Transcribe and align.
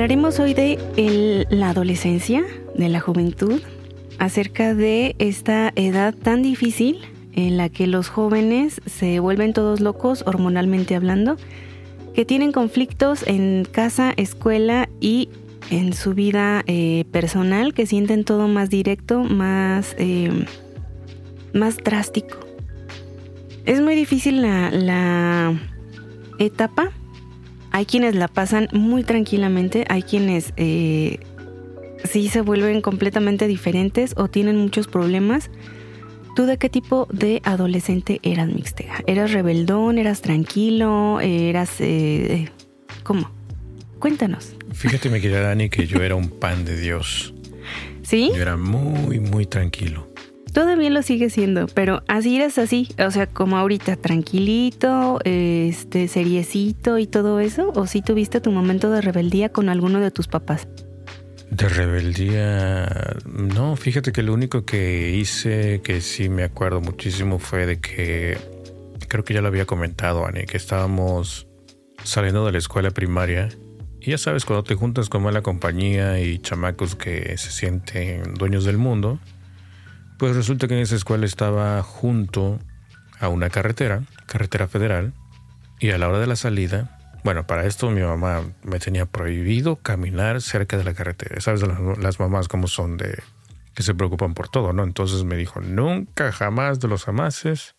Hablaremos 0.00 0.40
hoy 0.40 0.54
de 0.54 1.46
la 1.50 1.68
adolescencia, 1.68 2.42
de 2.74 2.88
la 2.88 3.00
juventud, 3.00 3.60
acerca 4.18 4.74
de 4.74 5.14
esta 5.18 5.74
edad 5.76 6.14
tan 6.14 6.42
difícil 6.42 7.00
en 7.34 7.58
la 7.58 7.68
que 7.68 7.86
los 7.86 8.08
jóvenes 8.08 8.80
se 8.86 9.20
vuelven 9.20 9.52
todos 9.52 9.80
locos 9.80 10.24
hormonalmente 10.26 10.96
hablando, 10.96 11.36
que 12.14 12.24
tienen 12.24 12.50
conflictos 12.50 13.26
en 13.26 13.66
casa, 13.70 14.14
escuela 14.16 14.88
y 15.00 15.28
en 15.68 15.92
su 15.92 16.14
vida 16.14 16.62
eh, 16.66 17.04
personal, 17.12 17.74
que 17.74 17.84
sienten 17.84 18.24
todo 18.24 18.48
más 18.48 18.70
directo, 18.70 19.22
más, 19.22 19.94
eh, 19.98 20.46
más 21.52 21.76
drástico. 21.76 22.38
Es 23.66 23.82
muy 23.82 23.94
difícil 23.96 24.40
la, 24.40 24.70
la 24.70 25.60
etapa. 26.38 26.90
Hay 27.72 27.86
quienes 27.86 28.14
la 28.14 28.28
pasan 28.28 28.68
muy 28.72 29.04
tranquilamente, 29.04 29.84
hay 29.88 30.02
quienes 30.02 30.52
eh, 30.56 31.20
sí 32.04 32.28
se 32.28 32.40
vuelven 32.40 32.80
completamente 32.80 33.46
diferentes 33.46 34.14
o 34.16 34.28
tienen 34.28 34.56
muchos 34.56 34.88
problemas. 34.88 35.50
¿Tú 36.36 36.46
de 36.46 36.58
qué 36.58 36.68
tipo 36.68 37.06
de 37.12 37.40
adolescente 37.44 38.20
eras, 38.22 38.48
Mixtega? 38.48 39.02
¿Eras 39.06 39.32
rebeldón? 39.32 39.98
¿Eras 39.98 40.22
tranquilo? 40.22 41.20
¿Eras... 41.20 41.80
Eh, 41.80 42.48
¿Cómo? 43.02 43.30
Cuéntanos. 43.98 44.54
Fíjate, 44.72 45.10
mi 45.10 45.20
querida 45.20 45.42
Dani, 45.42 45.68
que 45.68 45.86
yo 45.86 46.02
era 46.02 46.14
un 46.14 46.30
pan 46.30 46.64
de 46.64 46.76
Dios. 46.80 47.34
¿Sí? 48.02 48.30
Yo 48.34 48.42
era 48.42 48.56
muy, 48.56 49.20
muy 49.20 49.46
tranquilo. 49.46 50.09
Todavía 50.52 50.90
lo 50.90 51.02
sigue 51.02 51.30
siendo, 51.30 51.66
pero 51.68 52.02
así 52.08 52.36
eras 52.36 52.58
así, 52.58 52.88
o 53.04 53.10
sea, 53.10 53.26
como 53.28 53.56
ahorita, 53.56 53.96
tranquilito, 53.96 55.20
este, 55.24 56.08
seriecito 56.08 56.98
y 56.98 57.06
todo 57.06 57.38
eso, 57.38 57.72
o 57.74 57.86
si 57.86 58.02
tuviste 58.02 58.40
tu 58.40 58.50
momento 58.50 58.90
de 58.90 59.00
rebeldía 59.00 59.50
con 59.50 59.68
alguno 59.68 60.00
de 60.00 60.10
tus 60.10 60.26
papás. 60.26 60.66
De 61.50 61.68
rebeldía, 61.68 63.16
no, 63.26 63.76
fíjate 63.76 64.12
que 64.12 64.22
lo 64.22 64.34
único 64.34 64.64
que 64.64 65.10
hice, 65.10 65.82
que 65.82 66.00
sí 66.00 66.28
me 66.28 66.42
acuerdo 66.42 66.80
muchísimo, 66.80 67.38
fue 67.38 67.66
de 67.66 67.80
que, 67.80 68.36
creo 69.08 69.24
que 69.24 69.34
ya 69.34 69.42
lo 69.42 69.48
había 69.48 69.66
comentado, 69.66 70.26
Ani, 70.26 70.46
que 70.46 70.56
estábamos 70.56 71.46
saliendo 72.02 72.44
de 72.44 72.52
la 72.52 72.58
escuela 72.58 72.90
primaria. 72.90 73.48
Y 74.00 74.10
ya 74.10 74.18
sabes, 74.18 74.44
cuando 74.44 74.64
te 74.64 74.74
juntas 74.74 75.08
con 75.08 75.22
mala 75.22 75.42
compañía 75.42 76.20
y 76.20 76.38
chamacos 76.38 76.96
que 76.96 77.36
se 77.36 77.50
sienten 77.50 78.34
dueños 78.34 78.64
del 78.64 78.78
mundo, 78.78 79.18
pues 80.20 80.36
resulta 80.36 80.68
que 80.68 80.74
en 80.74 80.80
esa 80.80 80.94
escuela 80.94 81.26
estaba 81.26 81.82
junto 81.82 82.60
a 83.18 83.28
una 83.28 83.50
carretera, 83.50 84.04
carretera 84.26 84.68
federal, 84.68 85.12
y 85.80 85.90
a 85.90 85.98
la 85.98 86.08
hora 86.08 86.20
de 86.20 86.28
la 86.28 86.36
salida 86.36 86.96
bueno, 87.22 87.46
para 87.46 87.66
esto 87.66 87.90
mi 87.90 88.00
mamá 88.00 88.42
me 88.62 88.78
tenía 88.78 89.06
prohibido 89.06 89.76
caminar 89.76 90.40
cerca 90.40 90.78
de 90.78 90.84
la 90.84 90.94
carretera. 90.94 91.40
Sabes 91.40 91.62
las, 91.62 92.18
mamás 92.18 92.48
cómo 92.48 92.66
son 92.66 92.96
de 92.96 93.22
que 93.74 93.82
se 93.82 93.94
preocupan 93.94 94.34
por 94.34 94.48
todo, 94.48 94.72
¿no? 94.72 94.84
Entonces 94.84 95.24
me 95.24 95.36
dijo, 95.36 95.60
nunca, 95.60 96.32
jamás 96.32 96.80
de 96.80 96.88
los 96.88 97.08
amases, 97.08 97.76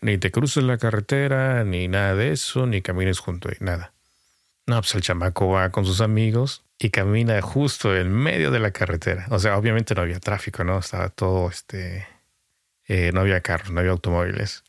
ni 0.00 0.18
te 0.18 0.30
cruces 0.30 0.64
la 0.64 0.76
carretera, 0.76 1.64
ni 1.64 1.88
nada 1.88 2.14
de 2.14 2.32
eso, 2.32 2.66
ni 2.66 2.82
camines 2.82 3.20
junto 3.20 3.48
a 3.48 3.52
nada. 3.60 3.94
No, 4.66 4.80
pues 4.80 4.94
el 4.96 5.02
chamaco 5.02 5.48
va 5.48 5.70
con 5.70 5.84
sus 5.84 6.00
amigos 6.00 6.64
y 6.78 6.90
camina 6.90 7.40
justo 7.42 7.96
en 7.96 8.12
medio 8.12 8.50
de 8.50 8.60
la 8.60 8.70
carretera. 8.70 9.26
O 9.30 9.38
sea, 9.38 9.58
obviamente 9.58 9.94
no 9.94 10.02
había 10.02 10.20
tráfico, 10.20 10.64
¿no? 10.64 10.78
Estaba 10.78 11.08
todo, 11.08 11.48
este, 11.48 12.06
eh, 12.86 13.10
no 13.12 13.20
había 13.20 13.40
carros, 13.40 13.70
no 13.70 13.80
había 13.80 13.92
automóviles. 13.92 14.64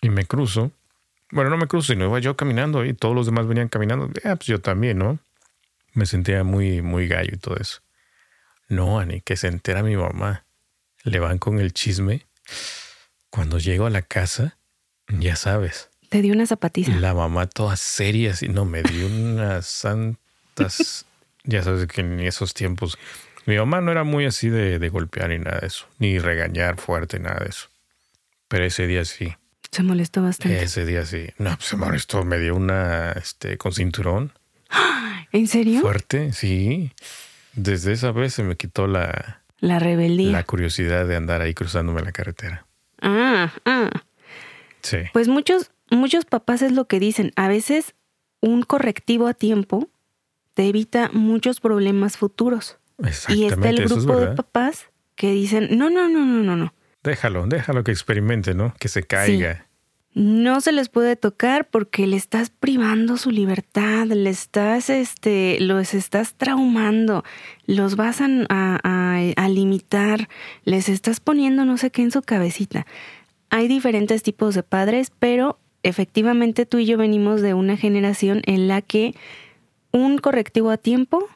Y 0.00 0.10
me 0.10 0.26
cruzo 0.26 0.72
bueno, 1.34 1.50
no 1.50 1.56
me 1.56 1.66
cruzo, 1.66 1.92
sino 1.92 2.04
iba 2.04 2.20
yo 2.20 2.36
caminando 2.36 2.84
y 2.84 2.94
todos 2.94 3.12
los 3.12 3.26
demás 3.26 3.48
venían 3.48 3.68
caminando. 3.68 4.08
Ah, 4.22 4.36
pues 4.36 4.46
yo 4.46 4.60
también, 4.60 4.98
¿no? 4.98 5.18
Me 5.92 6.06
sentía 6.06 6.44
muy, 6.44 6.80
muy 6.80 7.08
gallo 7.08 7.32
y 7.32 7.38
todo 7.38 7.56
eso. 7.56 7.80
No, 8.68 9.00
Ani, 9.00 9.20
que 9.20 9.36
se 9.36 9.48
entera 9.48 9.82
mi 9.82 9.96
mamá. 9.96 10.44
Le 11.02 11.18
van 11.18 11.38
con 11.38 11.58
el 11.58 11.72
chisme. 11.72 12.24
Cuando 13.30 13.58
llego 13.58 13.86
a 13.86 13.90
la 13.90 14.02
casa, 14.02 14.58
ya 15.08 15.34
sabes. 15.34 15.90
Te 16.08 16.22
dio 16.22 16.34
una 16.34 16.46
zapatilla. 16.46 16.94
La 17.00 17.14
mamá 17.14 17.48
toda 17.48 17.74
seria, 17.76 18.30
así, 18.30 18.46
no, 18.48 18.64
me 18.64 18.84
dio 18.84 19.08
unas 19.08 19.66
santas. 19.66 21.04
Ya 21.44 21.62
sabes 21.62 21.86
que 21.86 22.00
en 22.00 22.20
esos 22.20 22.54
tiempos. 22.54 22.98
Mi 23.46 23.56
mamá 23.56 23.80
no 23.80 23.92
era 23.92 24.04
muy 24.04 24.24
así 24.24 24.48
de, 24.48 24.78
de 24.78 24.88
golpear 24.88 25.28
ni 25.28 25.38
nada 25.38 25.60
de 25.60 25.66
eso, 25.66 25.86
ni 25.98 26.18
regañar 26.18 26.78
fuerte, 26.78 27.18
nada 27.18 27.40
de 27.40 27.50
eso. 27.50 27.68
Pero 28.48 28.64
ese 28.64 28.86
día 28.86 29.04
sí. 29.04 29.34
Se 29.70 29.82
molestó 29.82 30.22
bastante. 30.22 30.62
Ese 30.62 30.86
día 30.86 31.04
sí. 31.04 31.26
No, 31.38 31.54
pues 31.56 31.68
se 31.68 31.76
molestó. 31.76 32.24
Me 32.24 32.38
dio 32.38 32.54
una, 32.54 33.12
este, 33.12 33.58
con 33.58 33.72
cinturón. 33.72 34.32
¿En 35.32 35.48
serio? 35.48 35.80
Fuerte, 35.80 36.32
sí. 36.32 36.92
Desde 37.54 37.92
esa 37.92 38.12
vez 38.12 38.34
se 38.34 38.44
me 38.44 38.56
quitó 38.56 38.86
la... 38.86 39.42
La 39.58 39.78
rebeldía. 39.78 40.30
La 40.30 40.44
curiosidad 40.44 41.06
de 41.06 41.16
andar 41.16 41.40
ahí 41.40 41.54
cruzándome 41.54 42.02
la 42.02 42.12
carretera. 42.12 42.66
Ah, 43.00 43.52
ah. 43.64 43.90
Sí. 44.82 44.98
Pues 45.12 45.28
muchos, 45.28 45.72
muchos 45.90 46.24
papás 46.24 46.62
es 46.62 46.72
lo 46.72 46.86
que 46.86 47.00
dicen. 47.00 47.32
A 47.34 47.48
veces 47.48 47.94
un 48.40 48.62
correctivo 48.62 49.26
a 49.26 49.34
tiempo 49.34 49.88
te 50.54 50.68
evita 50.68 51.10
muchos 51.12 51.60
problemas 51.60 52.16
futuros. 52.16 52.78
Exactamente. 52.98 53.44
Y 53.44 53.46
está 53.46 53.70
el 53.70 53.84
grupo 53.88 54.16
de 54.18 54.28
papás 54.28 54.86
que 55.16 55.32
dicen, 55.32 55.76
no, 55.76 55.90
no, 55.90 56.08
no, 56.08 56.24
no, 56.24 56.42
no, 56.42 56.56
no. 56.56 56.74
Déjalo, 57.02 57.46
déjalo 57.46 57.84
que 57.84 57.92
experimente, 57.92 58.54
¿no? 58.54 58.74
Que 58.78 58.88
se 58.88 59.02
caiga. 59.02 59.66
No 60.14 60.60
se 60.60 60.70
les 60.70 60.88
puede 60.88 61.16
tocar 61.16 61.68
porque 61.68 62.06
le 62.06 62.16
estás 62.16 62.48
privando 62.48 63.16
su 63.16 63.32
libertad, 63.32 64.06
le 64.06 64.30
estás, 64.30 64.88
este, 64.88 65.58
los 65.60 65.92
estás 65.92 66.34
traumando, 66.34 67.24
los 67.66 67.96
vas 67.96 68.20
a, 68.20 68.28
a, 68.48 69.48
limitar, 69.48 70.28
les 70.64 70.88
estás 70.88 71.18
poniendo 71.18 71.64
no 71.64 71.76
sé 71.78 71.90
qué 71.90 72.02
en 72.02 72.12
su 72.12 72.22
cabecita. 72.22 72.86
Hay 73.50 73.66
diferentes 73.66 74.22
tipos 74.22 74.54
de 74.54 74.62
padres, 74.62 75.10
pero 75.18 75.58
efectivamente 75.82 76.64
tú 76.64 76.78
y 76.78 76.86
yo 76.86 76.96
venimos 76.96 77.42
de 77.42 77.54
una 77.54 77.76
generación 77.76 78.40
en 78.46 78.68
la 78.68 78.82
que 78.82 79.16
un 79.94 80.18
correctivo 80.18 80.70
a 80.70 80.76
tiempo 80.76 81.28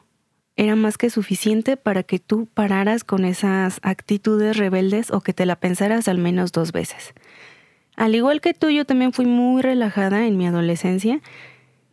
era 0.57 0.75
más 0.75 0.97
que 0.97 1.09
suficiente 1.09 1.77
para 1.77 2.03
que 2.03 2.19
tú 2.19 2.45
pararas 2.53 3.05
con 3.05 3.23
esas 3.23 3.79
actitudes 3.83 4.57
rebeldes 4.57 5.11
o 5.11 5.21
que 5.21 5.33
te 5.33 5.45
la 5.45 5.55
pensaras 5.55 6.09
al 6.09 6.17
menos 6.17 6.51
dos 6.51 6.73
veces. 6.73 7.13
Al 7.95 8.15
igual 8.15 8.41
que 8.41 8.53
tú, 8.53 8.69
yo 8.69 8.83
también 8.83 9.13
fui 9.13 9.25
muy 9.25 9.61
relajada 9.61 10.27
en 10.27 10.37
mi 10.37 10.45
adolescencia. 10.45 11.21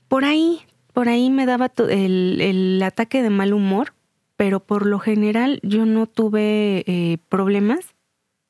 Por 0.08 0.24
ahí, 0.24 0.62
por 0.92 1.08
ahí 1.08 1.30
me 1.30 1.46
daba 1.46 1.70
el, 1.88 2.82
ataque 2.84 3.22
de 3.22 3.30
mal 3.30 3.54
humor, 3.54 3.94
pero 4.36 4.58
por 4.58 4.86
lo 4.86 4.98
general 4.98 5.60
yo 5.62 5.86
no 5.86 6.08
tuve 6.08 6.82
eh, 6.88 7.18
problemas 7.28 7.94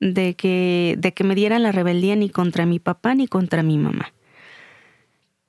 de 0.00 0.34
que, 0.34 0.94
de 0.98 1.12
que 1.12 1.24
me 1.24 1.34
diera 1.34 1.58
la 1.58 1.72
rebeldía 1.72 2.16
ni 2.16 2.30
contra 2.30 2.64
mi 2.64 2.78
papá 2.78 3.14
ni 3.14 3.28
contra 3.28 3.62
mi 3.62 3.76
mamá. 3.76 4.14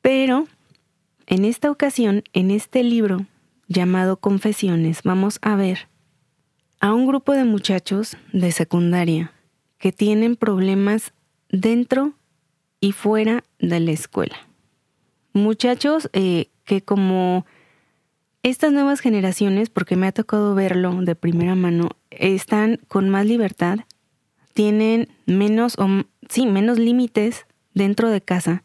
Pero 0.01 0.47
en 1.27 1.43
esta 1.43 1.69
ocasión, 1.69 2.23
en 2.31 2.51
este 2.51 2.83
libro, 2.83 3.25
llamado 3.67 4.17
Confesiones, 4.17 5.03
vamos 5.03 5.39
a 5.41 5.55
ver 5.55 5.89
a 6.79 6.93
un 6.93 7.05
grupo 7.05 7.33
de 7.33 7.43
muchachos 7.43 8.15
de 8.31 8.51
secundaria 8.53 9.33
que 9.77 9.91
tienen 9.91 10.37
problemas 10.37 11.13
dentro 11.49 12.13
y 12.79 12.93
fuera 12.93 13.43
de 13.59 13.79
la 13.81 13.91
escuela. 13.91 14.37
Muchachos 15.33 16.09
eh, 16.13 16.49
que 16.63 16.81
como 16.81 17.45
estas 18.41 18.71
nuevas 18.71 19.01
generaciones, 19.01 19.69
porque 19.69 19.97
me 19.97 20.07
ha 20.07 20.13
tocado 20.13 20.55
verlo 20.55 21.01
de 21.01 21.15
primera 21.15 21.55
mano, 21.55 21.89
están 22.09 22.79
con 22.87 23.09
más 23.09 23.25
libertad, 23.25 23.79
tienen 24.53 25.09
menos 25.25 25.77
o 25.77 25.87
sí, 26.29 26.45
menos 26.45 26.79
límites 26.79 27.45
dentro 27.73 28.09
de 28.09 28.21
casa 28.21 28.63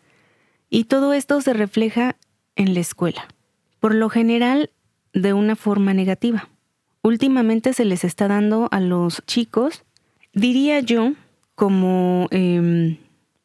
y 0.70 0.84
todo 0.84 1.12
esto 1.12 1.40
se 1.40 1.52
refleja 1.52 2.16
en 2.56 2.74
la 2.74 2.80
escuela. 2.80 3.26
Por 3.80 3.94
lo 3.94 4.08
general 4.08 4.70
de 5.12 5.32
una 5.32 5.56
forma 5.56 5.94
negativa. 5.94 6.48
Últimamente 7.02 7.72
se 7.72 7.84
les 7.84 8.04
está 8.04 8.28
dando 8.28 8.68
a 8.70 8.80
los 8.80 9.22
chicos, 9.26 9.84
diría 10.32 10.80
yo, 10.80 11.12
como 11.54 12.28
em, 12.30 12.96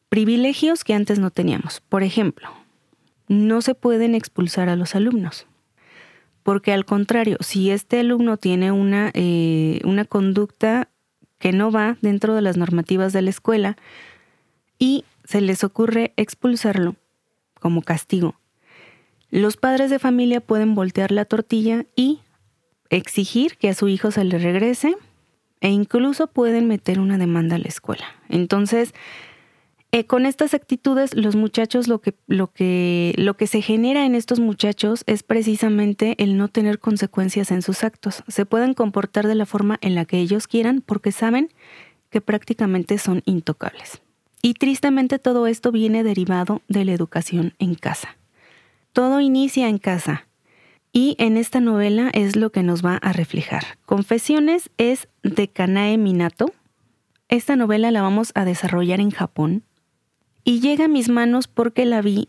privilegios 0.08 0.84
que 0.84 0.94
antes 0.94 1.18
no 1.18 1.30
teníamos. 1.30 1.80
Por 1.80 2.02
ejemplo, 2.02 2.48
no 3.28 3.60
se 3.60 3.74
pueden 3.74 4.14
expulsar 4.14 4.68
a 4.68 4.76
los 4.76 4.94
alumnos. 4.94 5.46
Porque 6.42 6.72
al 6.72 6.84
contrario, 6.84 7.36
si 7.40 7.70
este 7.70 8.00
alumno 8.00 8.38
tiene 8.38 8.72
una, 8.72 9.10
eh, 9.14 9.80
una 9.84 10.04
conducta 10.04 10.88
que 11.38 11.52
no 11.52 11.70
va 11.70 11.98
dentro 12.00 12.34
de 12.34 12.42
las 12.42 12.56
normativas 12.56 13.12
de 13.12 13.22
la 13.22 13.30
escuela 13.30 13.76
y 14.78 15.04
se 15.24 15.40
les 15.40 15.62
ocurre 15.62 16.12
expulsarlo 16.16 16.96
como 17.60 17.82
castigo, 17.82 18.36
los 19.30 19.56
padres 19.56 19.90
de 19.90 19.98
familia 19.98 20.40
pueden 20.40 20.74
voltear 20.74 21.12
la 21.12 21.24
tortilla 21.24 21.86
y 21.94 22.20
exigir 22.90 23.56
que 23.56 23.68
a 23.68 23.74
su 23.74 23.88
hijo 23.88 24.10
se 24.10 24.24
le 24.24 24.38
regrese 24.38 24.96
e 25.60 25.70
incluso 25.70 26.28
pueden 26.28 26.68
meter 26.68 27.00
una 27.00 27.18
demanda 27.18 27.56
a 27.56 27.58
la 27.58 27.68
escuela. 27.68 28.06
Entonces, 28.28 28.94
Eh, 29.90 30.04
con 30.04 30.26
estas 30.26 30.52
actitudes, 30.52 31.14
los 31.14 31.34
muchachos, 31.34 31.88
lo 31.88 32.02
que, 32.02 32.14
lo, 32.26 32.48
que, 32.48 33.14
lo 33.16 33.38
que 33.38 33.46
se 33.46 33.62
genera 33.62 34.04
en 34.04 34.14
estos 34.14 34.38
muchachos 34.38 35.02
es 35.06 35.22
precisamente 35.22 36.14
el 36.22 36.36
no 36.36 36.48
tener 36.48 36.78
consecuencias 36.78 37.50
en 37.50 37.62
sus 37.62 37.82
actos. 37.84 38.22
Se 38.28 38.44
pueden 38.44 38.74
comportar 38.74 39.26
de 39.26 39.34
la 39.34 39.46
forma 39.46 39.78
en 39.80 39.94
la 39.94 40.04
que 40.04 40.18
ellos 40.18 40.46
quieran 40.46 40.82
porque 40.84 41.10
saben 41.10 41.48
que 42.10 42.20
prácticamente 42.20 42.98
son 42.98 43.22
intocables. 43.24 44.02
Y 44.42 44.52
tristemente 44.54 45.18
todo 45.18 45.46
esto 45.46 45.72
viene 45.72 46.04
derivado 46.04 46.60
de 46.68 46.84
la 46.84 46.92
educación 46.92 47.54
en 47.58 47.74
casa. 47.74 48.17
Todo 48.98 49.20
inicia 49.20 49.68
en 49.68 49.78
casa. 49.78 50.26
Y 50.92 51.14
en 51.20 51.36
esta 51.36 51.60
novela 51.60 52.10
es 52.14 52.34
lo 52.34 52.50
que 52.50 52.64
nos 52.64 52.84
va 52.84 52.96
a 52.96 53.12
reflejar. 53.12 53.62
Confesiones 53.86 54.70
es 54.76 55.06
de 55.22 55.46
Kanae 55.46 55.96
Minato. 55.96 56.52
Esta 57.28 57.54
novela 57.54 57.92
la 57.92 58.02
vamos 58.02 58.32
a 58.34 58.44
desarrollar 58.44 58.98
en 58.98 59.12
Japón. 59.12 59.62
Y 60.42 60.58
llega 60.58 60.86
a 60.86 60.88
mis 60.88 61.10
manos 61.10 61.46
porque 61.46 61.84
la 61.84 62.02
vi 62.02 62.28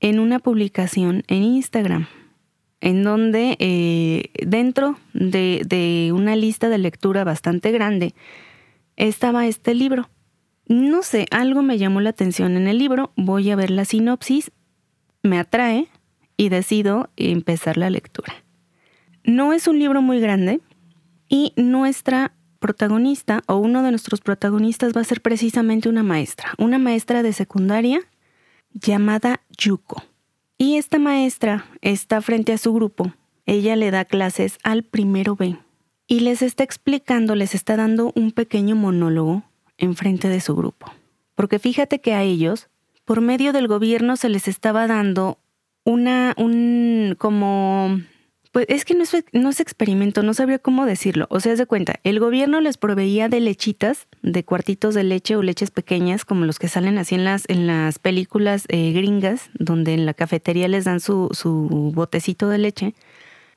en 0.00 0.18
una 0.18 0.38
publicación 0.38 1.24
en 1.28 1.42
Instagram, 1.42 2.06
en 2.80 3.04
donde 3.04 3.58
eh, 3.58 4.30
dentro 4.46 4.98
de, 5.12 5.60
de 5.66 6.12
una 6.14 6.36
lista 6.36 6.70
de 6.70 6.78
lectura 6.78 7.22
bastante 7.22 7.70
grande 7.70 8.14
estaba 8.96 9.46
este 9.46 9.74
libro. 9.74 10.08
No 10.68 11.02
sé, 11.02 11.26
algo 11.30 11.60
me 11.60 11.76
llamó 11.76 12.00
la 12.00 12.08
atención 12.08 12.56
en 12.56 12.66
el 12.66 12.78
libro, 12.78 13.12
voy 13.14 13.50
a 13.50 13.56
ver 13.56 13.68
la 13.70 13.84
sinopsis, 13.84 14.52
me 15.22 15.38
atrae 15.38 15.88
y 16.38 16.48
decido 16.48 17.10
empezar 17.16 17.76
la 17.76 17.90
lectura. 17.90 18.32
No 19.24 19.52
es 19.52 19.68
un 19.68 19.78
libro 19.78 20.00
muy 20.00 20.20
grande 20.20 20.60
y 21.28 21.52
nuestra 21.56 22.32
protagonista 22.60 23.42
o 23.46 23.56
uno 23.56 23.82
de 23.82 23.90
nuestros 23.90 24.20
protagonistas 24.20 24.96
va 24.96 25.02
a 25.02 25.04
ser 25.04 25.20
precisamente 25.20 25.90
una 25.90 26.02
maestra, 26.02 26.54
una 26.56 26.78
maestra 26.78 27.22
de 27.22 27.34
secundaria 27.34 28.00
llamada 28.72 29.42
Yuko. 29.58 30.02
Y 30.56 30.76
esta 30.76 30.98
maestra 30.98 31.66
está 31.82 32.22
frente 32.22 32.52
a 32.52 32.58
su 32.58 32.72
grupo. 32.72 33.12
Ella 33.44 33.76
le 33.76 33.90
da 33.90 34.04
clases 34.04 34.58
al 34.62 34.82
primero 34.82 35.36
B 35.36 35.58
y 36.06 36.20
les 36.20 36.42
está 36.42 36.64
explicando, 36.64 37.34
les 37.34 37.54
está 37.54 37.76
dando 37.76 38.12
un 38.14 38.32
pequeño 38.32 38.76
monólogo 38.76 39.42
en 39.76 39.94
frente 39.94 40.28
de 40.28 40.40
su 40.40 40.54
grupo. 40.56 40.90
Porque 41.34 41.58
fíjate 41.58 42.00
que 42.00 42.14
a 42.14 42.22
ellos, 42.22 42.68
por 43.04 43.20
medio 43.20 43.52
del 43.52 43.68
gobierno, 43.68 44.16
se 44.16 44.28
les 44.28 44.48
estaba 44.48 44.86
dando 44.86 45.38
una, 45.88 46.34
un, 46.36 47.14
como, 47.16 47.98
pues 48.52 48.66
es 48.68 48.84
que 48.84 48.94
no 48.94 49.04
es, 49.04 49.24
no 49.32 49.48
es 49.48 49.58
experimento, 49.58 50.22
no 50.22 50.34
sabría 50.34 50.58
cómo 50.58 50.84
decirlo. 50.84 51.26
O 51.30 51.40
sea, 51.40 51.52
es 51.52 51.58
de 51.58 51.64
cuenta, 51.64 51.98
el 52.04 52.20
gobierno 52.20 52.60
les 52.60 52.76
proveía 52.76 53.30
de 53.30 53.40
lechitas, 53.40 54.06
de 54.20 54.44
cuartitos 54.44 54.94
de 54.94 55.04
leche 55.04 55.36
o 55.36 55.42
leches 55.42 55.70
pequeñas, 55.70 56.26
como 56.26 56.44
los 56.44 56.58
que 56.58 56.68
salen 56.68 56.98
así 56.98 57.14
en 57.14 57.24
las, 57.24 57.44
en 57.48 57.66
las 57.66 57.98
películas 57.98 58.66
eh, 58.68 58.92
gringas, 58.92 59.48
donde 59.54 59.94
en 59.94 60.04
la 60.04 60.12
cafetería 60.12 60.68
les 60.68 60.84
dan 60.84 61.00
su, 61.00 61.30
su 61.32 61.92
botecito 61.94 62.50
de 62.50 62.58
leche. 62.58 62.94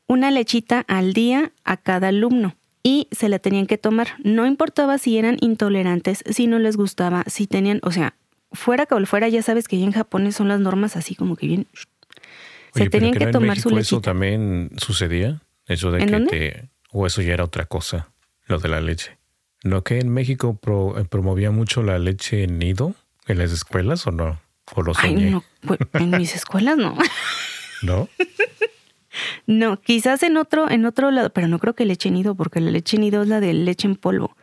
Una 0.08 0.32
lechita 0.32 0.86
al 0.88 1.12
día 1.12 1.52
a 1.66 1.76
cada 1.76 2.08
alumno 2.08 2.56
y 2.82 3.10
se 3.12 3.28
la 3.28 3.40
tenían 3.40 3.68
que 3.68 3.78
tomar. 3.78 4.08
No 4.24 4.48
importaba 4.48 4.98
si 5.00 5.18
eran 5.18 5.36
intolerantes, 5.42 6.24
si 6.30 6.48
no 6.48 6.60
les 6.60 6.78
gustaba, 6.78 7.26
si 7.28 7.46
tenían, 7.46 7.82
o 7.84 7.92
sea, 7.92 8.16
fuera 8.54 8.86
que 8.86 9.06
fuera, 9.06 9.28
ya 9.28 9.42
sabes 9.42 9.68
que 9.68 9.78
ya 9.78 9.86
en 9.86 9.92
Japón 9.92 10.32
son 10.32 10.48
las 10.48 10.62
normas 10.62 10.96
así 10.96 11.14
como 11.14 11.36
que 11.36 11.48
bien 11.48 11.68
se 12.74 12.90
tenían 12.90 13.14
que, 13.14 13.28
tomar 13.28 13.60
su 13.60 13.70
leche. 13.70 13.82
¿Eso 13.82 14.02
también 14.02 14.72
sucedía? 14.78 15.42
Eso 15.68 15.92
de 15.92 16.06
que 16.06 16.20
te. 16.22 16.70
O 16.92 17.08
eso 17.08 17.22
ya 17.22 17.34
era 17.34 17.46
otra 17.46 17.66
cosa, 17.66 18.10
lo 18.48 18.60
de 18.60 18.70
la 18.70 18.82
leche. 18.82 19.18
¿No 19.64 19.84
que 19.84 20.00
en 20.00 20.10
México 20.10 20.60
eh, 20.98 21.06
promovía 21.10 21.52
mucho 21.52 21.84
la 21.84 22.00
leche 22.00 22.44
en 22.44 22.60
nido 22.60 22.96
en 23.28 23.38
las 23.38 23.52
escuelas 23.52 24.06
o 24.08 24.12
no? 24.12 24.42
¿O 24.74 24.82
lo 24.82 24.94
Ay, 24.98 25.16
no, 25.16 25.44
pues, 25.62 25.80
en 25.94 26.12
mis 26.12 26.36
escuelas 26.36 26.78
no. 26.78 26.98
¿No? 27.84 28.10
no, 29.46 29.80
quizás 29.82 30.24
en 30.24 30.38
otro, 30.38 30.70
en 30.70 30.86
otro 30.86 31.12
lado, 31.12 31.30
pero 31.32 31.48
no 31.48 31.60
creo 31.60 31.76
que 31.76 31.86
leche 31.86 32.12
nido, 32.12 32.36
porque 32.36 32.60
la 32.60 32.72
leche 32.72 32.98
nido 32.98 33.22
es 33.22 33.28
la 33.28 33.40
de 33.40 33.54
leche 33.54 33.88
en 33.88 33.96
polvo. 33.96 34.36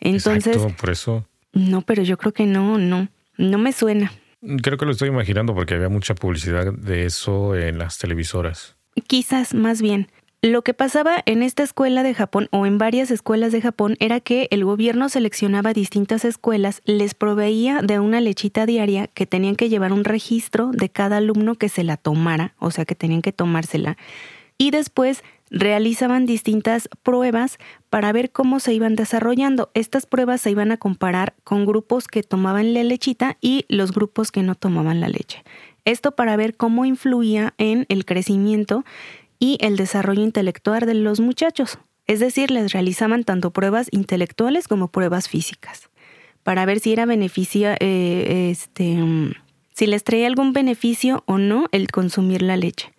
Entonces. 0.00 0.56
Exacto, 0.56 0.76
por 0.76 0.90
eso. 0.90 1.26
No, 1.52 1.82
pero 1.82 2.02
yo 2.02 2.16
creo 2.16 2.32
que 2.32 2.46
no, 2.46 2.78
no. 2.78 3.08
No 3.36 3.58
me 3.58 3.72
suena. 3.72 4.12
Creo 4.62 4.76
que 4.76 4.86
lo 4.86 4.92
estoy 4.92 5.08
imaginando 5.08 5.54
porque 5.54 5.74
había 5.74 5.88
mucha 5.88 6.14
publicidad 6.14 6.72
de 6.72 7.06
eso 7.06 7.54
en 7.54 7.78
las 7.78 7.98
televisoras. 7.98 8.76
Quizás 9.06 9.54
más 9.54 9.80
bien. 9.80 10.08
Lo 10.44 10.62
que 10.62 10.74
pasaba 10.74 11.22
en 11.24 11.44
esta 11.44 11.62
escuela 11.62 12.02
de 12.02 12.14
Japón 12.14 12.48
o 12.50 12.66
en 12.66 12.76
varias 12.76 13.12
escuelas 13.12 13.52
de 13.52 13.60
Japón 13.60 13.96
era 14.00 14.18
que 14.18 14.48
el 14.50 14.64
gobierno 14.64 15.08
seleccionaba 15.08 15.72
distintas 15.72 16.24
escuelas, 16.24 16.82
les 16.84 17.14
proveía 17.14 17.80
de 17.80 18.00
una 18.00 18.20
lechita 18.20 18.66
diaria 18.66 19.06
que 19.06 19.24
tenían 19.24 19.54
que 19.54 19.68
llevar 19.68 19.92
un 19.92 20.02
registro 20.02 20.72
de 20.72 20.88
cada 20.88 21.18
alumno 21.18 21.54
que 21.54 21.68
se 21.68 21.84
la 21.84 21.96
tomara, 21.96 22.56
o 22.58 22.72
sea 22.72 22.84
que 22.84 22.96
tenían 22.96 23.22
que 23.22 23.30
tomársela. 23.30 23.96
Y 24.58 24.72
después 24.72 25.22
realizaban 25.52 26.24
distintas 26.24 26.88
pruebas 27.02 27.58
para 27.90 28.10
ver 28.10 28.32
cómo 28.32 28.58
se 28.58 28.72
iban 28.72 28.96
desarrollando. 28.96 29.70
Estas 29.74 30.06
pruebas 30.06 30.40
se 30.40 30.50
iban 30.50 30.72
a 30.72 30.78
comparar 30.78 31.34
con 31.44 31.66
grupos 31.66 32.08
que 32.08 32.22
tomaban 32.22 32.72
la 32.74 32.82
lechita 32.82 33.36
y 33.40 33.66
los 33.68 33.92
grupos 33.92 34.32
que 34.32 34.42
no 34.42 34.54
tomaban 34.54 35.00
la 35.00 35.08
leche. 35.08 35.44
Esto 35.84 36.12
para 36.12 36.36
ver 36.36 36.56
cómo 36.56 36.86
influía 36.86 37.54
en 37.58 37.84
el 37.88 38.06
crecimiento 38.06 38.84
y 39.38 39.58
el 39.60 39.76
desarrollo 39.76 40.22
intelectual 40.22 40.86
de 40.86 40.94
los 40.94 41.20
muchachos. 41.20 41.78
Es 42.06 42.18
decir, 42.18 42.50
les 42.50 42.72
realizaban 42.72 43.24
tanto 43.24 43.50
pruebas 43.50 43.88
intelectuales 43.90 44.68
como 44.68 44.88
pruebas 44.88 45.28
físicas 45.28 45.90
para 46.42 46.64
ver 46.64 46.80
si 46.80 46.92
era 46.92 47.06
beneficio, 47.06 47.70
eh, 47.78 48.50
este, 48.50 48.96
mm, 48.96 49.32
si 49.74 49.86
les 49.86 50.02
traía 50.02 50.26
algún 50.26 50.52
beneficio 50.52 51.22
o 51.26 51.38
no 51.38 51.66
el 51.72 51.88
consumir 51.88 52.42
la 52.42 52.56
leche. 52.56 52.92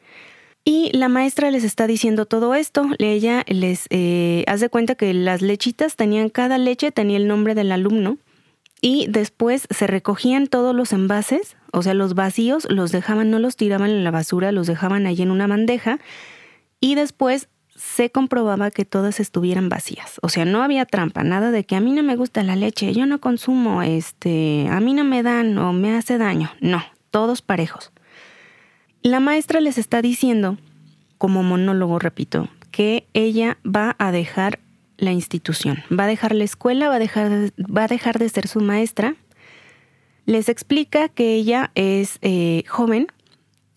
Y 0.65 0.95
la 0.95 1.10
maestra 1.10 1.51
les 1.51 1.63
está 1.63 1.88
diciendo 1.88 2.25
todo 2.25 2.56
esto. 2.56 2.88
Ella 3.00 3.44
les 3.48 3.86
eh, 3.89 4.45
hace 4.48 4.69
cuenta 4.69 4.95
que 4.95 5.13
las 5.13 5.42
lechitas 5.42 5.95
tenían, 5.95 6.30
cada 6.30 6.57
leche 6.57 6.92
tenía 6.92 7.18
el 7.18 7.27
nombre 7.27 7.54
del 7.54 7.71
alumno. 7.71 8.18
Y 8.81 9.07
después 9.07 9.65
se 9.69 9.88
recogían 9.88 10.48
todos 10.48 10.75
los 10.75 10.92
envases, 10.92 11.56
o 11.71 11.81
sea, 11.81 11.94
los 11.94 12.15
vacíos, 12.15 12.68
los 12.69 12.92
dejaban, 12.92 13.31
no 13.31 13.39
los 13.39 13.56
tiraban 13.56 13.89
en 13.89 14.04
la 14.04 14.12
basura, 14.12 14.51
los 14.51 14.68
dejaban 14.68 15.06
allí 15.06 15.24
en 15.24 15.31
una 15.31 15.48
bandeja. 15.48 16.00
Y 16.81 16.95
después 16.95 17.48
se 17.75 18.12
comprobaba 18.12 18.71
que 18.71 18.83
todas 18.83 19.19
estuvieran 19.19 19.69
vacías. 19.69 20.19
O 20.21 20.30
sea, 20.30 20.44
no 20.44 20.63
había 20.63 20.86
trampa, 20.86 21.24
nada 21.24 21.51
de 21.51 21.65
que 21.65 21.75
a 21.77 21.80
mí 21.80 21.92
no 21.92 22.04
me 22.04 22.18
gusta 22.18 22.44
la 22.44 22.56
leche, 22.57 22.94
yo 22.94 23.06
no 23.06 23.19
consumo, 23.19 23.81
este, 23.83 24.67
a 24.70 24.79
mí 24.82 24.93
no 24.93 25.03
me 25.03 25.24
dan 25.24 25.58
o 25.58 25.74
me 25.74 25.96
hace 25.96 26.17
daño. 26.17 26.51
No, 26.60 26.84
todos 27.10 27.41
parejos. 27.41 27.93
La 29.03 29.19
maestra 29.19 29.60
les 29.60 29.77
está 29.77 30.01
diciendo, 30.01 30.57
como 31.17 31.43
monólogo, 31.43 32.00
repito, 32.00 32.48
que 32.72 33.05
ella 33.13 33.57
va 33.63 33.98
a 34.00 34.13
dejar 34.13 34.60
la 34.95 35.12
institución, 35.12 35.83
va 35.91 36.05
a 36.05 36.07
dejar 36.07 36.33
la 36.33 36.45
escuela, 36.45 36.88
va 36.88 36.95
a 36.95 37.00
dejar 37.00 37.29
de, 37.29 37.51
va 37.62 37.83
a 37.83 37.88
dejar 37.89 38.17
de 38.17 38.29
ser 38.29 38.48
su 38.48 38.62
maestra. 38.62 39.17
Les 40.25 40.48
explica 40.48 41.10
que 41.10 41.33
ella 41.33 41.72
es 41.75 42.17
eh, 42.22 42.63
joven, 42.69 43.07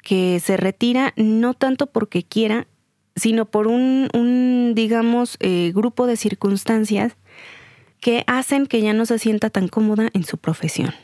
que 0.00 0.38
se 0.38 0.56
retira 0.56 1.12
no 1.16 1.54
tanto 1.54 1.88
porque 1.88 2.22
quiera, 2.22 2.68
sino 3.16 3.46
por 3.46 3.66
un, 3.66 4.72
digamos, 4.76 5.38
eh, 5.40 5.72
grupo 5.74 6.06
de 6.06 6.16
circunstancias 6.16 7.16
que 7.98 8.22
hacen 8.28 8.66
que 8.66 8.80
ya 8.80 8.92
no 8.92 9.06
se 9.06 9.18
sienta 9.18 9.50
tan 9.50 9.66
cómoda 9.66 10.08
en 10.12 10.22
su 10.22 10.38
profesión. 10.38 10.94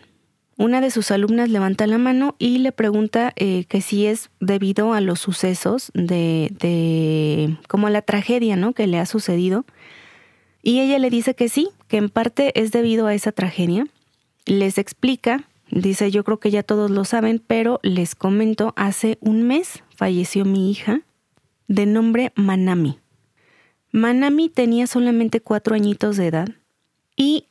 Una 0.62 0.81
de 0.81 0.92
sus 0.92 1.11
alumnas 1.11 1.49
levanta 1.49 1.88
la 1.88 1.99
mano 1.99 2.37
y 2.38 2.59
le 2.59 2.71
pregunta 2.71 3.33
eh, 3.35 3.64
que 3.64 3.81
si 3.81 4.07
es 4.07 4.31
debido 4.38 4.92
a 4.92 5.00
los 5.00 5.19
sucesos 5.19 5.90
de, 5.92 6.52
de, 6.57 7.57
como 7.66 7.88
la 7.88 8.00
tragedia, 8.00 8.54
¿no? 8.54 8.73
Que 8.73 8.87
le 8.87 9.00
ha 9.00 9.07
sucedido. 9.07 9.64
Y 10.62 10.78
ella 10.78 11.00
le 11.00 11.11
dice 11.11 11.35
que 11.35 11.49
sí, 11.49 11.71
que 11.88 11.97
en 11.97 12.11
parte 12.11 12.52
es 12.54 12.71
debido 12.71 13.09
a 13.09 13.14
esa 13.14 13.33
tragedia. 13.33 13.88
Les 14.47 14.78
explica, 14.78 15.49
dice, 15.69 16.12
yo 16.12 16.23
creo 16.23 16.38
que 16.38 16.52
ya 16.52 16.62
todos 16.62 16.92
lo 16.92 17.04
saben, 17.04 17.42
pero 17.45 17.81
les 17.83 18.14
comento, 18.14 18.73
hace 18.76 19.19
un 19.21 19.42
mes 19.42 19.83
falleció 19.97 20.45
mi 20.45 20.71
hija 20.71 21.00
de 21.66 21.87
nombre 21.87 22.31
Manami. 22.37 23.00
Manami 23.90 24.49
tenía 24.49 24.87
solamente 24.87 25.40
cuatro 25.40 25.75
añitos 25.75 26.16
de 26.16 26.28
edad 26.28 26.49
y 27.16 27.49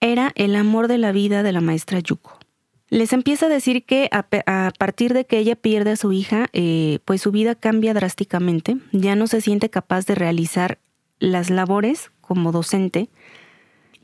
era 0.00 0.32
el 0.36 0.56
amor 0.56 0.88
de 0.88 0.96
la 0.96 1.12
vida 1.12 1.42
de 1.42 1.52
la 1.52 1.60
maestra 1.60 2.00
Yuko. 2.00 2.45
Les 2.88 3.12
empieza 3.12 3.46
a 3.46 3.48
decir 3.48 3.84
que 3.84 4.08
a, 4.12 4.72
partir 4.78 5.12
de 5.12 5.24
que 5.24 5.38
ella 5.38 5.56
pierde 5.56 5.92
a 5.92 5.96
su 5.96 6.12
hija, 6.12 6.46
eh, 6.52 7.00
pues 7.04 7.20
su 7.20 7.32
vida 7.32 7.56
cambia 7.56 7.94
drásticamente, 7.94 8.76
ya 8.92 9.16
no 9.16 9.26
se 9.26 9.40
siente 9.40 9.70
capaz 9.70 10.06
de 10.06 10.14
realizar 10.14 10.78
las 11.18 11.50
labores 11.50 12.12
como 12.20 12.52
docente 12.52 13.08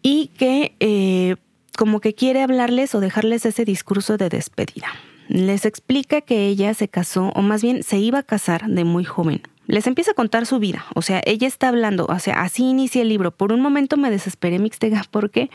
y 0.03 0.29
que 0.37 0.75
eh, 0.81 1.37
como 1.79 2.01
que 2.01 2.15
quiere 2.15 2.43
hablarles 2.43 2.95
o 2.95 3.01
dejarles 3.01 3.47
ese 3.47 3.65
discurso 3.65 4.17
de 4.17 4.29
despedida. 4.29 4.89
Les 5.29 5.65
explica 5.65 6.21
que 6.21 6.47
ella 6.49 6.75
se 6.75 6.89
casó, 6.89 7.33
o 7.37 7.43
más 7.43 7.63
bien 7.63 7.85
se 7.85 7.99
iba 7.99 8.19
a 8.19 8.23
casar 8.25 8.67
de 8.67 8.83
muy 8.85 9.05
joven. 9.05 9.43
Les 9.69 9.87
empieza 9.87 10.11
a 10.11 10.15
contar 10.15 10.45
su 10.45 10.59
vida, 10.59 10.85
o 10.95 11.03
sea, 11.03 11.23
ella 11.25 11.47
está 11.47 11.69
hablando, 11.69 12.07
o 12.07 12.19
sea, 12.19 12.43
así 12.43 12.65
inicia 12.65 13.03
el 13.03 13.09
libro. 13.09 13.31
Por 13.31 13.53
un 13.53 13.61
momento 13.61 13.97
me 13.97 14.11
desesperé, 14.11 14.59
Mixtega, 14.59 15.05
porque 15.11 15.51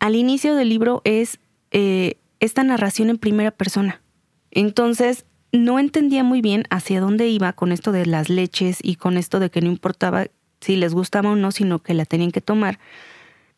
al 0.00 0.16
inicio 0.16 0.56
del 0.56 0.70
libro 0.70 1.02
es 1.04 1.38
eh, 1.70 2.16
esta 2.40 2.62
narración 2.64 3.10
en 3.10 3.18
primera 3.18 3.50
persona. 3.50 4.02
Entonces, 4.50 5.26
no 5.52 5.78
entendía 5.78 6.24
muy 6.24 6.40
bien 6.40 6.64
hacia 6.70 7.00
dónde 7.00 7.28
iba 7.28 7.52
con 7.52 7.72
esto 7.72 7.92
de 7.92 8.06
las 8.06 8.28
leches 8.28 8.78
y 8.82 8.96
con 8.96 9.16
esto 9.16 9.40
de 9.40 9.50
que 9.50 9.60
no 9.60 9.68
importaba 9.68 10.26
si 10.60 10.76
les 10.76 10.94
gustaba 10.94 11.30
o 11.30 11.36
no, 11.36 11.52
sino 11.52 11.80
que 11.80 11.94
la 11.94 12.04
tenían 12.04 12.32
que 12.32 12.40
tomar. 12.40 12.78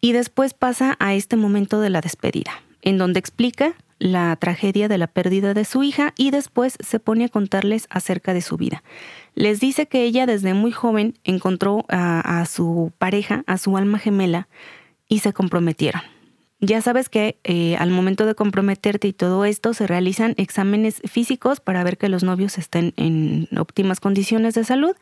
Y 0.00 0.12
después 0.12 0.54
pasa 0.54 0.96
a 1.00 1.14
este 1.14 1.36
momento 1.36 1.80
de 1.80 1.90
la 1.90 2.00
despedida, 2.00 2.52
en 2.82 2.98
donde 2.98 3.18
explica 3.18 3.74
la 3.98 4.36
tragedia 4.36 4.88
de 4.88 4.98
la 4.98 5.08
pérdida 5.08 5.54
de 5.54 5.64
su 5.64 5.82
hija 5.82 6.14
y 6.16 6.30
después 6.30 6.76
se 6.80 7.00
pone 7.00 7.24
a 7.24 7.28
contarles 7.28 7.86
acerca 7.90 8.32
de 8.32 8.42
su 8.42 8.56
vida. 8.56 8.82
Les 9.34 9.60
dice 9.60 9.86
que 9.86 10.04
ella 10.04 10.26
desde 10.26 10.54
muy 10.54 10.70
joven 10.70 11.18
encontró 11.24 11.84
a, 11.88 12.44
su 12.46 12.92
pareja, 12.98 13.42
a 13.46 13.58
su 13.58 13.76
alma 13.76 13.98
gemela, 13.98 14.48
y 15.08 15.20
se 15.20 15.32
comprometieron. 15.32 16.02
Ya 16.60 16.82
sabes 16.82 17.08
que 17.08 17.38
eh, 17.44 17.76
al 17.76 17.90
momento 17.90 18.26
de 18.26 18.34
comprometerte 18.34 19.06
y 19.06 19.12
todo 19.12 19.44
esto 19.44 19.74
se 19.74 19.86
realizan 19.86 20.34
exámenes 20.38 21.00
físicos 21.04 21.60
para 21.60 21.84
ver 21.84 21.98
que 21.98 22.08
los 22.08 22.24
novios 22.24 22.58
estén 22.58 22.94
en 22.96 23.48
óptimas 23.56 24.00
condiciones 24.00 24.54
de 24.54 24.64
salud. 24.64 24.96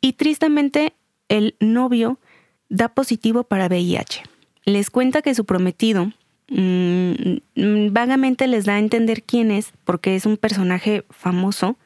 Y 0.00 0.14
tristemente 0.14 0.94
el 1.28 1.54
novio 1.60 2.18
da 2.68 2.88
positivo 2.88 3.44
para 3.44 3.68
VIH. 3.68 4.24
Les 4.64 4.90
cuenta 4.90 5.22
que 5.22 5.36
su 5.36 5.44
prometido 5.44 6.12
mm, 6.48 7.92
vagamente 7.92 8.48
les 8.48 8.64
da 8.64 8.74
a 8.74 8.80
entender 8.80 9.22
quién 9.22 9.52
es, 9.52 9.72
porque 9.84 10.16
es 10.16 10.26
un 10.26 10.36
personaje 10.36 11.04
famoso 11.10 11.76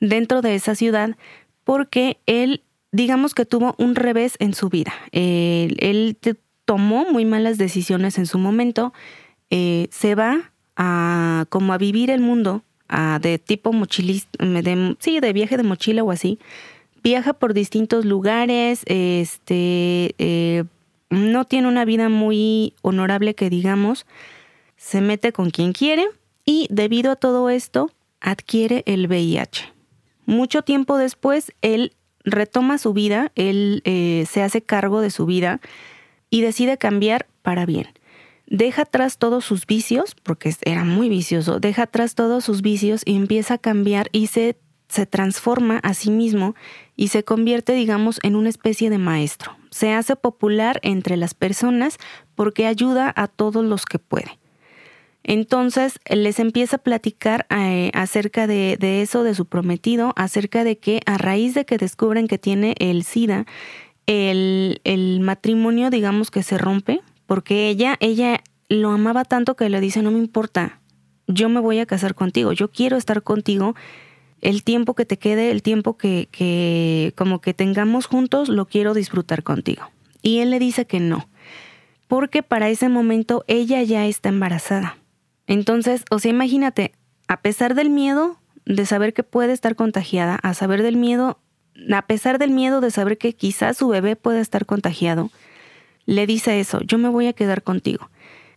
dentro 0.00 0.40
de 0.40 0.54
esa 0.54 0.74
ciudad, 0.74 1.16
porque 1.64 2.18
él, 2.24 2.62
digamos 2.92 3.34
que 3.34 3.44
tuvo 3.44 3.74
un 3.76 3.94
revés 3.94 4.36
en 4.38 4.54
su 4.54 4.70
vida. 4.70 4.94
él 5.12 6.16
tomó 6.66 7.06
muy 7.10 7.24
malas 7.24 7.56
decisiones 7.56 8.18
en 8.18 8.26
su 8.26 8.38
momento, 8.38 8.92
eh, 9.48 9.88
se 9.90 10.14
va 10.14 10.52
a 10.76 11.46
como 11.48 11.72
a 11.72 11.78
vivir 11.78 12.10
el 12.10 12.20
mundo 12.20 12.62
de 13.20 13.38
tipo 13.38 13.72
mochilista, 13.72 14.38
sí, 15.00 15.18
de 15.18 15.32
viaje 15.32 15.56
de 15.56 15.64
mochila 15.64 16.04
o 16.04 16.10
así, 16.12 16.38
viaja 17.02 17.32
por 17.32 17.52
distintos 17.52 18.04
lugares, 18.04 18.82
este, 18.86 20.14
eh, 20.18 20.64
no 21.10 21.44
tiene 21.44 21.66
una 21.66 21.84
vida 21.84 22.08
muy 22.08 22.74
honorable 22.82 23.34
que 23.34 23.50
digamos, 23.50 24.06
se 24.76 25.00
mete 25.00 25.32
con 25.32 25.50
quien 25.50 25.72
quiere 25.72 26.06
y 26.44 26.68
debido 26.70 27.10
a 27.10 27.16
todo 27.16 27.50
esto 27.50 27.90
adquiere 28.20 28.82
el 28.86 29.08
VIH. 29.08 29.72
Mucho 30.26 30.62
tiempo 30.62 30.96
después, 30.96 31.52
él 31.62 31.92
retoma 32.24 32.78
su 32.78 32.92
vida, 32.92 33.32
él 33.36 33.82
eh, 33.84 34.26
se 34.28 34.42
hace 34.42 34.62
cargo 34.62 35.00
de 35.00 35.10
su 35.10 35.26
vida 35.26 35.60
y 36.30 36.42
decide 36.42 36.78
cambiar 36.78 37.26
para 37.42 37.66
bien. 37.66 37.88
Deja 38.46 38.82
atrás 38.82 39.18
todos 39.18 39.44
sus 39.44 39.66
vicios, 39.66 40.14
porque 40.22 40.54
era 40.62 40.84
muy 40.84 41.08
vicioso, 41.08 41.58
deja 41.58 41.82
atrás 41.82 42.14
todos 42.14 42.44
sus 42.44 42.62
vicios 42.62 43.02
y 43.04 43.16
empieza 43.16 43.54
a 43.54 43.58
cambiar 43.58 44.08
y 44.12 44.28
se 44.28 44.56
se 44.88 45.06
transforma 45.06 45.78
a 45.78 45.94
sí 45.94 46.10
mismo 46.10 46.54
y 46.96 47.08
se 47.08 47.24
convierte, 47.24 47.72
digamos, 47.72 48.18
en 48.22 48.36
una 48.36 48.48
especie 48.48 48.90
de 48.90 48.98
maestro. 48.98 49.56
Se 49.70 49.92
hace 49.92 50.16
popular 50.16 50.80
entre 50.82 51.16
las 51.16 51.34
personas 51.34 51.98
porque 52.34 52.66
ayuda 52.66 53.12
a 53.16 53.26
todos 53.26 53.64
los 53.64 53.84
que 53.84 53.98
puede. 53.98 54.38
Entonces 55.24 55.98
les 56.08 56.38
empieza 56.38 56.76
a 56.76 56.82
platicar 56.82 57.46
eh, 57.50 57.90
acerca 57.94 58.46
de, 58.46 58.78
eso, 59.02 59.24
de 59.24 59.34
su 59.34 59.46
prometido, 59.46 60.12
acerca 60.14 60.62
de 60.62 60.78
que 60.78 61.00
a 61.04 61.18
raíz 61.18 61.54
de 61.54 61.64
que 61.64 61.78
descubren 61.78 62.28
que 62.28 62.38
tiene 62.38 62.76
el 62.78 63.02
SIDA, 63.02 63.44
el, 64.06 64.80
el 64.84 65.20
matrimonio, 65.20 65.90
digamos 65.90 66.30
que 66.30 66.42
se 66.42 66.58
rompe, 66.58 67.00
porque 67.26 67.68
ella, 67.68 67.96
ella 68.00 68.42
lo 68.68 68.90
amaba 68.90 69.24
tanto 69.24 69.56
que 69.56 69.68
le 69.68 69.80
dice, 69.80 70.02
no 70.02 70.10
me 70.10 70.18
importa, 70.18 70.80
yo 71.26 71.48
me 71.48 71.60
voy 71.60 71.78
a 71.78 71.86
casar 71.86 72.14
contigo, 72.14 72.52
yo 72.52 72.70
quiero 72.70 72.96
estar 72.96 73.22
contigo 73.22 73.74
el 74.40 74.62
tiempo 74.62 74.94
que 74.94 75.04
te 75.04 75.18
quede, 75.18 75.50
el 75.50 75.62
tiempo 75.62 75.96
que, 75.96 76.28
que 76.30 77.12
como 77.16 77.40
que 77.40 77.54
tengamos 77.54 78.06
juntos, 78.06 78.48
lo 78.48 78.66
quiero 78.66 78.94
disfrutar 78.94 79.42
contigo. 79.42 79.90
Y 80.22 80.38
él 80.38 80.50
le 80.50 80.58
dice 80.58 80.86
que 80.86 81.00
no, 81.00 81.28
porque 82.06 82.42
para 82.42 82.68
ese 82.68 82.88
momento 82.88 83.44
ella 83.48 83.82
ya 83.82 84.06
está 84.06 84.28
embarazada. 84.28 84.98
Entonces, 85.46 86.04
o 86.10 86.18
sea, 86.18 86.30
imagínate, 86.30 86.92
a 87.28 87.40
pesar 87.40 87.74
del 87.74 87.90
miedo 87.90 88.38
de 88.64 88.84
saber 88.84 89.14
que 89.14 89.22
puede 89.22 89.52
estar 89.52 89.76
contagiada, 89.76 90.36
a 90.42 90.54
saber 90.54 90.82
del 90.82 90.96
miedo, 90.96 91.38
a 91.92 92.02
pesar 92.02 92.38
del 92.38 92.50
miedo 92.50 92.80
de 92.80 92.90
saber 92.90 93.18
que 93.18 93.34
quizás 93.34 93.76
su 93.76 93.88
bebé 93.88 94.16
puede 94.16 94.40
estar 94.40 94.66
contagiado, 94.66 95.30
le 96.04 96.26
dice 96.26 96.60
eso, 96.60 96.80
yo 96.82 96.98
me 96.98 97.08
voy 97.08 97.26
a 97.26 97.32
quedar 97.32 97.62
contigo. 97.62 98.10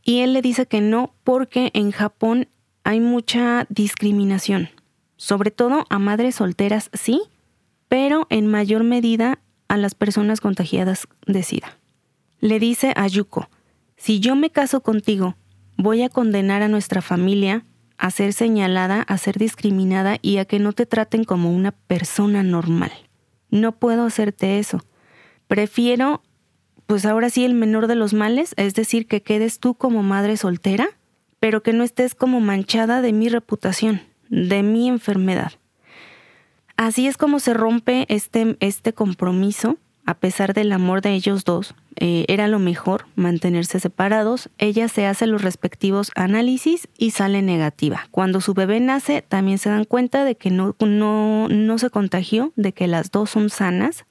Y 0.04 0.22
él 0.22 0.34
le 0.34 0.42
dice 0.42 0.66
que 0.66 0.82
no 0.82 1.14
porque 1.24 1.72
en 1.74 1.92
Japón 1.92 2.48
hay 2.84 3.00
mucha 3.00 3.66
discriminación 3.70 4.70
sobre 5.20 5.52
todo 5.52 5.86
a 5.90 6.00
madres 6.00 6.36
solteras 6.36 6.90
sí, 6.94 7.22
pero 7.90 8.26
en 8.30 8.48
mayor 8.48 8.86
medida 8.86 9.40
a 9.68 9.76
las 9.76 9.94
personas 9.94 10.40
contagiadas 10.40 11.08
de 11.28 11.44
SIDA. 11.44 11.78
Le 12.40 12.58
dice 12.58 12.94
a 12.96 13.06
Yuko, 13.06 13.50
si 13.98 14.22
yo 14.22 14.38
me 14.38 14.50
caso 14.50 14.80
contigo, 14.80 15.36
voy 15.76 16.04
a 16.04 16.10
condenar 16.10 16.62
a 16.62 16.70
nuestra 16.70 17.02
familia 17.02 17.66
a 17.98 18.12
ser 18.12 18.32
señalada, 18.32 19.02
a 19.02 19.18
ser 19.18 19.38
discriminada 19.38 20.20
y 20.22 20.38
a 20.38 20.46
que 20.46 20.58
no 20.58 20.72
te 20.72 20.86
traten 20.86 21.26
como 21.26 21.52
una 21.54 21.74
persona 21.74 22.42
normal. 22.42 22.94
No 23.52 23.74
puedo 23.74 24.06
hacerte 24.06 24.60
eso. 24.60 24.80
Prefiero, 25.48 26.22
pues 26.86 27.06
ahora 27.06 27.30
sí, 27.30 27.46
el 27.46 27.54
menor 27.54 27.88
de 27.88 27.96
los 27.96 28.14
males, 28.14 28.54
es 28.58 28.74
decir, 28.74 29.08
que 29.08 29.22
quedes 29.22 29.60
tú 29.60 29.76
como 29.76 30.04
madre 30.04 30.38
soltera, 30.38 30.90
pero 31.40 31.64
que 31.64 31.74
no 31.74 31.84
estés 31.84 32.16
como 32.16 32.40
manchada 32.40 33.02
de 33.02 33.14
mi 33.14 33.30
reputación 33.30 34.02
de 34.30 34.64
mi 34.64 34.88
enfermedad. 34.88 35.54
Así 36.78 37.08
es 37.08 37.18
como 37.18 37.40
se 37.40 37.54
rompe 37.54 38.06
este, 38.08 38.56
este 38.62 38.94
compromiso, 38.94 39.78
a 40.10 40.16
pesar 40.16 40.56
del 40.56 40.72
amor 40.72 41.04
de 41.04 41.14
ellos 41.14 41.46
dos. 41.46 41.76
Eh, 41.96 42.26
era 42.30 42.48
lo 42.48 42.58
mejor 42.58 43.06
mantenerse 43.14 43.80
separados. 43.80 44.50
Ella 44.58 44.88
se 44.88 45.06
hace 45.06 45.28
los 45.28 45.44
respectivos 45.44 46.10
análisis 46.16 46.88
y 46.98 47.12
sale 47.12 47.44
negativa. 47.44 48.08
Cuando 48.10 48.42
su 48.42 48.56
bebé 48.56 48.80
nace, 48.80 49.22
también 49.22 49.60
se 49.60 49.70
dan 49.70 49.86
cuenta 49.86 50.26
de 50.26 50.34
que 50.34 50.50
no, 50.50 50.76
no, 50.80 51.48
no 51.48 51.78
se 51.78 51.92
contagió, 51.92 52.54
de 52.56 52.72
que 52.72 52.88
las 52.88 53.12
dos 53.12 53.30
son 53.30 53.52
sanas. 53.52 54.06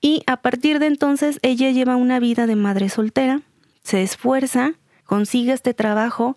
Y 0.00 0.22
a 0.26 0.38
partir 0.38 0.78
de 0.78 0.86
entonces, 0.86 1.38
ella 1.42 1.70
lleva 1.70 1.96
una 1.96 2.18
vida 2.18 2.46
de 2.46 2.56
madre 2.56 2.88
soltera, 2.88 3.42
se 3.82 4.02
esfuerza, 4.02 4.72
consigue 5.04 5.52
este 5.52 5.74
trabajo 5.74 6.34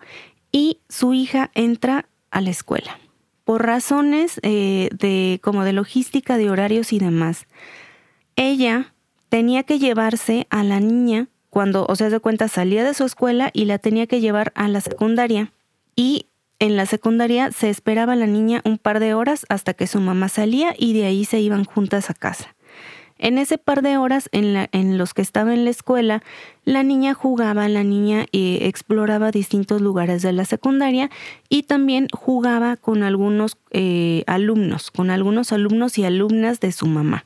y 0.51 0.79
su 0.89 1.13
hija 1.13 1.51
entra 1.53 2.09
a 2.31 2.41
la 2.41 2.49
escuela. 2.49 2.99
Por 3.45 3.65
razones 3.65 4.41
eh, 4.43 4.89
de 4.91 5.39
como 5.41 5.63
de 5.63 5.71
logística 5.71 6.37
de 6.37 6.49
horarios 6.49 6.91
y 6.91 6.99
demás. 6.99 7.47
Ella 8.43 8.95
tenía 9.29 9.61
que 9.61 9.77
llevarse 9.77 10.47
a 10.49 10.63
la 10.63 10.79
niña 10.79 11.27
cuando, 11.51 11.85
o 11.87 11.95
sea, 11.95 12.09
de 12.09 12.19
cuenta, 12.19 12.47
salía 12.47 12.83
de 12.83 12.95
su 12.95 13.03
escuela 13.03 13.51
y 13.53 13.65
la 13.65 13.77
tenía 13.77 14.07
que 14.07 14.19
llevar 14.19 14.51
a 14.55 14.67
la 14.67 14.81
secundaria. 14.81 15.51
Y 15.95 16.25
en 16.57 16.75
la 16.75 16.87
secundaria 16.87 17.51
se 17.51 17.69
esperaba 17.69 18.15
la 18.15 18.25
niña 18.25 18.61
un 18.65 18.79
par 18.79 18.99
de 18.99 19.13
horas 19.13 19.45
hasta 19.49 19.75
que 19.75 19.85
su 19.85 19.99
mamá 19.99 20.27
salía 20.27 20.73
y 20.75 20.93
de 20.93 21.05
ahí 21.05 21.23
se 21.23 21.39
iban 21.39 21.65
juntas 21.65 22.09
a 22.09 22.15
casa. 22.15 22.55
En 23.19 23.37
ese 23.37 23.59
par 23.59 23.83
de 23.83 23.97
horas 23.97 24.27
en, 24.31 24.67
en 24.71 24.97
los 24.97 25.13
que 25.13 25.21
estaba 25.21 25.53
en 25.53 25.63
la 25.63 25.69
escuela, 25.69 26.23
la 26.65 26.81
niña 26.81 27.13
jugaba, 27.13 27.69
la 27.69 27.83
niña 27.83 28.25
eh, 28.31 28.61
exploraba 28.63 29.29
distintos 29.29 29.81
lugares 29.81 30.23
de 30.23 30.33
la 30.33 30.45
secundaria 30.45 31.11
y 31.47 31.61
también 31.61 32.07
jugaba 32.11 32.75
con 32.75 33.03
algunos 33.03 33.59
eh, 33.69 34.23
alumnos, 34.25 34.89
con 34.89 35.11
algunos 35.11 35.51
alumnos 35.53 35.99
y 35.99 36.05
alumnas 36.05 36.59
de 36.59 36.71
su 36.71 36.87
mamá. 36.87 37.25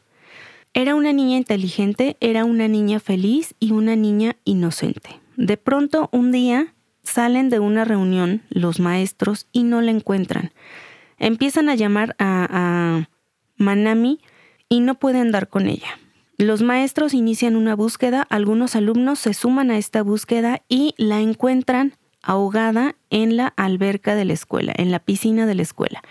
Era 0.78 0.94
una 0.94 1.14
niña 1.14 1.38
inteligente, 1.38 2.18
era 2.20 2.44
una 2.44 2.68
niña 2.68 3.00
feliz 3.00 3.56
y 3.62 3.72
una 3.72 3.96
niña 3.96 4.36
inocente. 4.44 5.22
De 5.38 5.56
pronto, 5.56 6.10
un 6.12 6.34
día, 6.34 6.76
salen 7.02 7.50
de 7.50 7.60
una 7.60 7.86
reunión 7.86 8.42
los 8.50 8.82
maestros 8.82 9.48
y 9.54 9.64
no 9.64 9.80
la 9.80 9.92
encuentran. 9.92 10.52
Empiezan 11.18 11.70
a 11.70 11.76
llamar 11.76 12.18
a, 12.20 13.08
Manami 13.56 14.20
y 14.68 14.82
no 14.82 14.96
pueden 14.96 15.32
dar 15.32 15.48
con 15.48 15.68
ella. 15.68 15.98
Los 16.38 16.62
maestros 16.62 17.14
inician 17.14 17.56
una 17.56 17.74
búsqueda, 17.74 18.28
algunos 18.30 18.76
alumnos 18.76 19.20
se 19.20 19.34
suman 19.34 19.72
a 19.72 19.78
esta 19.78 20.04
búsqueda 20.04 20.64
y 20.68 20.94
la 20.98 21.22
encuentran 21.22 21.94
ahogada 22.22 22.98
en 23.10 23.38
la 23.38 23.48
alberca 23.56 24.14
de 24.14 24.26
la 24.26 24.34
escuela, 24.34 24.74
en 24.76 24.92
la 24.92 25.00
piscina 25.00 25.46
de 25.46 25.56
la 25.56 25.62
escuela. 25.62 26.04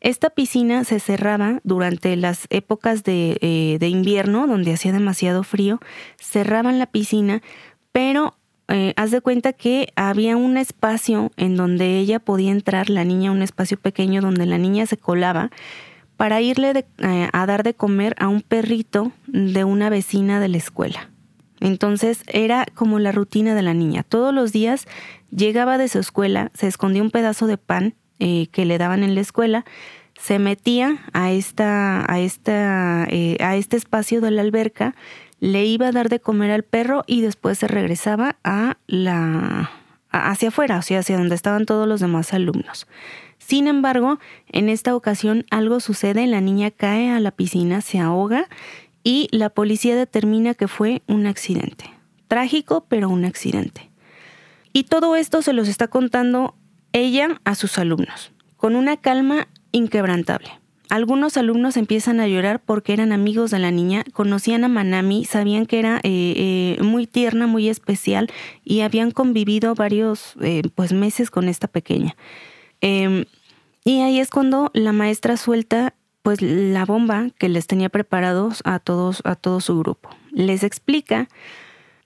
Esta 0.00 0.30
piscina 0.30 0.84
se 0.84 1.00
cerraba 1.00 1.60
durante 1.64 2.14
las 2.16 2.46
épocas 2.50 3.02
de, 3.02 3.38
eh, 3.40 3.86
invierno, 3.88 4.46
donde 4.46 4.72
hacía 4.72 4.92
demasiado 4.92 5.42
frío, 5.42 5.80
cerraban 6.20 6.78
la 6.78 6.86
piscina, 6.86 7.42
pero 7.90 8.36
eh, 8.68 8.92
haz 8.96 9.10
de 9.10 9.20
cuenta 9.20 9.52
que 9.52 9.92
había 9.96 10.36
un 10.36 10.56
espacio 10.56 11.32
en 11.36 11.56
donde 11.56 11.98
ella 11.98 12.20
podía 12.20 12.52
entrar, 12.52 12.90
la 12.90 13.04
niña, 13.04 13.32
un 13.32 13.42
espacio 13.42 13.78
pequeño 13.78 14.20
donde 14.20 14.46
la 14.46 14.58
niña 14.58 14.86
se 14.86 14.96
colaba 14.96 15.50
para 16.16 16.40
irle 16.40 16.84
eh, 16.98 17.28
a 17.32 17.46
dar 17.46 17.62
de 17.62 17.74
comer 17.74 18.14
a 18.18 18.28
un 18.28 18.42
perrito 18.42 19.12
de 19.26 19.64
una 19.64 19.88
vecina 19.88 20.38
de 20.38 20.48
la 20.48 20.58
escuela. 20.58 21.10
Entonces 21.60 22.22
era 22.26 22.66
como 22.74 22.98
la 22.98 23.10
rutina 23.10 23.54
de 23.54 23.62
la 23.62 23.74
niña. 23.74 24.04
Todos 24.04 24.32
los 24.32 24.52
días 24.52 24.86
llegaba 25.30 25.78
de 25.78 25.88
su 25.88 25.98
escuela, 25.98 26.50
se 26.54 26.68
escondía 26.68 27.02
un 27.02 27.10
pedazo 27.10 27.46
de 27.46 27.56
pan 27.56 27.94
eh, 28.18 28.48
que 28.52 28.64
le 28.64 28.78
daban 28.78 29.02
en 29.02 29.14
la 29.14 29.20
escuela, 29.20 29.64
se 30.18 30.38
metía 30.38 30.98
a, 31.12 31.30
esta, 31.30 32.10
a, 32.10 32.20
esta, 32.20 33.06
eh, 33.10 33.36
a 33.40 33.56
este 33.56 33.76
espacio 33.76 34.20
de 34.20 34.30
la 34.30 34.42
alberca, 34.42 34.94
le 35.40 35.64
iba 35.64 35.88
a 35.88 35.92
dar 35.92 36.08
de 36.08 36.20
comer 36.20 36.50
al 36.50 36.64
perro 36.64 37.04
y 37.06 37.20
después 37.20 37.58
se 37.58 37.68
regresaba 37.68 38.36
a 38.42 38.76
la, 38.86 39.70
hacia 40.10 40.48
afuera, 40.48 40.78
o 40.78 40.82
sea, 40.82 41.00
hacia 41.00 41.16
donde 41.16 41.34
estaban 41.34 41.66
todos 41.66 41.86
los 41.86 42.00
demás 42.00 42.34
alumnos. 42.34 42.86
Sin 43.38 43.66
embargo, 43.66 44.18
en 44.50 44.68
esta 44.68 44.94
ocasión 44.94 45.46
algo 45.50 45.80
sucede, 45.80 46.26
la 46.26 46.40
niña 46.40 46.70
cae 46.70 47.10
a 47.10 47.20
la 47.20 47.30
piscina, 47.30 47.80
se 47.80 47.98
ahoga 47.98 48.48
y 49.04 49.28
la 49.30 49.48
policía 49.48 49.96
determina 49.96 50.54
que 50.54 50.68
fue 50.68 51.02
un 51.06 51.26
accidente. 51.26 51.90
Trágico, 52.26 52.84
pero 52.88 53.08
un 53.08 53.24
accidente. 53.24 53.88
Y 54.72 54.84
todo 54.84 55.16
esto 55.16 55.40
se 55.40 55.54
los 55.54 55.68
está 55.68 55.88
contando 55.88 56.54
ella 56.92 57.40
a 57.44 57.54
sus 57.54 57.78
alumnos, 57.78 58.32
con 58.56 58.76
una 58.76 58.96
calma 58.96 59.48
inquebrantable. 59.72 60.50
Algunos 60.90 61.36
alumnos 61.36 61.76
empiezan 61.76 62.18
a 62.18 62.26
llorar 62.28 62.62
porque 62.64 62.94
eran 62.94 63.12
amigos 63.12 63.50
de 63.50 63.58
la 63.58 63.70
niña, 63.70 64.04
conocían 64.14 64.64
a 64.64 64.68
Manami, 64.68 65.26
sabían 65.26 65.66
que 65.66 65.78
era 65.78 65.98
eh, 66.02 66.76
eh, 66.78 66.82
muy 66.82 67.06
tierna, 67.06 67.46
muy 67.46 67.68
especial 67.68 68.30
y 68.64 68.80
habían 68.80 69.10
convivido 69.10 69.74
varios 69.74 70.34
eh, 70.40 70.62
pues 70.74 70.94
meses 70.94 71.30
con 71.30 71.48
esta 71.48 71.68
pequeña. 71.68 72.16
Em, 72.80 73.26
y 73.84 74.00
ahí 74.00 74.18
es 74.18 74.30
cuando 74.30 74.70
la 74.72 74.92
maestra 74.92 75.36
suelta 75.36 75.94
pues 76.22 76.40
la 76.40 76.86
bomba 76.86 77.28
que 77.38 77.50
les 77.50 77.66
tenía 77.66 77.90
preparados 77.90 78.62
a 78.64 78.78
todos 78.78 79.20
a 79.24 79.34
todo 79.34 79.60
su 79.60 79.78
grupo. 79.78 80.08
Les 80.30 80.62
explica 80.62 81.28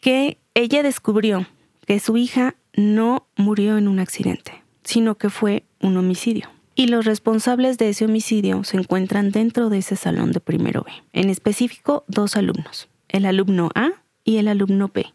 que 0.00 0.38
ella 0.54 0.82
descubrió 0.82 1.46
que 1.86 2.00
su 2.00 2.16
hija 2.16 2.56
no 2.74 3.26
murió 3.36 3.78
en 3.78 3.88
un 3.88 4.00
accidente, 4.00 4.61
sino 4.84 5.16
que 5.16 5.30
fue 5.30 5.64
un 5.80 5.96
homicidio 5.96 6.48
y 6.74 6.86
los 6.86 7.04
responsables 7.04 7.78
de 7.78 7.90
ese 7.90 8.04
homicidio 8.04 8.64
se 8.64 8.76
encuentran 8.76 9.30
dentro 9.30 9.68
de 9.68 9.78
ese 9.78 9.96
salón 9.96 10.32
de 10.32 10.40
primero 10.40 10.84
B. 10.84 10.92
En 11.12 11.28
específico, 11.28 12.04
dos 12.08 12.36
alumnos, 12.36 12.88
el 13.08 13.26
alumno 13.26 13.70
A 13.74 13.90
y 14.24 14.38
el 14.38 14.48
alumno 14.48 14.90
B. 14.92 15.06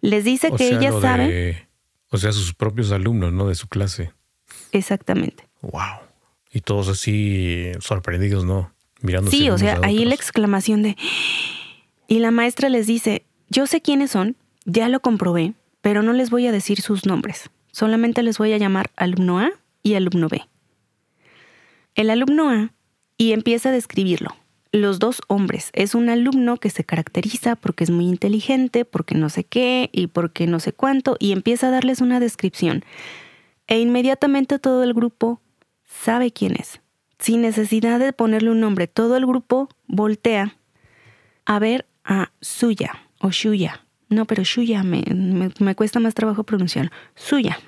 Les 0.00 0.24
dice 0.24 0.50
que 0.56 0.68
ella 0.68 0.92
sabe... 1.00 1.68
O 2.12 2.18
sea, 2.18 2.32
sus 2.32 2.54
propios 2.54 2.90
alumnos, 2.90 3.32
¿no? 3.32 3.46
De 3.46 3.54
su 3.54 3.68
clase. 3.68 4.12
Exactamente. 4.72 5.48
Wow. 5.62 6.00
Y 6.50 6.60
todos 6.60 6.88
así 6.88 7.70
sorprendidos, 7.78 8.44
¿no? 8.44 8.72
Mirándose. 9.00 9.36
Sí, 9.36 9.48
o 9.48 9.56
sea, 9.58 9.78
ahí 9.84 10.04
la 10.04 10.14
exclamación 10.14 10.82
de... 10.82 10.96
Y 12.08 12.18
la 12.18 12.32
maestra 12.32 12.68
les 12.68 12.88
dice, 12.88 13.24
yo 13.48 13.66
sé 13.68 13.80
quiénes 13.80 14.10
son, 14.10 14.36
ya 14.64 14.88
lo 14.88 15.00
comprobé, 15.00 15.54
pero 15.82 16.02
no 16.02 16.12
les 16.12 16.30
voy 16.30 16.48
a 16.48 16.52
decir 16.52 16.80
sus 16.80 17.06
nombres. 17.06 17.50
Solamente 17.72 18.22
les 18.22 18.38
voy 18.38 18.52
a 18.52 18.58
llamar 18.58 18.90
alumno 18.96 19.38
A 19.38 19.50
y 19.82 19.94
alumno 19.94 20.28
B 20.28 20.42
el 21.94 22.10
alumno 22.10 22.50
A 22.50 22.72
y 23.16 23.32
empieza 23.32 23.68
a 23.68 23.72
describirlo. 23.72 24.34
Los 24.72 24.98
dos 25.00 25.20
hombres. 25.26 25.70
Es 25.72 25.94
un 25.94 26.08
alumno 26.08 26.56
que 26.56 26.70
se 26.70 26.84
caracteriza 26.84 27.56
porque 27.56 27.84
es 27.84 27.90
muy 27.90 28.06
inteligente, 28.06 28.84
porque 28.84 29.14
no 29.14 29.28
sé 29.28 29.44
qué 29.44 29.90
y 29.92 30.06
porque 30.06 30.46
no 30.46 30.60
sé 30.60 30.72
cuánto, 30.72 31.16
y 31.18 31.32
empieza 31.32 31.68
a 31.68 31.70
darles 31.70 32.00
una 32.00 32.20
descripción. 32.20 32.84
E 33.66 33.80
inmediatamente 33.80 34.58
todo 34.58 34.84
el 34.84 34.94
grupo 34.94 35.40
sabe 35.84 36.30
quién 36.30 36.54
es. 36.54 36.80
Sin 37.18 37.42
necesidad 37.42 37.98
de 37.98 38.12
ponerle 38.12 38.50
un 38.50 38.60
nombre, 38.60 38.86
todo 38.86 39.16
el 39.16 39.26
grupo 39.26 39.68
voltea 39.86 40.56
a 41.44 41.58
ver 41.58 41.86
a 42.04 42.30
Suya 42.40 42.92
o 43.20 43.30
Shuya. 43.30 43.84
No, 44.10 44.26
pero 44.26 44.42
Shuya 44.42 44.82
me, 44.82 45.02
me, 45.58 45.74
cuesta 45.74 46.00
más 46.00 46.14
trabajo 46.14 46.44
pronunciarlo. 46.44 46.90
Suya. 47.14 47.58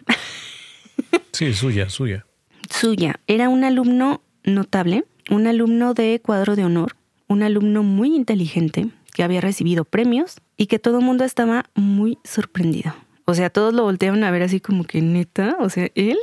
Sí, 1.32 1.54
Suya, 1.54 1.88
Suya 1.88 2.26
suya. 2.72 3.20
Era 3.26 3.48
un 3.48 3.64
alumno 3.64 4.22
notable, 4.44 5.04
un 5.30 5.46
alumno 5.46 5.94
de 5.94 6.20
cuadro 6.20 6.56
de 6.56 6.64
honor, 6.64 6.96
un 7.28 7.42
alumno 7.42 7.82
muy 7.82 8.14
inteligente 8.14 8.88
que 9.14 9.22
había 9.22 9.40
recibido 9.40 9.84
premios 9.84 10.36
y 10.56 10.66
que 10.66 10.78
todo 10.78 10.98
el 10.98 11.04
mundo 11.04 11.24
estaba 11.24 11.66
muy 11.74 12.18
sorprendido. 12.24 12.94
O 13.24 13.34
sea, 13.34 13.50
todos 13.50 13.72
lo 13.74 13.84
volteaban 13.84 14.24
a 14.24 14.30
ver 14.30 14.42
así 14.42 14.60
como 14.60 14.84
que 14.84 15.00
neta, 15.00 15.56
o 15.60 15.68
sea, 15.68 15.88
él. 15.94 16.18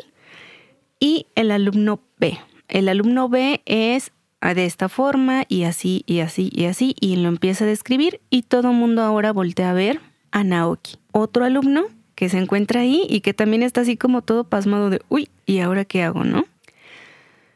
Y 0.99 1.27
el 1.36 1.51
alumno 1.51 2.01
B. 2.17 2.38
El 2.67 2.89
alumno 2.89 3.29
B 3.29 3.62
es 3.65 4.12
de 4.41 4.65
esta 4.65 4.89
forma 4.89 5.43
y 5.47 5.63
así 5.63 6.03
y 6.05 6.19
así 6.19 6.49
y 6.53 6.65
así 6.65 6.95
y 6.99 7.17
lo 7.17 7.27
empieza 7.27 7.65
a 7.65 7.67
describir 7.67 8.21
y 8.29 8.43
todo 8.43 8.71
el 8.71 8.77
mundo 8.77 9.01
ahora 9.01 9.34
voltea 9.34 9.71
a 9.71 9.73
ver 9.73 9.99
a 10.32 10.44
Naoki. 10.44 10.98
Otro 11.12 11.46
alumno 11.46 11.86
que 12.15 12.30
se 12.30 12.38
encuentra 12.38 12.82
ahí 12.82 13.06
y 13.10 13.22
que 13.22 13.34
también 13.34 13.63
está 13.63 13.82
así 13.82 13.96
como 13.96 14.22
todo 14.22 14.44
pasmado 14.44 14.89
de, 14.89 15.02
uy, 15.10 15.30
¿y 15.46 15.60
ahora 15.60 15.86
qué 15.86 16.04
hago, 16.04 16.24
no? 16.24 16.46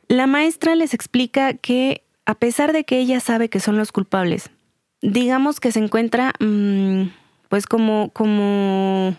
La 0.07 0.27
maestra 0.27 0.75
les 0.75 0.93
explica 0.93 1.53
que 1.53 2.03
a 2.25 2.35
pesar 2.35 2.71
de 2.71 2.85
que 2.85 2.99
ella 2.99 3.19
sabe 3.19 3.49
que 3.49 3.59
son 3.59 3.77
los 3.77 3.91
culpables, 3.91 4.49
digamos 5.01 5.59
que 5.59 5.71
se 5.71 5.79
encuentra 5.79 6.33
mm, 6.39 7.09
pues 7.49 7.67
como, 7.67 8.09
como, 8.13 9.17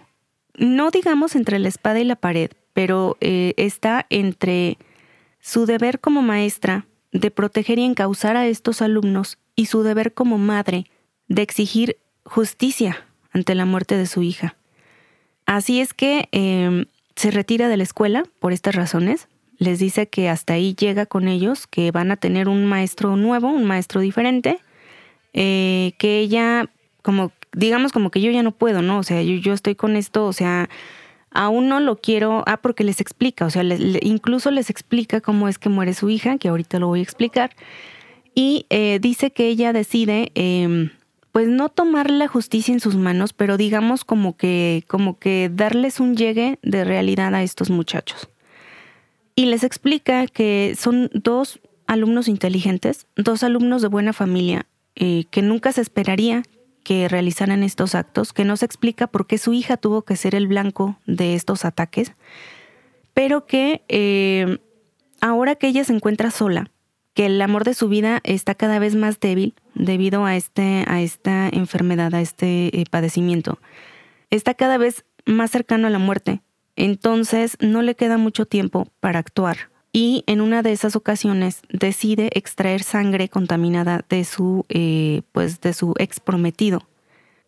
no 0.57 0.91
digamos 0.91 1.37
entre 1.37 1.59
la 1.59 1.69
espada 1.69 2.01
y 2.01 2.05
la 2.05 2.17
pared, 2.17 2.51
pero 2.73 3.17
eh, 3.21 3.53
está 3.57 4.07
entre 4.09 4.79
su 5.41 5.67
deber 5.67 6.01
como 6.01 6.23
maestra 6.23 6.87
de 7.13 7.31
proteger 7.31 7.79
y 7.79 7.85
encauzar 7.85 8.37
a 8.37 8.47
estos 8.47 8.83
alumnos 8.83 9.39
y 9.55 9.67
su 9.67 9.83
deber 9.83 10.15
como 10.15 10.39
madre 10.39 10.87
de 11.29 11.43
exigir 11.43 11.99
justicia 12.25 13.05
ante 13.35 13.55
la 13.55 13.67
muerte 13.67 13.99
de 13.99 14.07
su 14.07 14.23
hija. 14.23 14.57
Así 15.45 15.81
es 15.81 15.93
que 15.93 16.29
em, 16.33 16.87
se 17.17 17.31
retira 17.31 17.69
de 17.69 17.77
la 17.77 17.83
escuela 17.83 18.25
por 18.39 18.53
estas 18.53 18.75
razones. 18.75 19.29
Les 19.59 19.79
dice 19.79 20.09
que 20.09 20.29
hasta 20.29 20.55
ahí 20.55 20.75
llega 20.75 21.05
con 21.05 21.29
ellos, 21.29 21.67
que 21.67 21.91
van 21.91 22.11
a 22.11 22.17
tener 22.17 22.49
un 22.49 22.65
maestro 22.65 23.17
nuevo, 23.17 23.49
un 23.49 23.65
maestro 23.65 24.01
diferente, 24.01 24.59
eh, 25.33 25.93
que 25.99 26.21
ella, 26.21 26.71
como, 27.03 27.33
digamos 27.53 27.93
como 27.93 28.11
que 28.11 28.21
yo 28.21 28.31
ya 28.31 28.43
no 28.43 28.53
puedo, 28.53 28.83
¿no? 28.83 28.99
O 28.99 29.03
sea, 29.03 29.23
yo, 29.23 29.53
estoy 29.53 29.75
con 29.75 29.97
esto, 29.97 30.27
o 30.27 30.33
sea, 30.33 30.69
aún 31.31 31.69
no 31.69 31.81
lo 31.81 31.97
quiero, 31.97 32.43
ah, 32.47 32.57
porque 32.57 32.85
les 32.85 33.01
explica, 33.01 33.47
o 33.47 33.51
sea, 33.51 33.63
incluso 34.03 34.51
les 34.51 34.71
explica 34.71 35.21
cómo 35.21 35.49
es 35.49 35.59
que 35.59 35.69
muere 35.69 35.95
su 35.95 36.09
hija, 36.09 36.39
que 36.39 36.49
ahorita 36.49 36.79
lo 36.79 36.89
voy 36.89 37.01
a 37.01 37.03
explicar, 37.03 37.51
y 38.35 38.67
eh, 38.71 38.99
dice 39.01 39.31
que 39.33 39.49
ella 39.49 39.73
decide 39.73 40.33
em, 40.35 40.91
pues 41.35 41.49
no 41.49 41.69
tomar 41.69 42.13
la 42.13 42.29
justicia 42.29 42.73
en 42.73 42.79
sus 42.79 42.95
manos, 42.95 43.33
pero 43.33 43.57
digamos 43.57 44.05
como 44.05 44.37
que, 44.37 44.85
como 44.87 45.19
que 45.19 45.51
darles 45.53 45.99
un 45.99 46.15
llegue 46.15 46.61
de 46.63 46.85
realidad 46.85 47.35
a 47.35 47.43
estos 47.43 47.71
muchachos. 47.71 48.29
Y 49.35 49.47
les 49.47 49.65
explica 49.65 50.29
que 50.29 50.77
son 50.79 51.11
dos 51.13 51.59
alumnos 51.89 52.29
inteligentes, 52.29 53.09
dos 53.17 53.43
alumnos 53.43 53.83
de 53.83 53.89
buena 53.89 54.13
familia, 54.13 54.67
eh, 54.95 55.25
que 55.33 55.43
nunca 55.43 55.73
se 55.73 55.81
esperaría 55.81 56.45
que 56.85 57.09
realizaran 57.09 57.65
estos 57.65 57.97
actos, 57.97 58.33
que 58.33 58.45
no 58.45 58.57
se 58.57 58.67
explica 58.67 59.09
por 59.09 59.27
qué 59.27 59.37
su 59.37 59.53
hija 59.55 59.77
tuvo 59.77 60.03
que 60.03 60.15
ser 60.15 60.37
el 60.37 60.47
blanco 60.47 61.01
de 61.05 61.35
estos 61.35 61.65
ataques, 61.65 62.13
pero 63.13 63.45
que 63.45 63.83
eh, 63.89 64.59
ahora 65.21 65.57
que 65.57 65.67
ella 65.67 65.83
se 65.83 65.95
encuentra 65.95 66.31
sola, 66.31 66.71
que 67.13 67.27
el 67.27 67.43
amor 67.43 67.65
de 67.65 67.75
su 67.75 67.89
vida 67.89 68.21
está 68.23 68.55
cada 68.55 68.79
vez 68.79 68.95
más 68.95 69.19
débil 69.19 69.57
debido 69.75 70.25
a, 70.25 70.37
este, 70.37 70.85
a 70.89 71.01
esta 71.01 71.49
enfermedad, 71.49 72.15
a 72.15 72.21
este 72.21 72.81
eh, 72.81 72.85
padecimiento. 72.91 73.59
Está 74.31 74.55
cada 74.55 74.79
vez 74.79 75.05
más 75.27 75.51
cercano 75.51 75.87
a 75.87 75.91
la 75.91 75.99
muerte, 75.99 76.41
entonces 76.77 77.57
no 77.61 77.83
le 77.83 77.95
queda 77.95 78.19
mucho 78.19 78.47
tiempo 78.47 78.89
para 79.01 79.19
actuar 79.19 79.71
y 79.95 80.25
en 80.27 80.41
una 80.41 80.63
de 80.63 80.73
esas 80.73 80.97
ocasiones 80.97 81.63
decide 81.71 82.29
extraer 82.35 82.83
sangre 82.83 83.29
contaminada 83.29 84.05
de 84.09 84.25
su, 84.25 84.67
eh, 84.69 85.23
pues 85.31 85.61
de 85.61 85.73
su 85.73 85.95
ex 85.99 86.19
prometido 86.19 86.89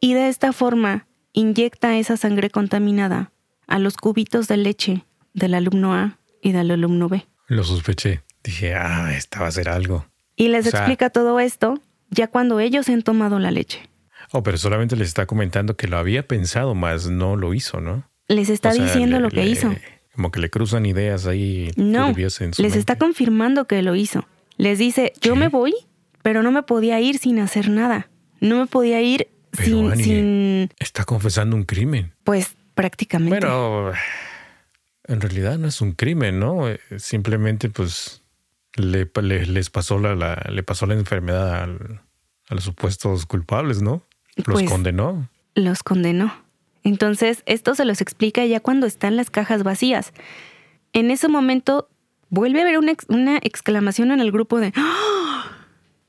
y 0.00 0.14
de 0.14 0.28
esta 0.28 0.52
forma 0.52 1.08
inyecta 1.32 1.98
esa 1.98 2.16
sangre 2.16 2.48
contaminada 2.48 3.32
a 3.66 3.80
los 3.80 3.96
cubitos 3.96 4.46
de 4.46 4.58
leche 4.58 5.04
del 5.34 5.54
alumno 5.54 5.92
A 5.92 6.18
y 6.40 6.52
del 6.52 6.70
alumno 6.70 7.08
B. 7.08 7.26
Lo 7.48 7.64
sospeché. 7.64 8.22
Dije, 8.44 8.74
ah, 8.74 9.12
esta 9.12 9.40
va 9.40 9.48
a 9.48 9.50
ser 9.50 9.68
algo. 9.68 10.06
Y 10.36 10.48
les 10.48 10.68
explica 10.68 11.10
todo 11.10 11.40
esto 11.40 11.80
ya 12.10 12.28
cuando 12.28 12.60
ellos 12.60 12.88
han 12.88 13.02
tomado 13.02 13.38
la 13.38 13.50
leche. 13.50 13.88
Oh, 14.32 14.42
pero 14.42 14.58
solamente 14.58 14.96
les 14.96 15.08
está 15.08 15.26
comentando 15.26 15.76
que 15.76 15.88
lo 15.88 15.98
había 15.98 16.26
pensado, 16.26 16.74
más 16.74 17.08
no 17.08 17.36
lo 17.36 17.54
hizo, 17.54 17.80
¿no? 17.80 18.08
Les 18.28 18.48
está 18.48 18.72
diciendo 18.72 19.20
lo 19.20 19.30
que 19.30 19.46
hizo. 19.46 19.74
Como 20.14 20.30
que 20.30 20.40
le 20.40 20.50
cruzan 20.50 20.86
ideas 20.86 21.26
ahí. 21.26 21.70
No, 21.76 22.12
les 22.12 22.76
está 22.76 22.96
confirmando 22.96 23.66
que 23.66 23.82
lo 23.82 23.94
hizo. 23.94 24.26
Les 24.56 24.78
dice, 24.78 25.12
yo 25.20 25.36
me 25.36 25.48
voy, 25.48 25.74
pero 26.22 26.42
no 26.42 26.50
me 26.50 26.62
podía 26.62 27.00
ir 27.00 27.18
sin 27.18 27.38
hacer 27.38 27.68
nada. 27.68 28.08
No 28.40 28.58
me 28.58 28.66
podía 28.66 29.00
ir 29.00 29.28
sin, 29.52 29.96
sin... 29.96 30.70
Está 30.78 31.04
confesando 31.04 31.54
un 31.54 31.64
crimen. 31.64 32.12
Pues 32.24 32.56
prácticamente. 32.74 33.46
Bueno, 33.46 33.92
en 35.04 35.20
realidad 35.20 35.58
no 35.58 35.68
es 35.68 35.80
un 35.80 35.92
crimen, 35.92 36.40
¿no? 36.40 36.64
Simplemente 36.96 37.68
pues 37.68 38.22
le, 38.76 39.08
les 39.46 39.70
pasó 39.70 39.98
la, 39.98 40.46
le 40.50 40.62
pasó 40.62 40.86
la 40.86 40.94
enfermedad 40.94 41.64
a 42.48 42.54
los 42.54 42.64
supuestos 42.64 43.26
culpables, 43.26 43.82
¿no? 43.82 44.02
¿Los 44.36 44.44
Pues- 44.46 44.70
condenó? 44.70 45.28
los 45.54 45.82
condenó. 45.82 46.34
Entonces, 46.84 47.42
esto 47.46 47.74
se 47.74 47.84
los 47.84 48.00
explica 48.00 48.44
ya 48.44 48.60
cuando 48.60 48.86
están 48.86 49.16
las 49.16 49.30
cajas 49.30 49.62
vacías. 49.62 50.12
En 50.92 51.10
ese 51.10 51.28
momento, 51.28 51.88
vuelve 52.28 52.60
a 52.60 52.62
haber 52.62 52.78
una, 52.78 52.92
ex- 52.92 53.06
una 53.08 53.38
exclamación 53.38 54.10
en 54.12 54.20
el 54.20 54.30
grupo 54.30 54.60
de 54.60 54.72
¡Ah! 54.76 55.50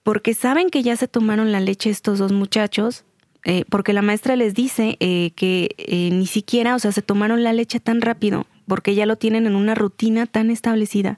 porque 0.03 0.33
saben 0.33 0.69
que 0.69 0.83
ya 0.83 0.95
se 0.97 1.07
tomaron 1.07 1.51
la 1.51 1.59
leche 1.61 1.89
estos 1.89 2.19
dos 2.19 2.31
muchachos, 2.31 3.05
eh, 3.45 3.63
porque 3.69 3.93
la 3.93 4.01
maestra 4.01 4.35
les 4.35 4.53
dice 4.53 4.97
eh, 4.99 5.31
que 5.35 5.69
eh, 5.77 6.09
ni 6.11 6.27
siquiera, 6.27 6.75
o 6.75 6.79
sea, 6.79 6.91
se 6.91 7.01
tomaron 7.01 7.43
la 7.43 7.53
leche 7.53 7.79
tan 7.79 8.01
rápido, 8.01 8.45
porque 8.67 8.93
ya 8.95 9.05
lo 9.05 9.15
tienen 9.15 9.47
en 9.47 9.55
una 9.55 9.75
rutina 9.75 10.25
tan 10.25 10.49
establecida, 10.51 11.17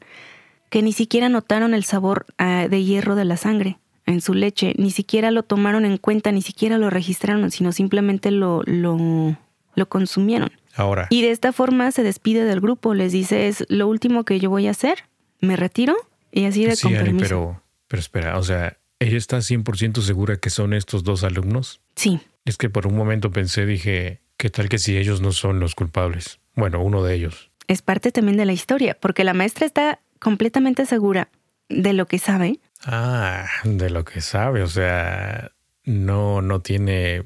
que 0.69 0.81
ni 0.81 0.93
siquiera 0.93 1.29
notaron 1.29 1.73
el 1.73 1.83
sabor 1.83 2.25
ah, 2.37 2.67
de 2.69 2.83
hierro 2.83 3.15
de 3.15 3.25
la 3.25 3.37
sangre 3.37 3.77
en 4.05 4.21
su 4.21 4.33
leche, 4.33 4.73
ni 4.77 4.91
siquiera 4.91 5.29
lo 5.31 5.43
tomaron 5.43 5.85
en 5.85 5.97
cuenta, 5.97 6.31
ni 6.31 6.41
siquiera 6.41 6.77
lo 6.77 6.89
registraron, 6.89 7.51
sino 7.51 7.71
simplemente 7.71 8.31
lo, 8.31 8.63
lo, 8.65 9.37
lo 9.75 9.89
consumieron. 9.89 10.51
Ahora, 10.75 11.07
Y 11.09 11.21
de 11.21 11.31
esta 11.31 11.51
forma 11.51 11.91
se 11.91 12.03
despide 12.03 12.43
del 12.45 12.61
grupo, 12.61 12.93
les 12.93 13.11
dice, 13.11 13.47
es 13.47 13.65
lo 13.69 13.87
último 13.87 14.23
que 14.23 14.39
yo 14.39 14.49
voy 14.49 14.67
a 14.67 14.71
hacer, 14.71 15.05
me 15.41 15.55
retiro 15.55 15.95
y 16.31 16.45
así 16.45 16.65
de 16.65 16.75
sí, 16.75 16.83
con 16.93 17.17
pero, 17.17 17.61
pero 17.87 17.99
espera, 17.99 18.37
o 18.37 18.43
sea, 18.43 18.77
¿ella 18.99 19.17
está 19.17 19.37
100% 19.37 20.01
segura 20.01 20.37
que 20.37 20.49
son 20.49 20.73
estos 20.73 21.03
dos 21.03 21.23
alumnos? 21.23 21.81
Sí, 21.95 22.19
Es 22.45 22.57
que 22.57 22.69
por 22.69 22.87
un 22.87 22.95
momento 22.95 23.31
pensé, 23.31 23.65
dije, 23.65 24.21
¿qué 24.37 24.49
tal 24.49 24.69
que 24.69 24.79
si 24.79 24.97
ellos 24.97 25.21
no 25.21 25.31
son 25.33 25.59
los 25.59 25.75
culpables? 25.75 26.39
Bueno, 26.55 26.81
uno 26.81 27.03
de 27.03 27.15
ellos. 27.15 27.51
es 27.67 27.81
parte 27.81 28.11
también 28.11 28.37
de 28.37 28.45
la 28.45 28.53
historia, 28.53 28.97
porque 28.99 29.23
la 29.23 29.33
maestra 29.33 29.65
está 29.65 29.99
completamente 30.19 30.85
segura 30.85 31.29
de 31.69 31.93
lo 31.93 32.05
que 32.07 32.19
sabe. 32.19 32.59
Ah, 32.85 33.47
de 33.63 33.89
lo 33.89 34.05
que 34.05 34.21
sabe, 34.21 34.61
o 34.63 34.67
sea, 34.67 35.51
no, 35.85 36.41
no 36.41 36.61
tiene, 36.61 37.23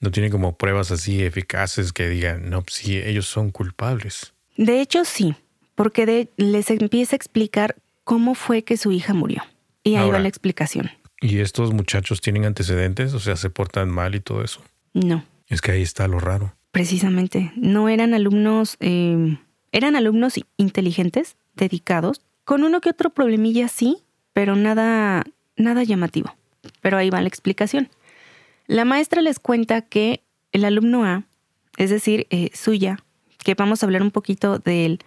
no 0.00 0.10
tiene 0.10 0.30
como 0.30 0.56
pruebas 0.56 0.90
así 0.90 1.22
eficaces 1.22 1.92
que 1.92 2.08
digan, 2.08 2.50
no, 2.50 2.64
sí, 2.68 2.96
ellos 2.98 3.26
son 3.26 3.50
culpables. 3.50 4.32
De 4.56 4.80
hecho, 4.80 5.04
sí, 5.04 5.34
porque 5.74 6.06
de- 6.06 6.28
les 6.36 6.70
empieza 6.70 7.14
a 7.14 7.18
explicar 7.18 7.76
cómo 8.04 8.34
fue 8.34 8.62
que 8.62 8.76
su 8.76 8.92
hija 8.92 9.14
murió. 9.14 9.42
Y 9.82 9.90
ahí 9.94 10.02
Ahora. 10.04 10.18
va 10.18 10.22
la 10.22 10.28
explicación. 10.28 10.90
¿Y 11.22 11.38
estos 11.40 11.72
muchachos 11.72 12.20
tienen 12.20 12.44
antecedentes? 12.44 13.14
O 13.14 13.20
sea, 13.20 13.36
se 13.36 13.48
portan 13.50 13.88
mal 13.90 14.14
y 14.14 14.20
todo 14.20 14.42
eso. 14.42 14.62
No, 14.92 15.24
Es 15.48 15.60
que 15.62 15.72
ahí 15.72 15.82
está 15.82 16.06
lo 16.08 16.18
raro. 16.20 16.54
precisamente. 16.72 17.52
No 17.56 17.88
eran 17.88 18.12
alumnos, 18.14 18.76
eh, 18.80 19.38
eran 19.72 19.96
alumnos 19.96 20.34
inteligentes, 20.56 21.36
dedicados, 21.54 22.20
con 22.50 22.64
uno 22.64 22.80
que 22.80 22.90
otro 22.90 23.10
problemilla 23.10 23.68
sí, 23.68 23.98
pero 24.32 24.56
nada, 24.56 25.22
nada 25.56 25.84
llamativo. 25.84 26.34
Pero 26.80 26.98
ahí 26.98 27.08
va 27.08 27.20
la 27.20 27.28
explicación. 27.28 27.88
La 28.66 28.84
maestra 28.84 29.22
les 29.22 29.38
cuenta 29.38 29.82
que 29.82 30.24
el 30.50 30.64
alumno 30.64 31.04
A, 31.04 31.22
es 31.76 31.90
decir, 31.90 32.26
eh, 32.30 32.50
Suya, 32.52 32.98
que 33.44 33.54
vamos 33.54 33.80
a 33.80 33.86
hablar 33.86 34.02
un 34.02 34.10
poquito 34.10 34.58
de 34.58 34.84
él, 34.84 34.98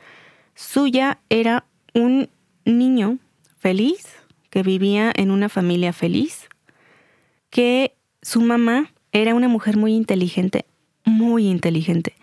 Suya 0.56 1.20
era 1.28 1.66
un 1.94 2.30
niño 2.64 3.20
feliz, 3.58 4.08
que 4.50 4.64
vivía 4.64 5.12
en 5.14 5.30
una 5.30 5.50
familia 5.50 5.92
feliz, 5.92 6.48
que 7.50 7.94
su 8.22 8.40
mamá 8.40 8.94
era 9.12 9.36
una 9.36 9.50
mujer 9.50 9.76
muy 9.76 9.96
inteligente, 9.96 10.66
muy 11.04 11.50
inteligente. 11.50 12.16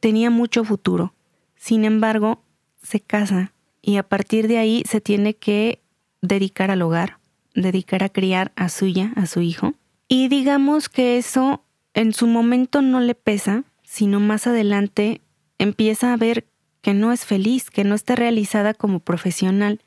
Tenía 0.00 0.30
mucho 0.30 0.64
futuro. 0.64 1.12
Sin 1.56 1.84
embargo, 1.84 2.42
se 2.82 3.00
casa 3.00 3.52
y 3.82 3.96
a 3.96 4.02
partir 4.02 4.48
de 4.48 4.58
ahí 4.58 4.82
se 4.88 5.00
tiene 5.00 5.34
que 5.34 5.80
dedicar 6.22 6.70
al 6.70 6.82
hogar, 6.82 7.18
dedicar 7.54 8.02
a 8.02 8.08
criar 8.08 8.52
a 8.56 8.68
suya, 8.68 9.12
a 9.16 9.26
su 9.26 9.40
hijo. 9.40 9.74
Y 10.08 10.28
digamos 10.28 10.88
que 10.88 11.16
eso 11.18 11.62
en 11.94 12.12
su 12.12 12.26
momento 12.26 12.82
no 12.82 13.00
le 13.00 13.14
pesa, 13.14 13.64
sino 13.82 14.20
más 14.20 14.46
adelante 14.46 15.20
empieza 15.58 16.12
a 16.12 16.16
ver 16.16 16.46
que 16.82 16.94
no 16.94 17.12
es 17.12 17.24
feliz, 17.24 17.70
que 17.70 17.84
no 17.84 17.94
está 17.94 18.16
realizada 18.16 18.74
como 18.74 19.00
profesional, 19.00 19.80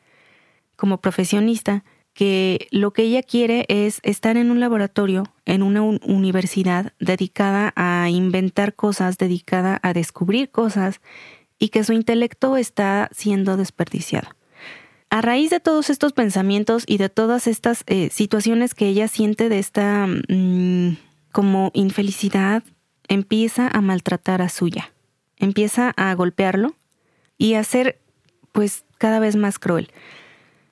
como 0.76 1.00
profesionista, 1.02 1.84
que 2.14 2.68
lo 2.72 2.94
que 2.94 3.04
ella 3.04 3.24
quiere 3.24 3.66
es 3.70 4.00
estar 4.04 4.38
en 4.38 4.52
un 4.52 4.60
laboratorio, 4.60 5.24
en 5.46 5.64
una 5.64 5.82
un- 5.82 6.00
universidad 6.04 6.94
dedicada 7.00 7.74
a 7.76 8.10
inventar 8.10 8.76
cosas, 8.76 9.18
dedicada 9.18 9.80
a 9.82 9.94
descubrir 9.94 10.52
cosas 10.52 11.02
y 11.64 11.70
que 11.70 11.86
su 11.86 11.94
intelecto 11.94 12.58
está 12.58 13.08
siendo 13.14 13.56
desperdiciado. 13.56 14.28
A 15.10 15.22
raíz 15.22 15.50
de 15.50 15.62
todos 15.62 15.90
estos 15.90 16.12
pensamientos 16.12 16.84
y 16.86 16.98
de 16.98 17.08
todas 17.08 17.48
estas 17.48 17.86
eh, 17.88 18.10
situaciones 18.12 18.74
que 18.74 18.88
ella 18.88 19.08
siente 19.08 19.48
de 19.48 19.60
esta 19.60 20.08
mm, 20.08 20.98
como 21.32 21.72
infelicidad, 21.74 22.64
empieza 23.08 23.70
a 23.70 23.80
maltratar 23.80 24.42
a 24.42 24.50
Suya, 24.50 24.92
empieza 25.38 25.94
a 25.96 26.14
golpearlo 26.16 26.76
y 27.38 27.54
a 27.54 27.64
ser 27.64 27.98
pues 28.52 28.84
cada 28.98 29.20
vez 29.20 29.38
más 29.38 29.58
cruel. 29.58 29.90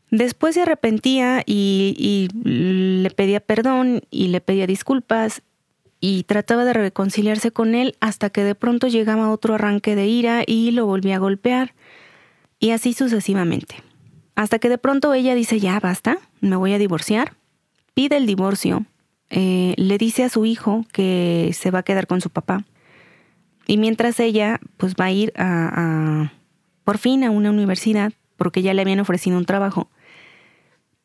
Después 0.09 0.55
se 0.55 0.63
arrepentía 0.63 1.41
y, 1.45 1.95
y 1.97 2.27
le 2.43 3.11
pedía 3.11 3.39
perdón 3.39 4.01
y 4.11 4.27
le 4.27 4.41
pedía 4.41 4.67
disculpas 4.67 5.41
y 6.01 6.23
trataba 6.23 6.65
de 6.65 6.73
reconciliarse 6.73 7.51
con 7.51 7.75
él 7.75 7.95
hasta 8.01 8.31
que 8.31 8.43
de 8.43 8.55
pronto 8.55 8.87
llegaba 8.87 9.31
otro 9.31 9.55
arranque 9.55 9.95
de 9.95 10.07
ira 10.07 10.43
y 10.45 10.71
lo 10.71 10.85
volvía 10.85 11.15
a 11.15 11.19
golpear 11.19 11.73
y 12.59 12.71
así 12.71 12.93
sucesivamente. 12.93 13.75
Hasta 14.35 14.59
que 14.59 14.67
de 14.67 14.79
pronto 14.79 15.13
ella 15.13 15.35
dice, 15.35 15.59
ya 15.59 15.79
basta, 15.79 16.17
me 16.41 16.55
voy 16.55 16.73
a 16.73 16.79
divorciar, 16.79 17.33
pide 17.93 18.17
el 18.17 18.25
divorcio, 18.25 18.85
eh, 19.29 19.75
le 19.77 19.97
dice 19.97 20.23
a 20.23 20.29
su 20.29 20.45
hijo 20.45 20.85
que 20.91 21.51
se 21.53 21.71
va 21.71 21.79
a 21.79 21.83
quedar 21.83 22.07
con 22.07 22.19
su 22.19 22.31
papá 22.31 22.65
y 23.67 23.77
mientras 23.77 24.19
ella 24.19 24.59
pues 24.77 24.95
va 24.99 25.05
a 25.05 25.11
ir 25.11 25.31
a, 25.37 25.69
a 26.23 26.33
por 26.83 26.97
fin 26.97 27.23
a 27.23 27.29
una 27.29 27.51
universidad 27.51 28.11
porque 28.35 28.63
ya 28.63 28.73
le 28.73 28.81
habían 28.81 28.99
ofrecido 28.99 29.37
un 29.37 29.45
trabajo 29.45 29.87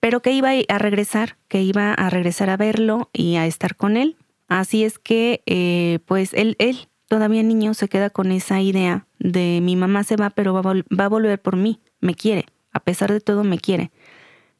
pero 0.00 0.22
que 0.22 0.30
iba 0.32 0.50
a 0.68 0.78
regresar, 0.78 1.36
que 1.48 1.62
iba 1.62 1.92
a 1.92 2.10
regresar 2.10 2.48
a 2.48 2.56
verlo 2.56 3.10
y 3.12 3.36
a 3.36 3.46
estar 3.46 3.74
con 3.74 3.96
él. 3.96 4.16
Así 4.48 4.84
es 4.84 4.98
que, 4.98 5.42
eh, 5.46 5.98
pues 6.06 6.32
él, 6.32 6.56
él, 6.58 6.88
todavía 7.08 7.42
niño, 7.42 7.74
se 7.74 7.88
queda 7.88 8.10
con 8.10 8.30
esa 8.30 8.60
idea 8.60 9.06
de 9.18 9.60
mi 9.62 9.76
mamá 9.76 10.04
se 10.04 10.16
va, 10.16 10.30
pero 10.30 10.54
va 10.54 10.62
va 10.62 11.04
a 11.04 11.08
volver 11.08 11.40
por 11.40 11.56
mí, 11.56 11.80
me 12.00 12.14
quiere, 12.14 12.46
a 12.72 12.80
pesar 12.80 13.12
de 13.12 13.20
todo 13.20 13.44
me 13.44 13.58
quiere. 13.58 13.90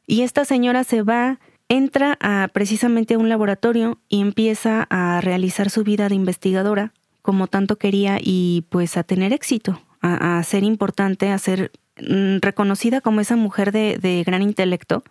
Y 0.05 0.21
esta 0.21 0.45
señora 0.45 0.83
se 0.83 1.01
va, 1.03 1.39
entra 1.69 2.17
a, 2.21 2.49
precisamente 2.53 3.13
a 3.13 3.17
un 3.17 3.29
laboratorio 3.29 3.99
y 4.07 4.21
empieza 4.21 4.87
a 4.89 5.21
realizar 5.21 5.69
su 5.69 5.83
vida 5.83 6.09
de 6.09 6.15
investigadora, 6.15 6.93
como 7.21 7.47
tanto 7.47 7.77
quería, 7.77 8.17
y 8.21 8.65
pues 8.69 8.97
a 8.97 9.03
tener 9.03 9.33
éxito, 9.33 9.81
a, 10.01 10.39
a 10.39 10.43
ser 10.43 10.63
importante, 10.63 11.29
a 11.29 11.37
ser 11.37 11.71
mm, 11.97 12.37
reconocida 12.41 13.01
como 13.01 13.21
esa 13.21 13.35
mujer 13.35 13.71
de, 13.71 13.97
de 13.97 14.23
gran 14.23 14.41
intelecto, 14.41 15.03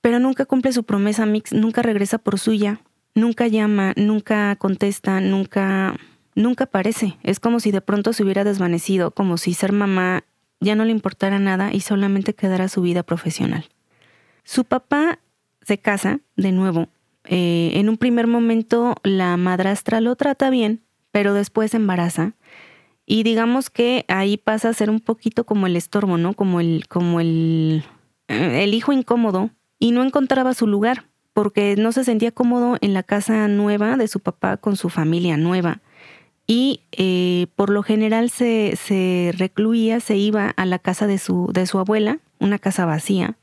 pero 0.00 0.18
nunca 0.18 0.44
cumple 0.44 0.72
su 0.72 0.84
promesa, 0.84 1.26
Mix, 1.26 1.52
nunca 1.52 1.82
regresa 1.82 2.18
por 2.18 2.38
suya, 2.38 2.80
nunca 3.16 3.48
llama, 3.48 3.94
nunca 3.96 4.54
contesta, 4.56 5.20
nunca, 5.20 5.96
nunca 6.36 6.64
aparece. 6.64 7.16
Es 7.24 7.40
como 7.40 7.58
si 7.58 7.72
de 7.72 7.80
pronto 7.80 8.12
se 8.12 8.22
hubiera 8.22 8.44
desvanecido, 8.44 9.10
como 9.10 9.38
si 9.38 9.54
ser 9.54 9.72
mamá 9.72 10.22
ya 10.60 10.76
no 10.76 10.84
le 10.84 10.92
importara 10.92 11.38
nada 11.40 11.72
y 11.72 11.80
solamente 11.80 12.34
quedara 12.34 12.68
su 12.68 12.82
vida 12.82 13.02
profesional. 13.02 13.64
Su 14.44 14.64
papá 14.64 15.18
se 15.62 15.78
casa 15.78 16.20
de 16.36 16.52
nuevo. 16.52 16.88
Eh, 17.24 17.72
en 17.74 17.88
un 17.88 17.96
primer 17.96 18.28
momento 18.28 18.94
la 19.02 19.36
madrastra 19.36 20.00
lo 20.00 20.14
trata 20.14 20.50
bien, 20.50 20.82
pero 21.10 21.34
después 21.34 21.74
embaraza. 21.74 22.34
Y 23.06 23.22
digamos 23.22 23.70
que 23.70 24.04
ahí 24.08 24.36
pasa 24.36 24.68
a 24.68 24.74
ser 24.74 24.90
un 24.90 25.00
poquito 25.00 25.44
como 25.44 25.66
el 25.66 25.76
estorbo, 25.76 26.18
¿no? 26.18 26.34
Como 26.34 26.60
el, 26.60 26.86
como 26.88 27.20
el, 27.20 27.84
eh, 28.28 28.62
el 28.62 28.74
hijo 28.74 28.92
incómodo. 28.92 29.50
Y 29.78 29.92
no 29.92 30.02
encontraba 30.02 30.54
su 30.54 30.66
lugar, 30.66 31.04
porque 31.36 31.76
no 31.76 31.92
se 31.92 32.02
sentía 32.02 32.32
cómodo 32.32 32.78
en 32.80 32.94
la 32.94 33.02
casa 33.02 33.46
nueva 33.46 33.98
de 33.98 34.08
su 34.08 34.20
papá 34.20 34.56
con 34.56 34.78
su 34.78 34.88
familia 34.88 35.36
nueva. 35.36 35.82
Y 36.46 36.80
eh, 36.92 37.48
por 37.56 37.68
lo 37.68 37.82
general 37.82 38.30
se, 38.30 38.74
se 38.76 39.34
recluía, 39.36 40.00
se 40.00 40.16
iba 40.16 40.48
a 40.48 40.64
la 40.64 40.78
casa 40.78 41.06
de 41.06 41.18
su, 41.18 41.50
de 41.52 41.66
su 41.66 41.78
abuela, 41.78 42.20
una 42.38 42.58
casa 42.58 42.86
vacía, 42.86 43.36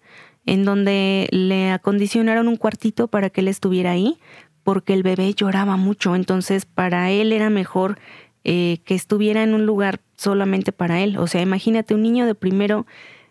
en 0.47 0.65
donde 0.65 1.27
le 1.29 1.69
acondicionaron 1.69 2.47
un 2.47 2.55
cuartito 2.55 3.09
para 3.09 3.29
que 3.29 3.41
él 3.41 3.47
estuviera 3.47 3.91
ahí, 3.91 4.17
porque 4.63 4.95
el 4.95 5.03
bebé 5.03 5.31
lloraba 5.35 5.77
mucho, 5.77 6.15
entonces 6.15 6.65
para 6.65 7.11
él 7.11 7.31
era 7.31 7.51
mejor 7.51 7.99
eh, 8.43 8.79
que 8.85 8.95
estuviera 8.95 9.43
en 9.43 9.53
un 9.53 9.67
lugar 9.67 9.99
solamente 10.15 10.71
para 10.71 10.99
él. 11.01 11.19
O 11.19 11.27
sea, 11.27 11.43
imagínate 11.43 11.93
un 11.93 12.01
niño 12.01 12.25
de 12.25 12.33
primero 12.33 12.87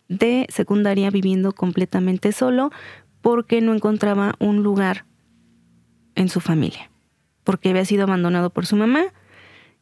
de 0.08 0.46
secundaria 0.50 1.10
viviendo 1.10 1.52
completamente 1.52 2.30
solo 2.32 2.70
porque 3.22 3.60
no 3.60 3.72
encontraba 3.72 4.34
un 4.38 4.62
lugar 4.62 5.06
en 6.14 6.28
su 6.28 6.40
familia, 6.40 6.90
porque 7.44 7.70
había 7.70 7.84
sido 7.84 8.02
abandonado 8.02 8.50
por 8.50 8.66
su 8.66 8.76
mamá 8.76 9.04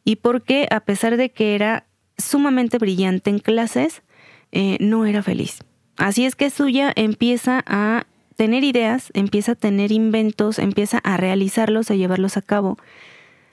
y 0.05 0.17
porque 0.17 0.67
a 0.71 0.79
pesar 0.81 1.17
de 1.17 1.31
que 1.31 1.55
era 1.55 1.87
sumamente 2.17 2.77
brillante 2.77 3.29
en 3.29 3.39
clases, 3.39 4.03
eh, 4.51 4.77
no 4.79 5.05
era 5.05 5.23
feliz. 5.23 5.59
Así 5.97 6.25
es 6.25 6.35
que 6.35 6.49
Suya 6.49 6.93
empieza 6.95 7.63
a 7.65 8.05
tener 8.35 8.63
ideas, 8.63 9.11
empieza 9.13 9.53
a 9.53 9.55
tener 9.55 9.91
inventos, 9.91 10.59
empieza 10.59 10.99
a 10.99 11.17
realizarlos, 11.17 11.91
a 11.91 11.95
llevarlos 11.95 12.37
a 12.37 12.41
cabo, 12.41 12.77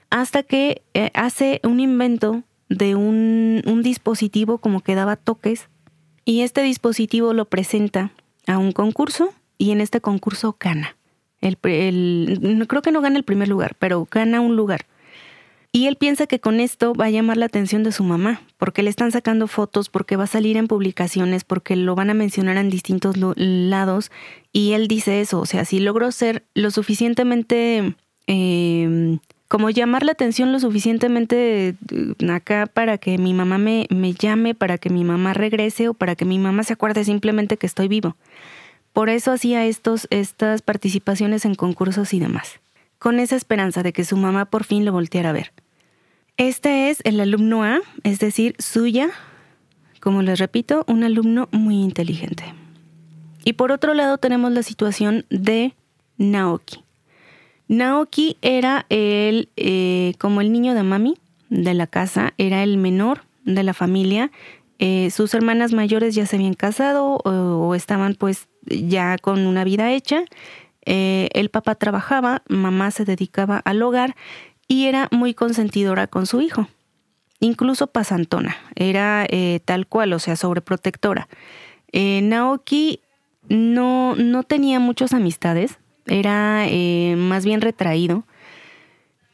hasta 0.09 0.43
que 0.43 0.83
eh, 0.93 1.11
hace 1.13 1.59
un 1.63 1.79
invento 1.79 2.43
de 2.69 2.95
un, 2.95 3.61
un 3.65 3.81
dispositivo 3.81 4.59
como 4.59 4.81
que 4.81 4.95
daba 4.95 5.15
toques 5.15 5.69
y 6.25 6.41
este 6.41 6.61
dispositivo 6.61 7.33
lo 7.33 7.45
presenta 7.45 8.11
a 8.47 8.57
un 8.57 8.71
concurso 8.71 9.33
y 9.59 9.69
en 9.69 9.81
este 9.81 10.01
concurso 10.01 10.57
gana. 10.59 10.95
El, 11.41 11.57
el, 11.63 12.65
creo 12.67 12.81
que 12.81 12.91
no 12.91 13.01
gana 13.01 13.17
el 13.17 13.23
primer 13.23 13.47
lugar, 13.47 13.75
pero 13.77 14.07
gana 14.09 14.41
un 14.41 14.55
lugar. 14.55 14.87
Y 15.71 15.85
él 15.85 15.97
piensa 15.97 16.25
que 16.25 16.39
con 16.39 16.59
esto 16.59 16.95
va 16.95 17.05
a 17.05 17.09
llamar 17.11 17.37
la 17.37 17.45
atención 17.45 17.83
de 17.83 17.91
su 17.91 18.03
mamá, 18.03 18.41
porque 18.57 18.81
le 18.81 18.89
están 18.89 19.11
sacando 19.11 19.47
fotos, 19.47 19.89
porque 19.89 20.15
va 20.15 20.23
a 20.23 20.27
salir 20.27 20.57
en 20.57 20.67
publicaciones, 20.67 21.43
porque 21.43 21.75
lo 21.75 21.93
van 21.93 22.09
a 22.09 22.15
mencionar 22.15 22.57
en 22.57 22.71
distintos 22.71 23.17
lados. 23.17 24.09
Y 24.51 24.73
él 24.73 24.87
dice 24.87 25.21
eso, 25.21 25.39
o 25.39 25.45
sea, 25.45 25.65
si 25.65 25.79
logro 25.79 26.11
ser 26.11 26.43
lo 26.55 26.71
suficientemente, 26.71 27.93
em, 28.25 29.19
como 29.47 29.69
llamar 29.69 30.03
la 30.03 30.13
atención 30.13 30.51
lo 30.51 30.59
suficientemente 30.59 31.75
eh, 31.91 32.29
acá 32.31 32.65
para 32.65 32.97
que 32.97 33.17
mi 33.19 33.33
mamá 33.33 33.59
me, 33.59 33.85
me 33.89 34.13
llame, 34.13 34.55
para 34.55 34.79
que 34.79 34.89
mi 34.89 35.03
mamá 35.03 35.33
regrese 35.33 35.89
o 35.89 35.93
para 35.93 36.15
que 36.15 36.25
mi 36.25 36.39
mamá 36.39 36.63
se 36.63 36.73
acuerde 36.73 37.03
simplemente 37.03 37.57
que 37.57 37.67
estoy 37.67 37.87
vivo. 37.87 38.15
Por 38.99 39.07
eso 39.07 39.31
hacía 39.31 39.65
estos, 39.65 40.07
estas 40.09 40.61
participaciones 40.61 41.45
en 41.45 41.55
concursos 41.55 42.13
y 42.13 42.19
demás 42.19 42.59
con 42.97 43.21
esa 43.21 43.37
esperanza 43.37 43.81
de 43.81 43.93
que 43.93 44.03
su 44.03 44.17
mamá 44.17 44.43
por 44.43 44.65
fin 44.65 44.83
lo 44.83 44.91
volteara 44.91 45.29
a 45.29 45.31
ver. 45.31 45.53
Este 46.35 46.89
es 46.89 46.99
el 47.05 47.17
alumno 47.21 47.63
A, 47.63 47.79
es 48.03 48.19
decir, 48.19 48.55
suya, 48.59 49.09
como 50.01 50.21
les 50.21 50.37
repito, 50.37 50.83
un 50.85 51.05
alumno 51.05 51.47
muy 51.53 51.75
inteligente. 51.75 52.43
Y 53.45 53.53
por 53.53 53.71
otro 53.71 53.93
lado 53.93 54.17
tenemos 54.17 54.51
la 54.51 54.63
situación 54.63 55.25
de 55.29 55.75
Naoki. 56.17 56.83
Naoki 57.69 58.35
era 58.41 58.85
el, 58.89 59.47
eh, 59.55 60.11
como 60.17 60.41
el 60.41 60.51
niño 60.51 60.73
de 60.73 60.83
mami 60.83 61.13
de 61.49 61.73
la 61.73 61.87
casa, 61.87 62.33
era 62.37 62.63
el 62.63 62.75
menor 62.75 63.21
de 63.45 63.63
la 63.63 63.73
familia. 63.73 64.29
Eh, 64.77 65.09
sus 65.09 65.33
hermanas 65.33 65.71
mayores 65.71 66.15
ya 66.15 66.25
se 66.25 66.35
habían 66.35 66.53
casado 66.53 67.21
o 67.23 67.75
estaban 67.75 68.15
pues 68.15 68.49
ya 68.69 69.17
con 69.17 69.45
una 69.45 69.63
vida 69.63 69.91
hecha 69.91 70.25
eh, 70.85 71.29
el 71.33 71.49
papá 71.49 71.75
trabajaba, 71.75 72.41
mamá 72.47 72.91
se 72.91 73.05
dedicaba 73.05 73.57
al 73.59 73.81
hogar 73.81 74.15
y 74.67 74.85
era 74.85 75.07
muy 75.11 75.35
consentidora 75.35 76.07
con 76.07 76.25
su 76.25 76.41
hijo. 76.41 76.67
Incluso 77.39 77.87
pasantona, 77.87 78.57
era 78.75 79.25
eh, 79.29 79.59
tal 79.63 79.85
cual, 79.85 80.13
o 80.13 80.19
sea, 80.19 80.35
sobreprotectora. 80.35 81.27
Eh, 81.91 82.21
Naoki 82.23 83.01
no, 83.49 84.15
no 84.15 84.41
tenía 84.43 84.79
muchas 84.79 85.13
amistades, 85.13 85.77
era 86.07 86.65
más 87.17 87.45
bien 87.45 87.61
retraído 87.61 88.25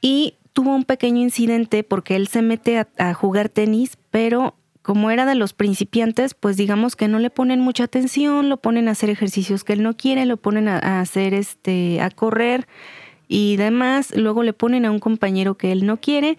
y 0.01 0.35
tuvo 0.51 0.75
un 0.75 0.83
pequeño 0.83 1.21
incidente 1.21 1.83
porque 1.83 2.17
él 2.17 2.27
se 2.27 2.41
mete 2.41 2.85
a 2.97 3.13
jugar 3.13 3.47
tenis, 3.47 3.97
pero 4.11 4.55
como 4.85 5.09
era 5.09 5.25
de 5.25 5.33
los 5.33 5.53
principiantes, 5.53 6.35
pues 6.35 6.57
digamos 6.57 6.95
que 6.95 7.07
no 7.07 7.17
le 7.17 7.31
ponen 7.31 7.59
mucha 7.59 7.85
atención, 7.85 8.49
lo 8.49 8.57
ponen 8.57 8.87
a 8.87 8.91
hacer 8.91 9.09
ejercicios 9.09 9.63
que 9.63 9.73
él 9.73 9.81
no 9.81 9.97
quiere, 9.97 10.27
lo 10.27 10.37
ponen 10.37 10.67
a, 10.67 11.01
hacer 11.01 11.33
este, 11.33 11.99
a 12.01 12.11
correr 12.11 12.67
y 13.27 13.55
demás, 13.55 14.15
luego 14.15 14.43
le 14.43 14.53
ponen 14.53 14.85
a 14.85 14.91
un 14.91 14.99
compañero 14.99 15.57
que 15.57 15.71
él 15.71 15.87
no 15.87 15.97
quiere. 15.97 16.37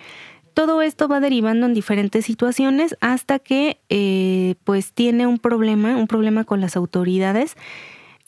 Todo 0.54 0.80
esto 0.80 1.09
va 1.09 1.18
derivando 1.18 1.66
en 1.66 1.74
diferentes 1.74 2.24
situaciones 2.24 2.96
hasta 3.00 3.40
que 3.40 3.80
eh, 3.88 4.54
pues 4.62 4.92
tiene 4.92 5.26
un 5.26 5.40
problema, 5.40 5.96
un 5.96 6.06
problema 6.06 6.44
con 6.44 6.61
las 6.61 6.76
autoridades. 6.76 7.56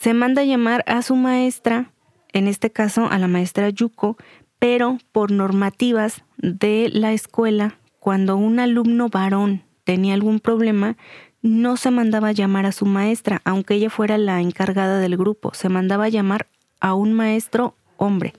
Se 0.00 0.14
manda 0.14 0.42
a 0.42 0.46
llamar 0.46 0.82
a 0.88 1.02
su 1.02 1.14
maestra, 1.14 1.92
en 2.32 2.48
este 2.48 2.70
caso 2.72 3.06
a 3.08 3.18
la 3.18 3.28
maestra 3.28 3.70
Yuko, 3.70 4.16
pero 4.58 4.98
por 5.12 5.30
normativas 5.30 6.24
de 6.38 6.90
la 6.92 7.12
escuela, 7.12 7.78
cuando 8.00 8.36
un 8.36 8.58
alumno 8.58 9.08
varón 9.08 9.67
tenía 9.88 10.12
algún 10.12 10.38
problema, 10.38 10.98
no 11.40 11.78
se 11.78 11.90
mandaba 11.90 12.32
llamar 12.32 12.66
a 12.66 12.72
su 12.72 12.84
maestra, 12.84 13.40
aunque 13.46 13.72
ella 13.72 13.88
fuera 13.88 14.18
la 14.18 14.42
encargada 14.42 15.00
del 15.00 15.16
grupo, 15.16 15.54
se 15.54 15.70
mandaba 15.70 16.10
llamar 16.10 16.46
a 16.78 16.92
un 16.92 17.14
maestro 17.14 17.74
hombre. 17.96 18.34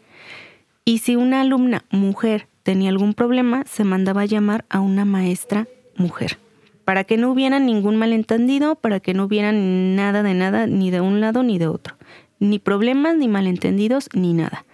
Y 0.86 1.00
si 1.00 1.16
una 1.16 1.42
alumna 1.42 1.86
mujer 1.90 2.48
tenía 2.62 2.92
algún 2.92 3.16
problema, 3.16 3.64
se 3.66 3.84
mandaba 3.84 4.26
llamar 4.26 4.66
a 4.70 4.80
una 4.80 5.06
maestra 5.06 5.68
mujer. 5.98 6.38
Para 6.86 7.04
que 7.04 7.18
no 7.18 7.32
hubiera 7.32 7.58
ningún 7.60 7.96
malentendido, 7.96 8.76
para 8.76 9.00
que 9.00 9.16
no 9.16 9.24
hubiera 9.24 9.52
nada 9.52 10.22
de 10.22 10.36
nada, 10.36 10.68
ni 10.68 10.92
de 10.92 11.02
un 11.02 11.20
lado 11.20 11.42
ni 11.42 11.58
de 11.58 11.66
otro. 11.66 11.96
Ni 12.38 12.60
problemas, 12.60 13.18
ni 13.18 13.28
malentendidos, 13.28 14.08
ni 14.14 14.34
nada. 14.34 14.66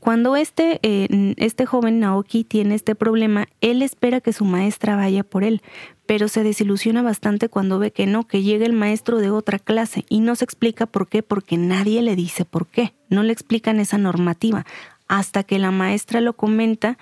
Cuando 0.00 0.36
este, 0.36 0.78
eh, 0.82 1.34
este 1.38 1.66
joven 1.66 2.00
Naoki 2.00 2.44
tiene 2.44 2.74
este 2.74 2.94
problema, 2.94 3.46
él 3.60 3.82
espera 3.82 4.20
que 4.20 4.32
su 4.32 4.44
maestra 4.44 4.96
vaya 4.96 5.24
por 5.24 5.42
él, 5.42 5.60
pero 6.06 6.28
se 6.28 6.42
desilusiona 6.42 7.02
bastante 7.02 7.48
cuando 7.48 7.78
ve 7.78 7.90
que 7.90 8.06
no, 8.06 8.26
que 8.26 8.42
llega 8.42 8.64
el 8.64 8.72
maestro 8.72 9.18
de 9.18 9.30
otra 9.30 9.58
clase 9.58 10.04
y 10.08 10.20
no 10.20 10.36
se 10.36 10.44
explica 10.44 10.86
por 10.86 11.08
qué, 11.08 11.22
porque 11.22 11.56
nadie 11.56 12.00
le 12.00 12.16
dice 12.16 12.44
por 12.44 12.66
qué, 12.66 12.94
no 13.08 13.22
le 13.22 13.32
explican 13.32 13.80
esa 13.80 13.98
normativa, 13.98 14.64
hasta 15.08 15.42
que 15.42 15.58
la 15.58 15.72
maestra 15.72 16.20
lo 16.20 16.32
comenta 16.32 16.96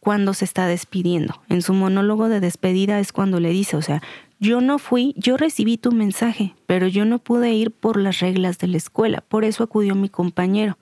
cuando 0.00 0.34
se 0.34 0.44
está 0.44 0.66
despidiendo. 0.66 1.40
En 1.48 1.62
su 1.62 1.74
monólogo 1.74 2.28
de 2.28 2.40
despedida 2.40 2.98
es 2.98 3.12
cuando 3.12 3.38
le 3.38 3.50
dice, 3.50 3.76
o 3.76 3.82
sea, 3.82 4.02
yo 4.40 4.60
no 4.60 4.80
fui, 4.80 5.14
yo 5.16 5.36
recibí 5.36 5.78
tu 5.78 5.92
mensaje, 5.92 6.56
pero 6.66 6.88
yo 6.88 7.04
no 7.04 7.20
pude 7.20 7.52
ir 7.52 7.70
por 7.70 7.96
las 7.96 8.18
reglas 8.18 8.58
de 8.58 8.66
la 8.66 8.78
escuela, 8.78 9.22
por 9.28 9.44
eso 9.44 9.62
acudió 9.62 9.94
mi 9.94 10.08
compañero. 10.08 10.76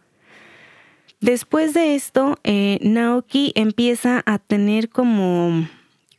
Después 1.20 1.74
de 1.74 1.94
esto, 1.94 2.38
eh, 2.44 2.78
Naoki 2.80 3.52
empieza 3.54 4.22
a 4.24 4.38
tener 4.38 4.88
como, 4.88 5.68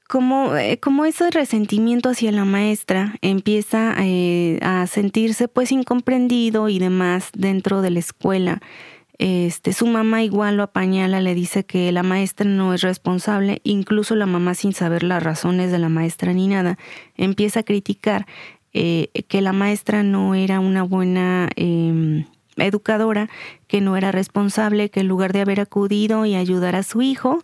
como, 0.07 0.55
eh, 0.55 0.77
como 0.77 1.05
ese 1.05 1.31
resentimiento 1.31 2.09
hacia 2.09 2.31
la 2.31 2.45
maestra, 2.45 3.15
empieza 3.23 3.95
eh, 3.97 4.59
a 4.61 4.85
sentirse 4.85 5.47
pues 5.47 5.71
incomprendido 5.71 6.69
y 6.69 6.77
demás 6.77 7.31
dentro 7.33 7.81
de 7.81 7.89
la 7.89 7.97
escuela. 7.97 8.61
Este, 9.17 9.73
su 9.73 9.87
mamá 9.87 10.21
igual 10.21 10.57
lo 10.57 10.63
apañala, 10.63 11.19
le 11.19 11.33
dice 11.33 11.63
que 11.63 11.91
la 11.91 12.03
maestra 12.03 12.47
no 12.47 12.71
es 12.71 12.81
responsable, 12.81 13.59
incluso 13.63 14.15
la 14.15 14.27
mamá 14.27 14.53
sin 14.53 14.73
saber 14.73 15.01
las 15.01 15.23
razones 15.23 15.71
de 15.71 15.79
la 15.79 15.89
maestra 15.89 16.31
ni 16.33 16.47
nada, 16.47 16.77
empieza 17.17 17.61
a 17.61 17.63
criticar 17.63 18.27
que 18.71 19.41
la 19.41 19.51
maestra 19.51 20.01
no 20.01 20.33
era 20.33 20.61
una 20.61 20.83
buena 20.83 21.49
em, 21.57 22.23
educadora 22.57 23.29
que 23.67 23.81
no 23.81 23.97
era 23.97 24.11
responsable, 24.11 24.89
que 24.89 25.01
en 25.01 25.07
lugar 25.07 25.33
de 25.33 25.41
haber 25.41 25.59
acudido 25.59 26.25
y 26.25 26.35
ayudar 26.35 26.75
a 26.75 26.83
su 26.83 27.01
hijo, 27.01 27.43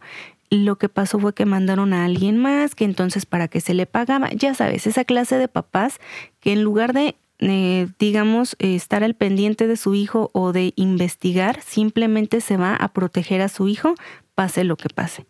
lo 0.49 0.77
que 0.77 0.89
pasó 0.89 1.19
fue 1.19 1.33
que 1.33 1.45
mandaron 1.45 1.93
a 1.93 2.05
alguien 2.05 2.37
más, 2.37 2.75
que 2.75 2.85
entonces 2.85 3.25
para 3.25 3.47
que 3.47 3.61
se 3.61 3.73
le 3.73 3.85
pagaba, 3.85 4.29
ya 4.31 4.53
sabes, 4.53 4.87
esa 4.87 5.03
clase 5.03 5.37
de 5.37 5.47
papás 5.47 5.99
que 6.39 6.53
en 6.53 6.63
lugar 6.63 6.93
de, 6.93 7.15
eh, 7.39 7.87
digamos, 7.99 8.55
estar 8.59 9.03
al 9.03 9.13
pendiente 9.13 9.67
de 9.67 9.77
su 9.77 9.93
hijo 9.93 10.29
o 10.33 10.53
de 10.53 10.73
investigar, 10.75 11.61
simplemente 11.61 12.41
se 12.41 12.57
va 12.57 12.75
a 12.75 12.87
proteger 12.89 13.41
a 13.41 13.49
su 13.49 13.67
hijo, 13.67 13.95
pase 14.35 14.63
lo 14.63 14.77
que 14.77 14.89
pase. 14.89 15.25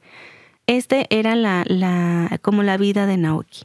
Este 0.67 1.07
era 1.09 1.35
la, 1.35 1.63
la, 1.65 2.39
como 2.41 2.61
la 2.61 2.77
vida 2.77 3.05
de 3.05 3.17
Naoki. 3.17 3.63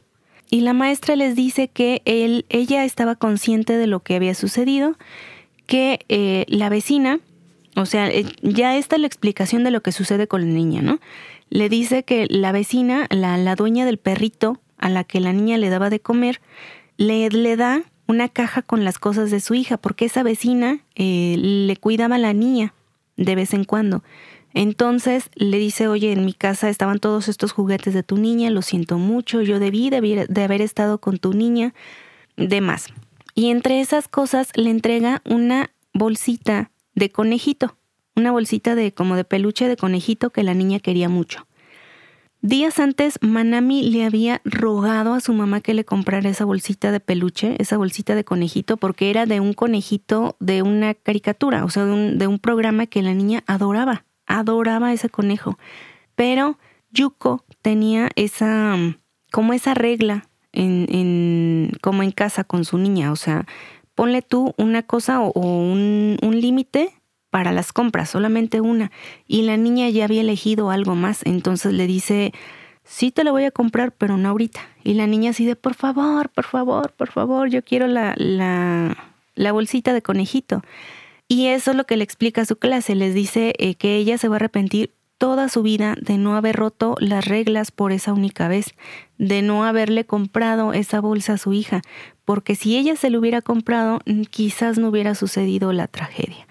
Y 0.49 0.61
la 0.61 0.73
maestra 0.73 1.15
les 1.15 1.35
dice 1.35 1.67
que 1.67 2.01
él, 2.05 2.45
ella 2.49 2.85
estaba 2.85 3.15
consciente 3.15 3.75
de 3.75 3.87
lo 3.87 4.01
que 4.01 4.15
había 4.15 4.35
sucedido, 4.35 4.95
que 5.65 5.99
eh, 6.09 6.45
la 6.47 6.69
vecina, 6.69 7.19
o 7.75 7.85
sea, 7.85 8.09
eh, 8.09 8.25
ya 8.41 8.77
está 8.77 8.97
la 8.97 9.07
explicación 9.07 9.63
de 9.63 9.71
lo 9.71 9.81
que 9.81 9.91
sucede 9.91 10.27
con 10.27 10.41
la 10.41 10.53
niña, 10.53 10.81
¿no? 10.81 10.99
Le 11.49 11.69
dice 11.69 12.03
que 12.03 12.27
la 12.29 12.51
vecina, 12.51 13.07
la, 13.09 13.37
la 13.37 13.55
dueña 13.55 13.85
del 13.85 13.97
perrito 13.97 14.59
a 14.77 14.89
la 14.89 15.03
que 15.03 15.19
la 15.19 15.33
niña 15.33 15.57
le 15.57 15.69
daba 15.69 15.89
de 15.89 15.99
comer, 15.99 16.41
le, 16.97 17.29
le 17.29 17.55
da 17.55 17.83
una 18.07 18.29
caja 18.29 18.61
con 18.61 18.83
las 18.83 18.99
cosas 18.99 19.31
de 19.31 19.39
su 19.39 19.53
hija, 19.53 19.77
porque 19.77 20.05
esa 20.05 20.23
vecina 20.23 20.79
eh, 20.95 21.35
le 21.37 21.75
cuidaba 21.77 22.15
a 22.15 22.19
la 22.19 22.33
niña 22.33 22.73
de 23.15 23.35
vez 23.35 23.53
en 23.53 23.63
cuando. 23.63 24.03
Entonces 24.53 25.29
le 25.35 25.57
dice, 25.57 25.87
oye, 25.87 26.11
en 26.11 26.25
mi 26.25 26.33
casa 26.33 26.69
estaban 26.69 26.99
todos 26.99 27.27
estos 27.27 27.51
juguetes 27.51 27.93
de 27.93 28.03
tu 28.03 28.17
niña, 28.17 28.49
lo 28.51 28.61
siento 28.61 28.97
mucho, 28.97 29.41
yo 29.41 29.59
debí 29.59 29.89
de, 29.89 30.43
haber 30.43 30.61
estado 30.61 30.99
con 30.99 31.17
tu 31.17 31.33
niña, 31.33 31.73
demás. 32.37 32.87
Y 33.35 33.49
entre 33.49 33.81
esas 33.81 34.07
cosas 34.07 34.49
le 34.55 34.69
entrega 34.69 35.21
una 35.25 35.71
bolsita 35.93 36.71
de 36.95 37.09
conejito, 37.09 37.77
una 38.15 38.31
bolsita 38.31 38.75
de 38.75 38.93
como 38.93 39.15
de 39.15 39.23
peluche 39.23 39.67
de 39.67 39.77
conejito 39.77 40.29
que 40.29 40.43
la 40.43 40.53
niña 40.53 40.79
quería 40.79 41.09
mucho. 41.09 41.47
Días 42.41 42.77
antes, 42.79 43.19
Manami 43.21 43.89
le 43.89 44.03
había 44.03 44.41
rogado 44.43 45.13
a 45.13 45.21
su 45.21 45.33
mamá 45.33 45.61
que 45.61 45.73
le 45.73 45.85
comprara 45.85 46.29
esa 46.29 46.43
bolsita 46.43 46.91
de 46.91 46.99
peluche, 46.99 47.55
esa 47.59 47.77
bolsita 47.77 48.15
de 48.15 48.25
conejito, 48.25 48.75
porque 48.75 49.09
era 49.09 49.25
de 49.25 49.39
un 49.39 49.53
conejito 49.53 50.35
de 50.41 50.61
una 50.61 50.93
caricatura, 50.93 51.63
o 51.63 51.69
sea, 51.69 51.85
de 51.85 51.93
un, 51.93 52.17
de 52.17 52.27
un 52.27 52.39
programa 52.39 52.85
que 52.85 53.01
la 53.01 53.13
niña 53.13 53.45
adoraba, 53.47 54.03
adoraba 54.27 54.91
ese 54.91 55.07
conejo. 55.07 55.57
Pero 56.15 56.59
Yuko 56.91 57.45
tenía 57.61 58.09
esa, 58.15 58.75
como 59.31 59.53
esa 59.53 59.73
regla 59.73 60.27
en, 60.53 61.71
como 61.81 62.03
en 62.03 62.11
casa 62.11 62.43
con 62.43 62.65
su 62.65 62.77
niña, 62.77 63.11
o 63.11 63.15
sea, 63.15 63.45
ponle 63.95 64.21
tú 64.21 64.53
una 64.57 64.83
cosa 64.83 65.21
o, 65.21 65.31
un, 65.39 66.17
un 66.21 66.41
límite 66.41 66.93
para 67.29 67.51
las 67.51 67.73
compras, 67.73 68.09
solamente 68.09 68.61
una. 68.61 68.91
Y 69.27 69.41
la 69.41 69.57
niña 69.57 69.89
ya 69.89 70.05
había 70.05 70.21
elegido 70.21 70.69
algo 70.69 70.95
más, 70.95 71.25
entonces 71.25 71.73
le 71.73 71.87
dice, 71.87 72.31
sí 72.83 73.11
te 73.11 73.23
lo 73.23 73.31
voy 73.31 73.45
a 73.45 73.51
comprar, 73.51 73.91
pero 73.91 74.17
no 74.17 74.29
ahorita. 74.29 74.61
Y 74.83 74.93
la 74.93 75.07
niña 75.07 75.31
así 75.31 75.45
de, 75.45 75.55
por 75.55 75.73
favor, 75.73 76.29
por 76.29 76.45
favor, 76.45 76.93
por 76.93 77.11
favor, 77.11 77.49
yo 77.49 77.63
quiero 77.63 77.87
la, 77.87 78.13
la, 78.17 78.95
la 79.35 79.51
bolsita 79.51 79.93
de 79.93 80.01
conejito. 80.01 80.61
Y 81.27 81.47
eso 81.47 81.71
es 81.71 81.77
lo 81.77 81.85
que 81.85 81.97
le 81.97 82.03
explica 82.03 82.41
a 82.41 82.45
su 82.45 82.57
clase, 82.57 82.95
les 82.95 83.13
dice 83.13 83.53
eh, 83.57 83.75
que 83.75 83.95
ella 83.95 84.17
se 84.17 84.27
va 84.27 84.35
a 84.35 84.37
arrepentir 84.37 84.93
toda 85.23 85.47
su 85.47 85.63
vida 85.63 85.95
de 86.01 86.17
no 86.17 86.35
haber 86.35 86.57
roto 86.57 86.97
las 86.99 87.23
reglas 87.23 87.71
por 87.71 87.93
esa 87.93 88.11
única 88.11 88.49
vez, 88.49 88.75
de 89.17 89.41
no 89.41 89.63
haberle 89.63 90.03
comprado 90.03 90.73
esa 90.73 90.99
bolsa 90.99 91.35
a 91.35 91.37
su 91.37 91.53
hija, 91.53 91.81
porque 92.25 92.55
si 92.55 92.75
ella 92.75 92.97
se 92.97 93.09
lo 93.09 93.19
hubiera 93.19 93.41
comprado, 93.41 94.01
quizás 94.31 94.77
no 94.77 94.89
hubiera 94.89 95.15
sucedido 95.15 95.71
la 95.71 95.87
tragedia. 95.87 96.45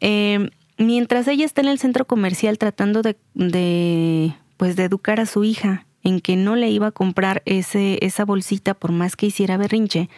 Eh, 0.00 0.50
mientras 0.76 1.28
ella 1.28 1.44
está 1.44 1.60
en 1.60 1.68
el 1.68 1.78
centro 1.78 2.04
comercial 2.04 2.58
tratando 2.58 3.02
de, 3.02 3.16
de, 3.34 4.34
pues 4.56 4.74
de 4.74 4.86
educar 4.86 5.20
a 5.20 5.26
su 5.26 5.44
hija 5.44 5.86
en 6.02 6.20
que 6.20 6.34
no 6.34 6.56
le 6.56 6.68
iba 6.68 6.88
a 6.88 6.90
comprar 6.90 7.42
ese, 7.44 8.04
esa 8.04 8.24
bolsita 8.24 8.74
por 8.74 8.90
más 8.90 9.14
que 9.14 9.26
hiciera 9.26 9.56
berrinche, 9.56 10.08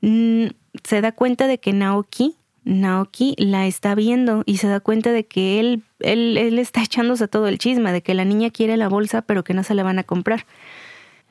mm, 0.00 0.46
se 0.82 1.00
da 1.00 1.12
cuenta 1.12 1.46
de 1.46 1.60
que 1.60 1.72
Naoki, 1.72 2.34
Naoki 2.68 3.34
la 3.38 3.66
está 3.66 3.94
viendo 3.94 4.42
y 4.46 4.58
se 4.58 4.68
da 4.68 4.80
cuenta 4.80 5.10
de 5.10 5.26
que 5.26 5.58
él, 5.58 5.82
él, 6.00 6.36
él 6.36 6.58
está 6.58 6.82
echándose 6.82 7.26
todo 7.26 7.48
el 7.48 7.58
chisme, 7.58 7.92
de 7.92 8.02
que 8.02 8.14
la 8.14 8.24
niña 8.24 8.50
quiere 8.50 8.76
la 8.76 8.88
bolsa 8.88 9.22
pero 9.22 9.42
que 9.42 9.54
no 9.54 9.64
se 9.64 9.74
la 9.74 9.82
van 9.82 9.98
a 9.98 10.04
comprar. 10.04 10.44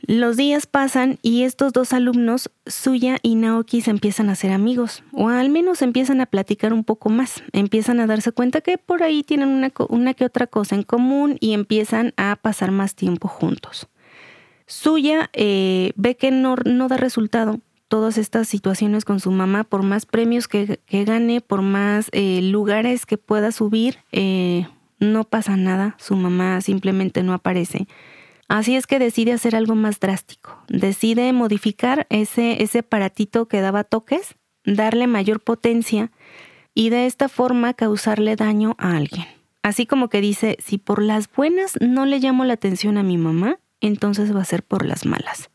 Los 0.02 0.38
días 0.38 0.67
pasan 0.67 1.17
y 1.23 1.43
estos 1.43 1.73
dos 1.73 1.91
alumnos, 1.91 2.52
Suya 2.67 3.17
y 3.23 3.36
Naoki, 3.36 3.82
se 3.82 3.89
empiezan 3.89 4.30
a 4.30 4.36
ser 4.36 4.52
amigos, 4.52 5.04
o 5.12 5.30
al 5.30 5.50
menos 5.50 5.82
empiezan 5.82 6.21
a 6.21 6.28
platicar 6.28 6.71
un 6.71 6.84
poco 6.84 7.10
más, 7.10 7.43
empiezan 7.52 8.00
a 8.00 8.06
darse 8.06 8.32
cuenta 8.32 8.62
que 8.62 8.78
por 8.78 9.02
ahí 9.02 9.23
tienen 9.23 9.50
una, 9.50 9.71
una 9.89 10.13
que 10.13 10.26
otra 10.26 10.45
cosa 10.45 10.76
en 10.76 10.84
común 10.84 11.38
y 11.39 11.54
empiezan 11.54 12.13
a 12.15 12.36
pasar 12.36 12.71
más 12.71 12.93
tiempo 12.93 13.28
juntos. 13.28 13.88
Suya 14.67 15.30
eh, 15.34 15.93
ve 15.95 16.15
que 16.15 16.30
no, 16.30 16.56
no, 16.65 16.89
da 16.89 16.97
resultado 16.97 17.60
todas 17.88 18.17
estas 18.17 18.47
situaciones 18.47 19.06
con 19.06 19.19
su 19.19 19.32
mamá, 19.32 19.63
por 19.63 19.84
más 19.84 20.06
premios 20.06 20.47
que, 20.47 20.80
que 20.86 21.06
gane, 21.06 21.41
por 21.41 21.62
más 21.62 22.10
eh, 22.12 22.41
lugares 22.41 23.06
que 23.06 23.17
pueda 23.17 23.52
subir, 23.52 24.00
eh, 24.12 24.67
no 25.00 25.23
pasa 25.23 25.56
nada, 25.56 25.95
su 26.00 26.15
mamá 26.15 26.62
simplemente 26.62 27.23
no 27.23 27.34
aparece. 27.34 27.88
Así 28.47 28.76
es 28.76 28.88
que 28.88 29.00
decide 29.00 29.34
hacer 29.34 29.56
algo 29.56 29.76
más 29.76 30.00
drástico. 30.00 30.58
Decide 30.69 31.34
modificar 31.34 32.08
ese, 32.10 32.63
ese 32.63 32.80
aparatito 32.80 33.47
que 33.47 33.62
daba 33.62 33.84
toques, 33.84 34.36
darle 34.63 35.08
mayor 35.08 35.41
potencia 35.41 36.12
y 36.73 36.89
de 36.89 37.06
esta 37.06 37.30
forma 37.30 37.73
causarle 37.73 38.36
daño 38.36 38.76
a 38.78 38.95
alguien. 38.95 39.26
Así 39.63 39.86
como 39.86 40.08
que 40.08 40.21
dice, 40.21 40.58
si 40.63 40.78
por 40.78 41.02
las 41.02 41.30
buenas 41.30 41.73
no 41.82 42.06
le 42.06 42.19
llamo 42.19 42.45
la 42.45 42.54
atención 42.54 42.97
a 42.97 43.04
mi 43.04 43.17
mamá, 43.17 43.60
entonces 43.82 44.34
va 44.34 44.41
a 44.41 44.45
ser 44.45 44.63
por 44.63 44.86
las 44.86 45.06
malas. 45.06 45.50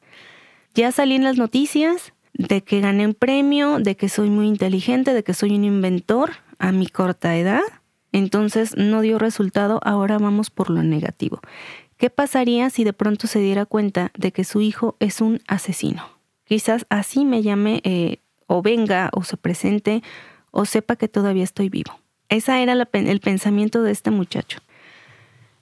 Ya 0.74 0.92
salí 0.92 1.14
en 1.14 1.24
las 1.24 1.38
noticias 1.38 2.12
de 2.34 2.62
que 2.62 2.80
gané 2.80 3.06
un 3.06 3.14
premio, 3.14 3.78
de 3.78 3.96
que 3.96 4.08
soy 4.08 4.30
muy 4.30 4.48
inteligente, 4.48 5.12
de 5.12 5.22
que 5.22 5.34
soy 5.34 5.54
un 5.54 5.64
inventor 5.64 6.32
a 6.58 6.72
mi 6.72 6.86
corta 6.86 7.36
edad. 7.36 7.62
Entonces 8.12 8.76
no 8.76 9.00
dio 9.00 9.18
resultado, 9.18 9.80
ahora 9.82 10.18
vamos 10.18 10.50
por 10.50 10.70
lo 10.70 10.82
negativo. 10.82 11.40
¿Qué 11.96 12.10
pasaría 12.10 12.68
si 12.70 12.84
de 12.84 12.92
pronto 12.92 13.26
se 13.26 13.38
diera 13.38 13.64
cuenta 13.64 14.10
de 14.16 14.32
que 14.32 14.44
su 14.44 14.60
hijo 14.60 14.96
es 14.98 15.20
un 15.20 15.40
asesino? 15.46 16.02
Quizás 16.44 16.84
así 16.90 17.24
me 17.24 17.42
llame 17.42 17.80
eh, 17.84 18.18
o 18.46 18.60
venga 18.60 19.08
o 19.12 19.22
se 19.22 19.36
presente 19.36 20.02
o 20.50 20.64
sepa 20.64 20.96
que 20.96 21.08
todavía 21.08 21.44
estoy 21.44 21.68
vivo. 21.68 21.98
Ese 22.28 22.62
era 22.62 22.72
el 22.72 23.20
pensamiento 23.20 23.82
de 23.82 23.92
este 23.92 24.10
muchacho. 24.10 24.58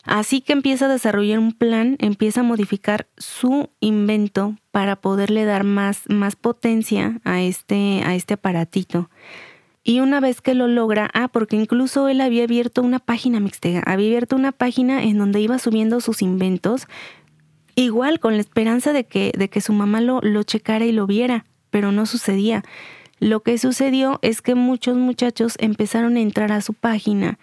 Así 0.04 0.40
que 0.40 0.52
empieza 0.52 0.86
a 0.86 0.88
desarrollar 0.88 1.38
un 1.38 1.52
plan, 1.52 1.96
empieza 1.98 2.40
a 2.40 2.44
modificar 2.44 3.06
su 3.16 3.70
invento 3.80 4.56
para 4.70 4.96
poderle 4.96 5.44
dar 5.44 5.64
más, 5.64 6.02
más 6.08 6.36
potencia 6.36 7.20
a 7.24 7.42
este, 7.42 8.02
a 8.04 8.14
este 8.14 8.34
aparatito. 8.34 9.10
Y 9.82 10.00
una 10.00 10.20
vez 10.20 10.40
que 10.40 10.54
lo 10.54 10.68
logra, 10.68 11.10
ah, 11.14 11.28
porque 11.28 11.56
incluso 11.56 12.08
él 12.08 12.20
había 12.20 12.44
abierto 12.44 12.82
una 12.82 12.98
página 12.98 13.40
mixtega, 13.40 13.82
había 13.86 14.08
abierto 14.08 14.36
una 14.36 14.52
página 14.52 15.02
en 15.02 15.18
donde 15.18 15.40
iba 15.40 15.58
subiendo 15.58 16.00
sus 16.00 16.22
inventos, 16.22 16.86
igual 17.74 18.20
con 18.20 18.34
la 18.34 18.40
esperanza 18.40 18.92
de 18.92 19.04
que, 19.04 19.32
de 19.36 19.48
que 19.48 19.60
su 19.60 19.72
mamá 19.72 20.00
lo, 20.00 20.20
lo 20.20 20.42
checara 20.42 20.84
y 20.84 20.92
lo 20.92 21.06
viera, 21.06 21.46
pero 21.70 21.92
no 21.92 22.04
sucedía. 22.06 22.62
Lo 23.20 23.42
que 23.42 23.58
sucedió 23.58 24.18
es 24.22 24.42
que 24.42 24.54
muchos 24.54 24.96
muchachos 24.96 25.54
empezaron 25.58 26.16
a 26.16 26.20
entrar 26.20 26.52
a 26.52 26.60
su 26.60 26.74
página 26.74 27.38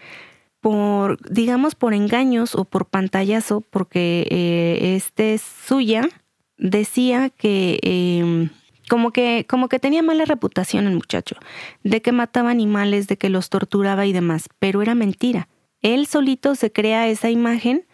por, 0.62 1.20
digamos, 1.30 1.76
por 1.76 1.94
engaños 1.94 2.56
o 2.56 2.66
por 2.66 2.86
pantallazo, 2.86 3.62
porque 3.62 4.28
eh, 4.30 4.96
este 4.96 5.38
suya 5.38 6.10
decía 6.58 7.30
que 7.30 7.80
em, 7.82 8.50
como 8.90 9.12
que, 9.12 9.46
como 9.48 9.70
que 9.70 9.80
tenía 9.80 10.02
mala 10.02 10.26
reputación 10.26 10.88
el 10.88 10.96
muchacho, 10.96 11.36
de 11.84 12.02
que 12.02 12.12
mataba 12.12 12.50
animales, 12.50 13.08
de 13.08 13.18
que 13.18 13.30
los 13.30 13.50
torturaba 13.50 14.06
y 14.06 14.14
demás, 14.14 14.50
pero 14.60 14.82
era 14.82 14.96
mentira. 14.96 15.48
Él 15.82 16.08
solito 16.08 16.56
se 16.56 16.72
crea 16.72 17.08
esa 17.08 17.30
imagen 17.30 17.86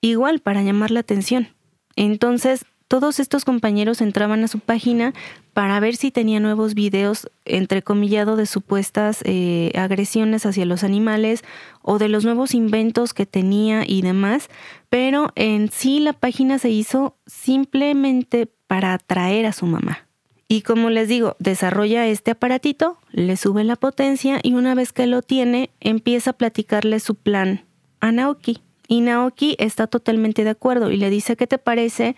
igual 0.00 0.40
para 0.40 0.62
llamar 0.62 0.90
la 0.90 1.00
atención. 1.00 1.48
Entonces, 1.96 2.64
todos 2.88 3.18
estos 3.18 3.44
compañeros 3.44 4.00
entraban 4.00 4.44
a 4.44 4.48
su 4.48 4.60
página 4.60 5.12
para 5.52 5.80
ver 5.80 5.96
si 5.96 6.10
tenía 6.10 6.38
nuevos 6.38 6.74
videos, 6.74 7.28
entrecomillado, 7.44 8.36
de 8.36 8.46
supuestas 8.46 9.20
eh, 9.24 9.72
agresiones 9.74 10.46
hacia 10.46 10.66
los 10.66 10.84
animales 10.84 11.42
o 11.82 11.98
de 11.98 12.08
los 12.08 12.24
nuevos 12.24 12.54
inventos 12.54 13.14
que 13.14 13.26
tenía 13.26 13.84
y 13.86 14.02
demás, 14.02 14.48
pero 14.88 15.32
en 15.34 15.70
sí 15.70 15.98
la 15.98 16.12
página 16.12 16.58
se 16.58 16.70
hizo 16.70 17.16
simplemente 17.26 18.48
para 18.66 18.94
atraer 18.94 19.46
a 19.46 19.52
su 19.52 19.66
mamá. 19.66 20.06
Y 20.48 20.62
como 20.62 20.90
les 20.90 21.08
digo, 21.08 21.34
desarrolla 21.40 22.06
este 22.06 22.30
aparatito, 22.30 22.98
le 23.10 23.36
sube 23.36 23.64
la 23.64 23.74
potencia 23.74 24.38
y 24.42 24.54
una 24.54 24.76
vez 24.76 24.92
que 24.92 25.08
lo 25.08 25.22
tiene, 25.22 25.70
empieza 25.80 26.30
a 26.30 26.34
platicarle 26.34 27.00
su 27.00 27.16
plan 27.16 27.64
a 28.00 28.12
Naoki. 28.12 28.60
Y 28.86 29.00
Naoki 29.00 29.56
está 29.58 29.88
totalmente 29.88 30.44
de 30.44 30.50
acuerdo 30.50 30.92
y 30.92 30.98
le 30.98 31.10
dice, 31.10 31.36
¿qué 31.36 31.48
te 31.48 31.58
parece 31.58 32.14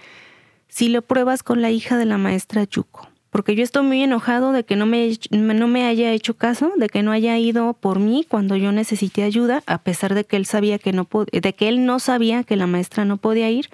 si 0.69 0.89
lo 0.89 1.03
pruebas 1.03 1.43
con 1.43 1.63
la 1.63 1.71
hija 1.71 1.97
de 1.97 2.05
la 2.05 2.19
maestra 2.19 2.65
Yuko? 2.65 3.09
Porque 3.31 3.55
yo 3.55 3.63
estoy 3.63 3.83
muy 3.83 4.03
enojado 4.03 4.53
de 4.53 4.65
que 4.65 4.77
no 4.77 4.87
me, 4.87 5.19
no 5.31 5.69
me 5.69 5.87
haya 5.87 6.13
hecho 6.13 6.35
caso, 6.35 6.73
de 6.77 6.89
que 6.89 7.03
no 7.03 7.13
haya 7.13 7.37
ido 7.39 7.75
por 7.75 7.99
mí 7.99 8.25
cuando 8.27 8.57
yo 8.57 8.73
necesité 8.73 9.23
ayuda, 9.23 9.63
a 9.67 9.79
pesar 9.79 10.15
de 10.15 10.25
que 10.25 10.37
él 10.37 10.47
sabía 10.47 10.79
que 10.79 10.93
no 10.93 11.07
de 11.31 11.53
que 11.53 11.69
él 11.69 11.85
no 11.85 11.99
sabía 11.99 12.43
que 12.45 12.57
la 12.57 12.67
maestra 12.67 13.05
no 13.05 13.19
podía 13.19 13.51
ir. 13.51 13.69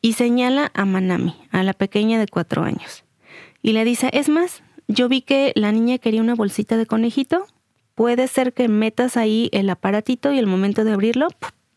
Y 0.00 0.14
señala 0.14 0.70
a 0.74 0.84
Manami, 0.84 1.34
a 1.50 1.62
la 1.62 1.74
pequeña 1.74 2.18
de 2.18 2.28
cuatro 2.28 2.62
años 2.62 3.04
y 3.62 3.72
le 3.72 3.84
dice, 3.84 4.10
es 4.12 4.28
más, 4.28 4.62
yo 4.86 5.08
vi 5.08 5.22
que 5.22 5.52
la 5.54 5.72
niña 5.72 5.98
quería 5.98 6.20
una 6.20 6.34
bolsita 6.34 6.76
de 6.76 6.86
conejito, 6.86 7.46
puede 7.94 8.28
ser 8.28 8.52
que 8.52 8.68
metas 8.68 9.16
ahí 9.16 9.48
el 9.52 9.68
aparatito 9.70 10.32
y 10.32 10.38
el 10.38 10.46
momento 10.46 10.84
de 10.84 10.92
abrirlo, 10.92 11.28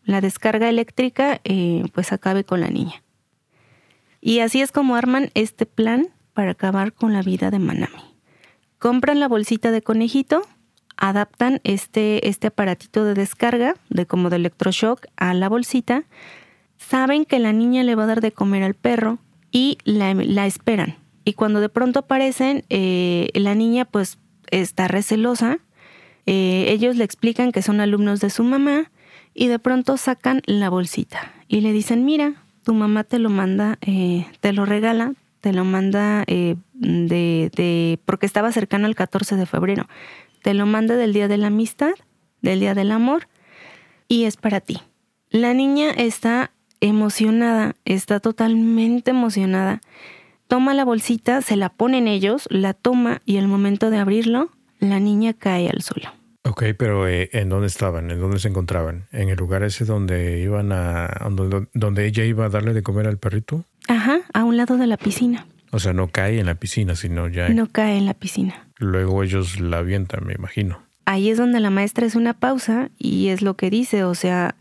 la 0.04 0.22
descarga 0.22 0.70
eléctrica 0.70 1.42
eh, 1.44 1.84
pues 1.94 2.12
acabe 2.12 2.44
con 2.44 2.62
la 2.62 2.70
niña. 2.70 3.04
Y 4.22 4.40
así 4.40 4.62
es 4.62 4.72
como 4.72 4.96
arman 4.96 5.32
este 5.34 5.66
plan 5.66 6.08
para 6.34 6.52
acabar 6.52 6.94
con 6.94 7.12
la 7.14 7.22
vida 7.22 7.52
de 7.52 7.60
Manami. 7.60 8.04
Compran 8.80 9.20
la 9.20 9.28
bolsita 9.28 9.72
de 9.72 9.82
conejito, 9.82 10.44
adaptan 10.96 11.60
este, 11.64 12.28
este 12.30 12.48
aparatito 12.48 13.04
de 13.04 13.16
descarga, 13.16 13.76
de 13.90 14.06
como 14.06 14.30
de 14.30 14.38
electroshock, 14.38 15.08
a 15.18 15.34
la 15.34 15.50
bolsita, 15.50 16.06
saben 16.78 17.26
que 17.26 17.40
la 17.40 17.52
niña 17.52 17.84
le 17.84 17.96
va 17.96 18.04
a 18.04 18.08
dar 18.08 18.22
de 18.22 18.32
comer 18.32 18.64
al 18.64 18.76
perro 18.76 19.20
y 19.52 19.78
la 19.84 20.46
esperan 20.46 21.02
y 21.24 21.34
cuando 21.34 21.60
de 21.60 21.70
pronto 21.70 22.00
aparecen, 22.00 22.64
eh, 22.70 23.30
la 23.34 23.56
niña 23.56 23.86
pues 23.86 24.18
está 24.50 24.88
recelosa. 24.88 25.60
Eh, 26.26 26.66
ellos 26.70 26.96
le 26.96 27.04
explican 27.04 27.52
que 27.52 27.62
son 27.62 27.80
alumnos 27.80 28.20
de 28.20 28.30
su 28.30 28.44
mamá 28.44 28.92
y 29.34 29.48
de 29.48 29.60
pronto 29.60 29.98
sacan 29.98 30.42
la 30.46 30.70
bolsita 30.70 31.34
y 31.48 31.62
le 31.62 31.72
dicen, 31.72 32.06
mira, 32.06 32.41
tu 32.64 32.74
mamá 32.74 33.04
te 33.04 33.20
lo 33.20 33.30
manda, 33.30 33.78
eh, 33.82 34.26
te 34.40 34.54
lo 34.54 34.66
regala, 34.66 35.14
te 35.42 35.54
lo 35.54 35.66
manda 35.66 36.24
de, 36.26 36.58
de, 36.74 38.00
porque 38.06 38.26
estaba 38.26 38.52
cercano 38.52 38.86
al 38.86 38.96
14 38.96 39.36
de 39.36 39.46
febrero, 39.46 39.88
te 40.44 40.54
lo 40.54 40.66
manda 40.66 40.96
del 40.96 41.14
Día 41.14 41.28
de 41.28 41.38
la 41.38 41.48
Amistad, 41.48 41.94
del 42.42 42.60
Día 42.60 42.76
del 42.76 42.92
Amor 42.92 43.28
y 44.08 44.26
es 44.26 44.38
para 44.38 44.60
ti. 44.60 44.82
La 45.30 45.54
niña 45.54 45.90
está 45.92 46.52
emocionada, 46.80 47.76
está 47.86 48.20
totalmente 48.20 49.12
emocionada 49.12 49.82
toma 50.52 50.74
la 50.74 50.84
bolsita, 50.84 51.42
se 51.42 51.56
la 51.56 51.70
ponen 51.70 52.10
ellos, 52.10 52.46
la 52.50 52.74
toma 52.74 53.22
y 53.26 53.38
al 53.38 53.48
momento 53.48 53.90
de 53.90 54.00
abrirlo, 54.00 54.50
la 54.82 55.00
niña 55.00 55.32
cae 55.32 55.70
al 55.70 55.82
suelo. 55.82 56.10
Ok, 56.44 56.64
pero 56.78 57.08
eh, 57.08 57.30
¿en 57.34 57.50
dónde 57.50 57.68
estaban? 57.68 58.10
¿En 58.10 58.20
dónde 58.20 58.40
se 58.40 58.48
encontraban? 58.48 59.08
¿En 59.12 59.30
el 59.30 59.38
lugar 59.38 59.64
ese 59.64 59.86
donde 59.86 60.40
iban 60.40 60.72
a. 60.72 61.30
donde, 61.74 62.06
ella 62.06 62.26
iba 62.26 62.46
a 62.46 62.50
darle 62.50 62.74
de 62.74 62.82
comer 62.82 63.08
al 63.08 63.18
perrito? 63.18 63.64
Ajá, 63.88 64.22
a 64.34 64.44
un 64.44 64.58
lado 64.58 64.78
de 64.78 64.88
la 64.88 64.98
piscina. 64.98 65.46
O 65.72 65.80
sea, 65.80 65.94
no 65.94 66.10
cae 66.10 66.40
en 66.40 66.48
la 66.48 66.56
piscina, 66.56 66.96
sino 66.96 67.30
ya... 67.30 67.48
No 67.50 67.68
cae 67.68 67.98
en 67.98 68.06
la 68.06 68.14
piscina. 68.14 68.68
Luego 68.78 69.24
ellos 69.24 69.60
la 69.60 69.78
avientan, 69.78 70.26
me 70.26 70.34
imagino. 70.34 70.82
Ahí 71.06 71.30
es 71.30 71.38
donde 71.38 71.60
la 71.60 71.70
maestra 71.70 72.06
es 72.06 72.16
una 72.16 72.34
pausa 72.34 72.90
y 72.98 73.30
es 73.30 73.42
lo 73.42 73.56
que 73.56 73.70
dice, 73.70 74.04
o 74.04 74.14
sea, 74.14 74.56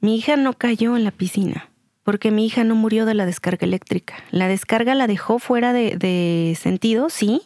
mi 0.00 0.16
hija 0.16 0.36
no 0.36 0.52
cayó 0.52 0.96
en 0.96 1.04
la 1.04 1.10
piscina, 1.10 1.70
porque 2.04 2.30
mi 2.30 2.46
hija 2.46 2.62
no 2.62 2.76
murió 2.76 3.04
de 3.04 3.14
la 3.14 3.26
descarga 3.26 3.66
eléctrica. 3.66 4.14
La 4.30 4.46
descarga 4.46 4.94
la 4.94 5.06
dejó 5.06 5.38
fuera 5.38 5.72
de, 5.72 6.56
sentido, 6.60 7.10
sí, 7.10 7.42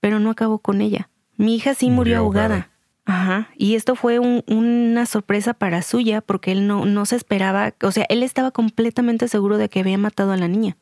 pero 0.00 0.20
no 0.20 0.30
acabó 0.30 0.58
con 0.58 0.82
ella. 0.82 1.08
Mi 1.36 1.54
hija 1.56 1.74
sí 1.74 1.88
murió, 1.88 2.18
ahogada. 2.18 2.70
Ajá. 3.10 3.48
Y 3.56 3.74
esto 3.74 3.96
fue 3.96 4.20
una 4.20 5.04
sorpresa 5.04 5.52
para 5.52 5.82
suya 5.82 6.20
porque 6.20 6.52
él 6.52 6.68
no, 6.68 6.84
no 6.84 7.06
se 7.06 7.16
esperaba, 7.16 7.74
o 7.82 7.90
sea, 7.90 8.06
él 8.08 8.22
estaba 8.22 8.52
completamente 8.52 9.26
seguro 9.26 9.58
de 9.58 9.68
que 9.68 9.80
había 9.80 9.98
matado 9.98 10.30
a 10.30 10.36
la 10.36 10.46
niña. 10.46 10.76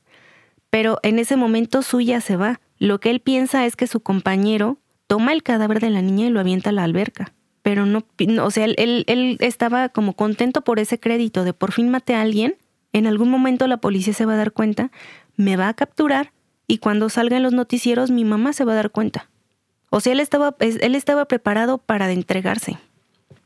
Pero 0.68 0.98
en 1.02 1.18
ese 1.18 1.36
momento 1.36 1.80
suya 1.80 2.20
se 2.20 2.36
va. 2.36 2.60
Lo 2.78 3.00
que 3.00 3.08
él 3.08 3.20
piensa 3.20 3.64
es 3.64 3.76
que 3.76 3.86
su 3.86 4.00
compañero 4.00 4.76
toma 5.06 5.32
el 5.32 5.42
cadáver 5.42 5.80
de 5.80 5.88
la 5.88 6.02
niña 6.02 6.26
y 6.26 6.30
lo 6.30 6.40
avienta 6.40 6.68
a 6.68 6.74
la 6.74 6.84
alberca. 6.84 7.32
Pero 7.62 7.86
no, 7.86 8.04
o 8.42 8.50
sea, 8.50 8.66
él, 8.66 9.04
él 9.06 9.38
estaba 9.40 9.88
como 9.88 10.12
contento 10.12 10.60
por 10.60 10.80
ese 10.80 11.00
crédito 11.00 11.44
de 11.44 11.54
por 11.54 11.72
fin 11.72 11.88
maté 11.88 12.14
a 12.14 12.20
alguien. 12.20 12.56
En 12.92 13.06
algún 13.06 13.30
momento 13.30 13.66
la 13.66 13.78
policía 13.78 14.12
se 14.12 14.26
va 14.26 14.34
a 14.34 14.36
dar 14.36 14.52
cuenta, 14.52 14.90
me 15.36 15.56
va 15.56 15.68
a 15.68 15.74
capturar 15.74 16.32
y 16.66 16.76
cuando 16.76 17.08
salga 17.08 17.38
en 17.38 17.42
los 17.42 17.54
noticieros 17.54 18.10
mi 18.10 18.26
mamá 18.26 18.52
se 18.52 18.66
va 18.66 18.72
a 18.72 18.76
dar 18.76 18.90
cuenta. 18.90 19.30
O 19.90 20.00
sea, 20.00 20.12
él 20.12 20.20
estaba, 20.20 20.54
él 20.60 20.94
estaba 20.94 21.24
preparado 21.26 21.78
para 21.78 22.10
entregarse. 22.10 22.78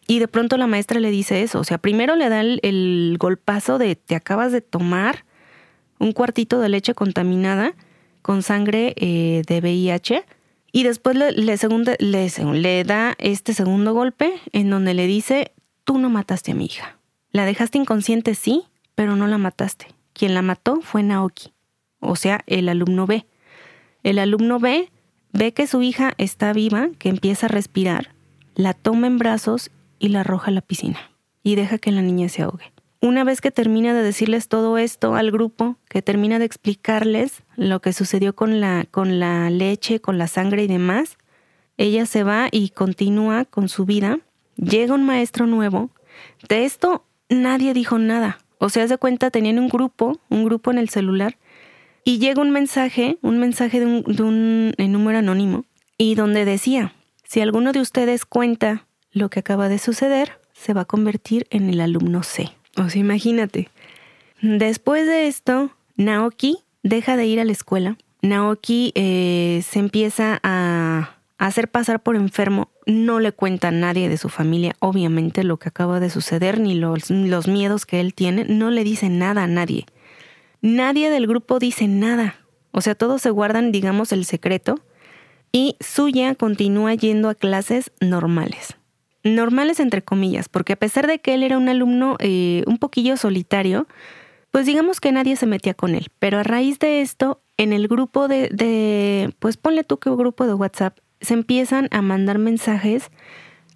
Y 0.06 0.18
de 0.18 0.28
pronto 0.28 0.56
la 0.56 0.66
maestra 0.66 1.00
le 1.00 1.10
dice 1.10 1.42
eso. 1.42 1.60
O 1.60 1.64
sea, 1.64 1.78
primero 1.78 2.16
le 2.16 2.28
da 2.28 2.40
el, 2.40 3.16
golpazo 3.18 3.78
de 3.78 3.96
te 3.96 4.14
acabas 4.14 4.52
de 4.52 4.60
tomar 4.60 5.24
un 5.98 6.12
cuartito 6.12 6.60
de 6.60 6.68
leche 6.68 6.94
contaminada 6.94 7.74
con 8.20 8.42
sangre 8.42 8.94
eh, 8.96 9.42
de 9.46 9.60
VIH. 9.60 10.24
Y 10.72 10.82
después 10.84 11.16
le, 11.16 11.32
le, 11.32 11.56
le 11.58 12.84
da 12.84 13.14
este 13.18 13.54
segundo 13.54 13.94
golpe 13.94 14.32
en 14.52 14.70
donde 14.70 14.94
le 14.94 15.06
dice, 15.06 15.52
tú 15.84 15.98
no 15.98 16.10
mataste 16.10 16.52
a 16.52 16.54
mi 16.54 16.64
hija. 16.64 16.98
La 17.30 17.44
dejaste 17.44 17.78
inconsciente, 17.78 18.34
sí, 18.34 18.64
pero 18.94 19.16
no 19.16 19.26
la 19.26 19.38
mataste. 19.38 19.86
Quien 20.12 20.34
la 20.34 20.42
mató 20.42 20.80
fue 20.82 21.02
Naoki, 21.02 21.52
o 22.00 22.16
sea, 22.16 22.42
el 22.46 22.68
alumno 22.68 23.06
B. 23.06 23.26
El 24.02 24.18
alumno 24.18 24.58
B 24.58 24.90
Ve 25.32 25.52
que 25.52 25.66
su 25.66 25.82
hija 25.82 26.12
está 26.18 26.52
viva, 26.52 26.90
que 26.98 27.08
empieza 27.08 27.46
a 27.46 27.48
respirar, 27.48 28.14
la 28.54 28.74
toma 28.74 29.06
en 29.06 29.18
brazos 29.18 29.70
y 29.98 30.08
la 30.08 30.20
arroja 30.20 30.50
a 30.50 30.54
la 30.54 30.60
piscina 30.60 30.98
y 31.42 31.54
deja 31.54 31.78
que 31.78 31.90
la 31.90 32.02
niña 32.02 32.28
se 32.28 32.42
ahogue. 32.42 32.72
Una 33.00 33.24
vez 33.24 33.40
que 33.40 33.50
termina 33.50 33.94
de 33.94 34.02
decirles 34.02 34.46
todo 34.46 34.78
esto 34.78 35.16
al 35.16 35.32
grupo, 35.32 35.76
que 35.88 36.02
termina 36.02 36.38
de 36.38 36.44
explicarles 36.44 37.42
lo 37.56 37.80
que 37.80 37.92
sucedió 37.92 38.34
con 38.34 38.60
la, 38.60 38.86
con 38.90 39.18
la 39.18 39.50
leche, 39.50 40.00
con 40.00 40.18
la 40.18 40.28
sangre 40.28 40.64
y 40.64 40.68
demás, 40.68 41.18
ella 41.78 42.06
se 42.06 42.22
va 42.22 42.48
y 42.52 42.68
continúa 42.68 43.44
con 43.44 43.68
su 43.68 43.86
vida. 43.86 44.20
Llega 44.56 44.94
un 44.94 45.04
maestro 45.04 45.46
nuevo. 45.46 45.90
De 46.48 46.64
esto 46.64 47.04
nadie 47.28 47.74
dijo 47.74 47.98
nada. 47.98 48.38
O 48.58 48.68
sea, 48.68 48.86
de 48.86 48.98
cuenta, 48.98 49.32
tenían 49.32 49.58
un 49.58 49.68
grupo, 49.68 50.20
un 50.28 50.44
grupo 50.44 50.70
en 50.70 50.78
el 50.78 50.88
celular, 50.88 51.36
y 52.04 52.18
llega 52.18 52.42
un 52.42 52.50
mensaje, 52.50 53.18
un 53.22 53.38
mensaje 53.38 53.80
de 53.80 53.86
un, 53.86 54.74
número 54.78 55.18
anónimo, 55.18 55.64
y 55.98 56.14
donde 56.14 56.44
decía, 56.44 56.94
si 57.24 57.40
alguno 57.40 57.72
de 57.72 57.80
ustedes 57.80 58.24
cuenta 58.24 58.86
lo 59.12 59.30
que 59.30 59.40
acaba 59.40 59.68
de 59.68 59.78
suceder, 59.78 60.38
se 60.52 60.74
va 60.74 60.82
a 60.82 60.86
convertir 60.86 61.46
en 61.50 61.68
el 61.68 61.80
alumno 61.80 62.22
C. 62.22 62.50
O 62.76 62.88
sea, 62.88 63.00
imagínate. 63.00 63.68
Después 64.40 65.06
de 65.06 65.28
esto, 65.28 65.70
Naoki 65.96 66.58
deja 66.82 67.16
de 67.16 67.26
ir 67.26 67.40
a 67.40 67.44
la 67.44 67.52
escuela. 67.52 67.96
Naoki 68.22 68.92
eh, 68.94 69.62
se 69.68 69.78
empieza 69.78 70.40
a, 70.42 71.16
hacer 71.38 71.68
pasar 71.68 72.02
por 72.02 72.16
enfermo. 72.16 72.70
No 72.86 73.20
le 73.20 73.32
cuenta 73.32 73.68
a 73.68 73.72
nadie 73.72 74.08
de 74.08 74.16
su 74.16 74.28
familia, 74.28 74.74
obviamente, 74.78 75.44
lo 75.44 75.58
que 75.58 75.68
acaba 75.68 76.00
de 76.00 76.10
suceder, 76.10 76.58
ni 76.58 76.74
los, 76.74 77.10
los 77.10 77.48
miedos 77.48 77.86
que 77.86 78.00
él 78.00 78.14
tiene. 78.14 78.44
No 78.44 78.70
le 78.70 78.84
dice 78.84 79.08
nada 79.08 79.44
a 79.44 79.48
nadie. 79.48 79.86
Nadie 80.62 81.10
del 81.10 81.26
grupo 81.26 81.58
dice 81.58 81.88
nada. 81.88 82.36
O 82.70 82.80
sea, 82.80 82.94
todos 82.94 83.20
se 83.20 83.30
guardan, 83.30 83.72
digamos, 83.72 84.12
el 84.12 84.24
secreto. 84.24 84.76
Y 85.50 85.76
Suya 85.80 86.34
continúa 86.36 86.94
yendo 86.94 87.28
a 87.28 87.34
clases 87.34 87.92
normales. 88.00 88.76
Normales 89.24 89.80
entre 89.80 90.02
comillas, 90.02 90.48
porque 90.48 90.72
a 90.72 90.76
pesar 90.76 91.06
de 91.06 91.18
que 91.18 91.34
él 91.34 91.42
era 91.42 91.58
un 91.58 91.68
alumno 91.68 92.16
eh, 92.20 92.64
un 92.66 92.78
poquillo 92.78 93.16
solitario, 93.16 93.86
pues 94.50 94.66
digamos 94.66 95.00
que 95.00 95.12
nadie 95.12 95.36
se 95.36 95.46
metía 95.46 95.74
con 95.74 95.94
él. 95.94 96.08
Pero 96.18 96.38
a 96.38 96.42
raíz 96.42 96.78
de 96.78 97.02
esto, 97.02 97.42
en 97.56 97.72
el 97.72 97.88
grupo 97.88 98.28
de, 98.28 99.34
pues 99.38 99.56
ponle 99.56 99.84
tú 99.84 99.98
que 99.98 100.10
grupo 100.10 100.46
de 100.46 100.54
WhatsApp, 100.54 100.98
se 101.20 101.34
empiezan 101.34 101.88
a 101.90 102.02
mandar 102.02 102.38
mensajes 102.38 103.10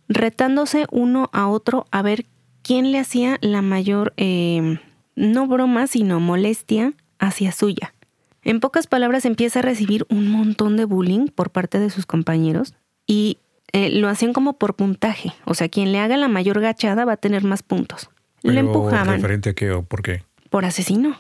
retándose 0.09 0.87
uno 0.91 1.31
a 1.33 1.49
otro 1.49 1.87
a 1.91 2.03
ver 2.03 2.27
quién 2.63 2.91
le 2.91 2.99
hacía 2.99 3.39
la 3.41 3.63
mayor 3.63 4.15
eh, 4.17 4.79
no 5.17 5.47
broma, 5.47 5.87
sino 5.87 6.21
molestia 6.21 6.93
hacia 7.19 7.51
suya. 7.51 7.95
En 8.43 8.61
pocas 8.61 8.87
palabras 8.87 9.25
empieza 9.25 9.59
a 9.59 9.63
recibir 9.63 10.07
un 10.09 10.29
montón 10.31 10.77
de 10.77 10.85
bullying 10.85 11.27
por 11.27 11.51
parte 11.51 11.81
de 11.81 11.91
sus 11.91 12.07
compañeros 12.07 12.75
y 13.07 13.39
eh, 13.73 13.91
lo 13.91 14.09
hacían 14.09 14.33
como 14.33 14.59
por 14.59 14.77
puntaje. 14.77 15.33
O 15.45 15.55
sea, 15.55 15.69
quien 15.69 15.91
le 15.91 15.99
haga 15.99 16.17
la 16.17 16.29
mayor 16.29 16.61
gachada 16.61 17.05
va 17.05 17.15
a 17.15 17.17
tener 17.17 17.43
más 17.43 17.65
puntos. 17.65 18.09
le 18.43 18.61
empujaban. 18.61 19.17
¿Referente 19.17 19.51
a 19.51 19.55
qué 19.55 19.73
o 19.73 19.83
por 19.83 20.03
qué? 20.03 20.23
Por 20.49 20.65
asesino. 20.65 21.19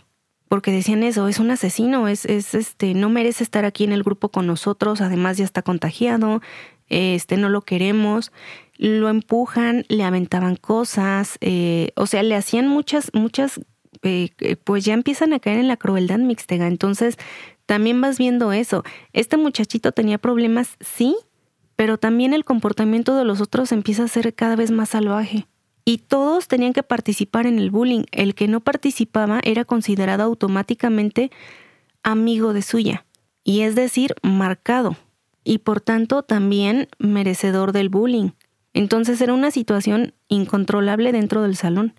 Porque 0.49 0.71
decían 0.71 1.03
eso, 1.03 1.27
es 1.27 1.41
un 1.41 1.51
asesino, 1.51 2.07
es, 2.07 2.25
es 2.25 2.55
este, 2.55 2.95
no 2.95 3.09
merece 3.09 3.43
estar 3.43 3.65
aquí 3.65 3.83
en 3.83 3.91
el 3.91 4.05
grupo 4.05 4.29
con 4.29 4.47
nosotros, 4.47 5.01
además 5.01 5.39
ya 5.39 5.45
está 5.45 5.63
contagiado, 5.63 6.41
este, 6.89 7.37
no 7.37 7.49
lo 7.49 7.63
queremos 7.63 8.31
lo 8.79 9.09
empujan, 9.09 9.85
le 9.89 10.05
aventaban 10.05 10.57
cosas, 10.57 11.39
eh, 11.41 11.93
o 11.97 12.07
sea, 12.07 12.23
le 12.23 12.35
hacían 12.35 12.69
muchas, 12.69 13.11
muchas 13.15 13.61
eh, 14.07 14.33
eh, 14.41 14.57
pues 14.57 14.85
ya 14.85 14.95
empiezan 14.95 15.33
a 15.33 15.41
caer 15.41 15.59
en 15.59 15.69
la 15.69 15.77
crueldad 15.77 16.19
mixtega. 16.19 16.67
Entonces, 16.67 17.17
también 17.67 18.01
vas 18.01 18.19
viendo 18.19 18.53
eso. 18.53 18.85
Este 19.13 19.37
muchachito 19.37 19.93
tenía 19.93 20.19
problemas, 20.19 20.77
sí, 20.81 21.17
pero 21.75 21.99
también 21.99 22.33
el 22.33 22.45
comportamiento 22.45 23.17
de 23.17 23.25
los 23.25 23.41
otros 23.41 23.73
empieza 23.73 24.05
a 24.05 24.09
ser 24.09 24.35
cada 24.35 24.57
vez 24.57 24.71
más 24.71 24.91
salvaje. 24.91 25.47
Y 25.85 25.99
todos 25.99 26.49
tenían 26.49 26.73
que 26.73 26.83
participar 26.83 27.47
en 27.47 27.59
el 27.59 27.71
bullying. 27.71 28.05
El 28.11 28.35
que 28.35 28.49
no 28.49 28.61
participaba 28.61 29.41
era 29.45 29.65
considerado 29.65 30.25
automáticamente 30.25 31.31
amigo 32.03 32.53
de 32.53 32.63
suya, 32.63 33.05
y 33.43 33.63
es 33.63 33.75
decir, 33.75 34.15
marcado, 34.23 34.97
y 35.43 35.59
por 35.59 35.81
tanto 35.81 36.23
también 36.23 36.89
merecedor 36.99 37.73
del 37.73 37.89
bullying. 37.89 38.31
Entonces 38.75 39.21
era 39.21 39.33
una 39.33 39.51
situación 39.51 40.15
incontrolable 40.29 41.11
dentro 41.11 41.43
del 41.43 41.57
salón. 41.57 41.95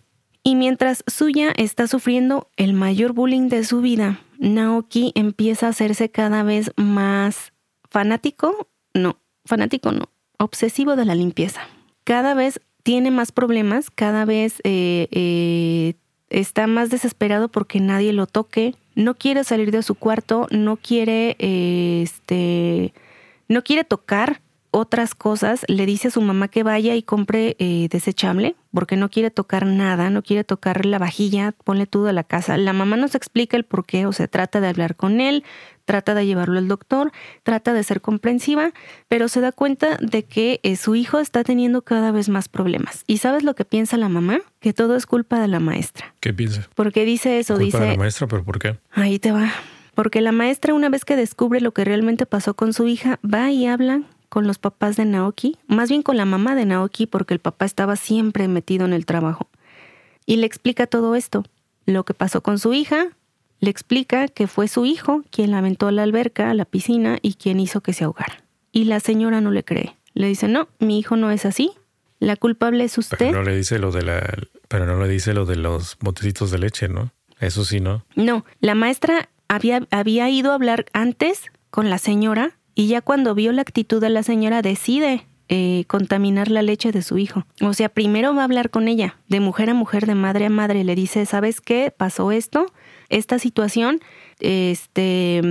Y 0.48 0.56
mientras 0.56 1.04
Suya 1.08 1.52
está 1.58 1.88
sufriendo 1.88 2.50
el 2.56 2.72
mayor 2.72 3.12
bullying 3.12 3.50
de 3.50 3.66
su 3.66 3.82
vida, 3.82 4.22
Naoki 4.40 5.12
empieza 5.14 5.66
a 5.66 5.72
hacerse 5.72 6.10
cada 6.10 6.42
vez 6.44 6.72
más 6.78 7.52
fanático, 7.90 8.70
no, 8.94 9.20
fanático 9.44 9.92
no, 9.92 10.08
obsesivo 10.40 10.96
de 10.96 11.04
la 11.04 11.16
limpieza. 11.16 11.68
Cada 12.06 12.34
vez 12.34 12.62
tiene 12.84 13.12
más 13.12 13.34
problemas, 13.34 13.92
cada 13.92 14.24
vez 14.24 14.62
eh, 14.64 15.10
eh, 15.12 15.96
está 16.30 16.66
más 16.66 16.90
desesperado 16.92 17.50
porque 17.50 17.82
nadie 17.82 18.14
lo 18.14 18.26
toque, 18.26 18.74
no 18.96 19.16
quiere 19.16 19.44
salir 19.44 19.72
de 19.72 19.84
su 19.84 19.96
cuarto, 19.96 20.48
no 20.50 20.78
quiere, 20.78 21.36
eh, 21.40 22.04
este, 22.04 22.94
no 23.50 23.66
quiere 23.66 23.84
tocar 23.84 24.40
otras 24.78 25.16
cosas, 25.16 25.66
le 25.68 25.86
dice 25.88 26.10
a 26.10 26.12
su 26.12 26.22
mamá 26.22 26.48
que 26.50 26.62
vaya 26.62 26.96
y 26.96 27.02
compre 27.02 27.56
eh, 27.58 27.88
desechable, 27.90 28.56
porque 28.72 28.96
no 28.96 29.10
quiere 29.10 29.32
tocar 29.32 29.66
nada, 29.66 30.12
no 30.12 30.22
quiere 30.22 30.44
tocar 30.44 30.86
la 30.86 31.00
vajilla, 31.00 31.52
ponle 31.64 31.88
todo 31.88 32.08
a 32.08 32.14
la 32.14 32.24
casa. 32.24 32.58
La 32.58 32.74
mamá 32.74 32.96
nos 32.96 33.16
explica 33.16 33.58
el 33.58 33.64
por 33.64 33.86
qué, 33.86 34.06
o 34.06 34.14
sea, 34.14 34.28
trata 34.28 34.62
de 34.62 34.68
hablar 34.68 34.96
con 34.96 35.20
él, 35.20 35.44
trata 35.86 36.14
de 36.14 36.28
llevarlo 36.28 36.60
al 36.60 36.68
doctor, 36.68 37.12
trata 37.42 37.74
de 37.74 37.84
ser 37.84 38.02
comprensiva, 38.02 38.72
pero 39.08 39.30
se 39.30 39.42
da 39.42 39.52
cuenta 39.52 39.98
de 40.00 40.24
que 40.24 40.60
eh, 40.62 40.76
su 40.76 40.94
hijo 40.94 41.20
está 41.20 41.44
teniendo 41.44 41.82
cada 41.82 42.12
vez 42.12 42.30
más 42.30 42.48
problemas. 42.48 43.04
¿Y 43.08 43.18
sabes 43.18 43.44
lo 43.44 43.56
que 43.56 43.66
piensa 43.66 43.98
la 43.98 44.10
mamá? 44.10 44.42
Que 44.60 44.74
todo 44.74 44.96
es 44.96 45.08
culpa 45.08 45.40
de 45.40 45.48
la 45.48 45.60
maestra. 45.60 46.14
¿Qué 46.20 46.34
piensa? 46.34 46.68
Porque 46.76 47.04
dice 47.04 47.40
eso, 47.40 47.56
culpa 47.56 47.66
dice... 47.66 47.80
de 47.80 47.88
la 47.88 47.98
maestra, 47.98 48.28
pero 48.28 48.44
¿por 48.44 48.60
qué? 48.60 48.78
Ahí 48.92 49.18
te 49.18 49.32
va. 49.32 49.52
Porque 49.96 50.22
la 50.22 50.32
maestra 50.32 50.76
una 50.76 50.90
vez 50.90 51.04
que 51.04 51.16
descubre 51.16 51.62
lo 51.62 51.72
que 51.72 51.84
realmente 51.84 52.28
pasó 52.28 52.54
con 52.54 52.74
su 52.74 52.88
hija, 52.88 53.20
va 53.26 53.50
y 53.50 53.66
habla 53.66 54.04
con 54.38 54.46
los 54.46 54.60
papás 54.60 54.98
de 54.98 55.06
Naoki, 55.06 55.58
más 55.66 55.90
bien 55.90 56.04
con 56.04 56.16
la 56.16 56.24
mamá 56.24 56.54
de 56.54 56.64
Naoki 56.64 57.08
porque 57.08 57.34
el 57.34 57.40
papá 57.40 57.66
estaba 57.66 57.96
siempre 57.96 58.48
metido 58.48 58.86
en 58.86 58.94
el 58.94 59.08
trabajo. 59.08 59.50
Y 60.28 60.36
le 60.36 60.46
explica 60.46 60.86
todo 60.86 61.16
esto, 61.16 61.44
lo 61.88 62.06
que 62.06 62.14
pasó 62.14 62.44
con 62.44 62.60
su 62.60 62.76
hija, 62.76 63.08
le 63.62 63.72
explica 63.72 64.28
que 64.28 64.46
fue 64.46 64.68
su 64.68 64.86
hijo 64.86 65.24
quien 65.32 65.50
la 65.50 65.58
aventó 65.58 65.88
a 65.88 65.92
la 65.92 66.04
alberca, 66.04 66.52
a 66.52 66.54
la 66.54 66.66
piscina 66.66 67.18
y 67.24 67.34
quien 67.34 67.60
hizo 67.60 67.82
que 67.82 67.94
se 67.94 68.04
ahogara. 68.04 68.44
Y 68.72 68.84
la 68.84 69.00
señora 69.00 69.42
no 69.42 69.50
le 69.50 69.64
cree. 69.64 69.96
Le 70.14 70.28
dice, 70.28 70.48
no, 70.48 70.68
mi 70.78 71.00
hijo 71.00 71.16
no 71.16 71.32
es 71.32 71.44
así. 71.44 71.72
La 72.20 72.36
culpable 72.36 72.84
es 72.84 72.96
usted. 73.00 73.18
Pero 73.18 73.40
no 73.40 73.42
le 73.42 73.58
dice 73.58 73.80
lo 73.80 73.92
de 73.92 74.04
la, 74.04 74.38
pero 74.68 74.86
no 74.86 75.02
le 75.02 75.10
dice 75.10 75.34
lo 75.34 75.48
de 75.48 75.56
los 75.56 75.98
botecitos 76.00 76.52
de 76.52 76.60
leche, 76.60 76.90
¿no? 76.90 77.12
Eso 77.40 77.66
sí, 77.66 77.80
¿no? 77.80 78.06
No, 78.14 78.46
la 78.60 78.76
maestra 78.76 79.30
había, 79.48 79.88
había 79.90 80.30
ido 80.30 80.52
a 80.52 80.54
hablar 80.54 80.86
antes 80.94 81.42
con 81.72 81.90
la 81.90 81.98
señora 81.98 82.57
y 82.78 82.86
ya 82.86 83.02
cuando 83.02 83.34
vio 83.34 83.52
la 83.54 83.64
actitud 83.64 84.00
de 84.00 84.12
la 84.12 84.22
señora 84.22 84.62
decide 84.62 85.26
eh, 85.50 85.86
contaminar 85.88 86.52
la 86.52 86.62
leche 86.62 86.92
de 86.92 87.02
su 87.02 87.18
hijo. 87.18 87.44
O 87.60 87.74
sea, 87.74 87.90
primero 87.90 88.36
va 88.36 88.42
a 88.42 88.46
hablar 88.46 88.70
con 88.70 88.88
ella, 88.88 89.18
de 89.28 89.40
mujer 89.40 89.72
a 89.72 89.74
mujer, 89.74 90.06
de 90.06 90.14
madre 90.14 90.46
a 90.46 90.50
madre, 90.52 90.84
le 90.84 90.94
dice, 90.94 91.26
¿sabes 91.26 91.60
qué? 91.60 91.92
Pasó 91.96 92.32
esto, 92.32 92.72
esta 93.10 93.40
situación, 93.40 94.00
este, 94.40 95.42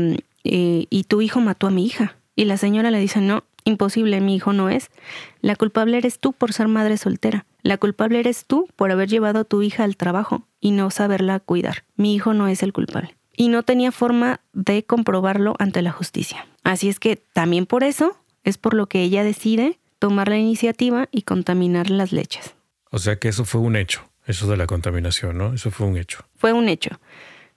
eh, 0.45 0.87
y 0.89 1.05
tu 1.09 1.21
hijo 1.21 1.41
mató 1.41 1.67
a 1.67 1.71
mi 1.71 1.85
hija. 1.85 2.17
Y 2.37 2.45
la 2.45 2.59
señora 2.59 2.93
le 2.93 3.01
dice, 3.01 3.21
no, 3.21 3.43
imposible, 3.65 4.21
mi 4.21 4.37
hijo 4.37 4.53
no 4.53 4.69
es. 4.69 4.93
La 5.41 5.57
culpable 5.57 5.99
eres 5.99 6.21
tú 6.21 6.33
por 6.33 6.53
ser 6.53 6.69
madre 6.69 6.97
soltera. 6.97 7.45
La 7.63 7.77
culpable 7.77 8.21
eres 8.21 8.45
tú 8.47 8.69
por 8.77 8.93
haber 8.93 9.09
llevado 9.09 9.41
a 9.41 9.45
tu 9.45 9.63
hija 9.63 9.83
al 9.83 9.97
trabajo 9.97 10.47
y 10.61 10.71
no 10.71 10.93
saberla 10.93 11.41
cuidar. 11.41 11.83
Mi 11.97 12.15
hijo 12.15 12.35
no 12.35 12.47
es 12.47 12.63
el 12.63 12.73
culpable. 12.73 13.17
Y 13.37 13.49
no 13.49 13.63
tenía 13.63 13.93
forma 13.93 14.41
de 14.53 14.85
comprobarlo 14.85 15.55
ante 15.59 15.83
la 15.83 15.93
justicia. 15.93 16.47
Así 16.65 16.89
es 16.89 16.99
que 16.99 17.17
también 17.17 17.67
por 17.67 17.85
eso 17.85 18.17
es 18.45 18.59
por 18.59 18.75
lo 18.75 18.87
que 18.87 19.03
ella 19.03 19.25
decide 19.25 19.79
tomar 19.99 20.29
la 20.29 20.39
iniciativa 20.39 21.09
y 21.11 21.23
contaminar 21.23 21.91
las 21.91 22.13
leches. 22.13 22.55
O 22.91 22.99
sea 22.99 23.19
que 23.19 23.29
eso 23.29 23.45
fue 23.45 23.61
un 23.61 23.77
hecho, 23.77 24.09
eso 24.27 24.47
de 24.49 24.57
la 24.57 24.67
contaminación, 24.67 25.37
¿no? 25.37 25.53
Eso 25.53 25.71
fue 25.71 25.87
un 25.87 25.97
hecho. 25.97 26.25
Fue 26.37 26.53
un 26.53 26.69
hecho. 26.69 26.99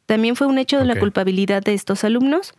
También 0.05 0.35
fue 0.35 0.47
un 0.47 0.57
hecho 0.57 0.79
de 0.79 0.85
la 0.85 0.99
culpabilidad 0.99 1.61
de 1.61 1.75
estos 1.75 2.03
alumnos 2.03 2.55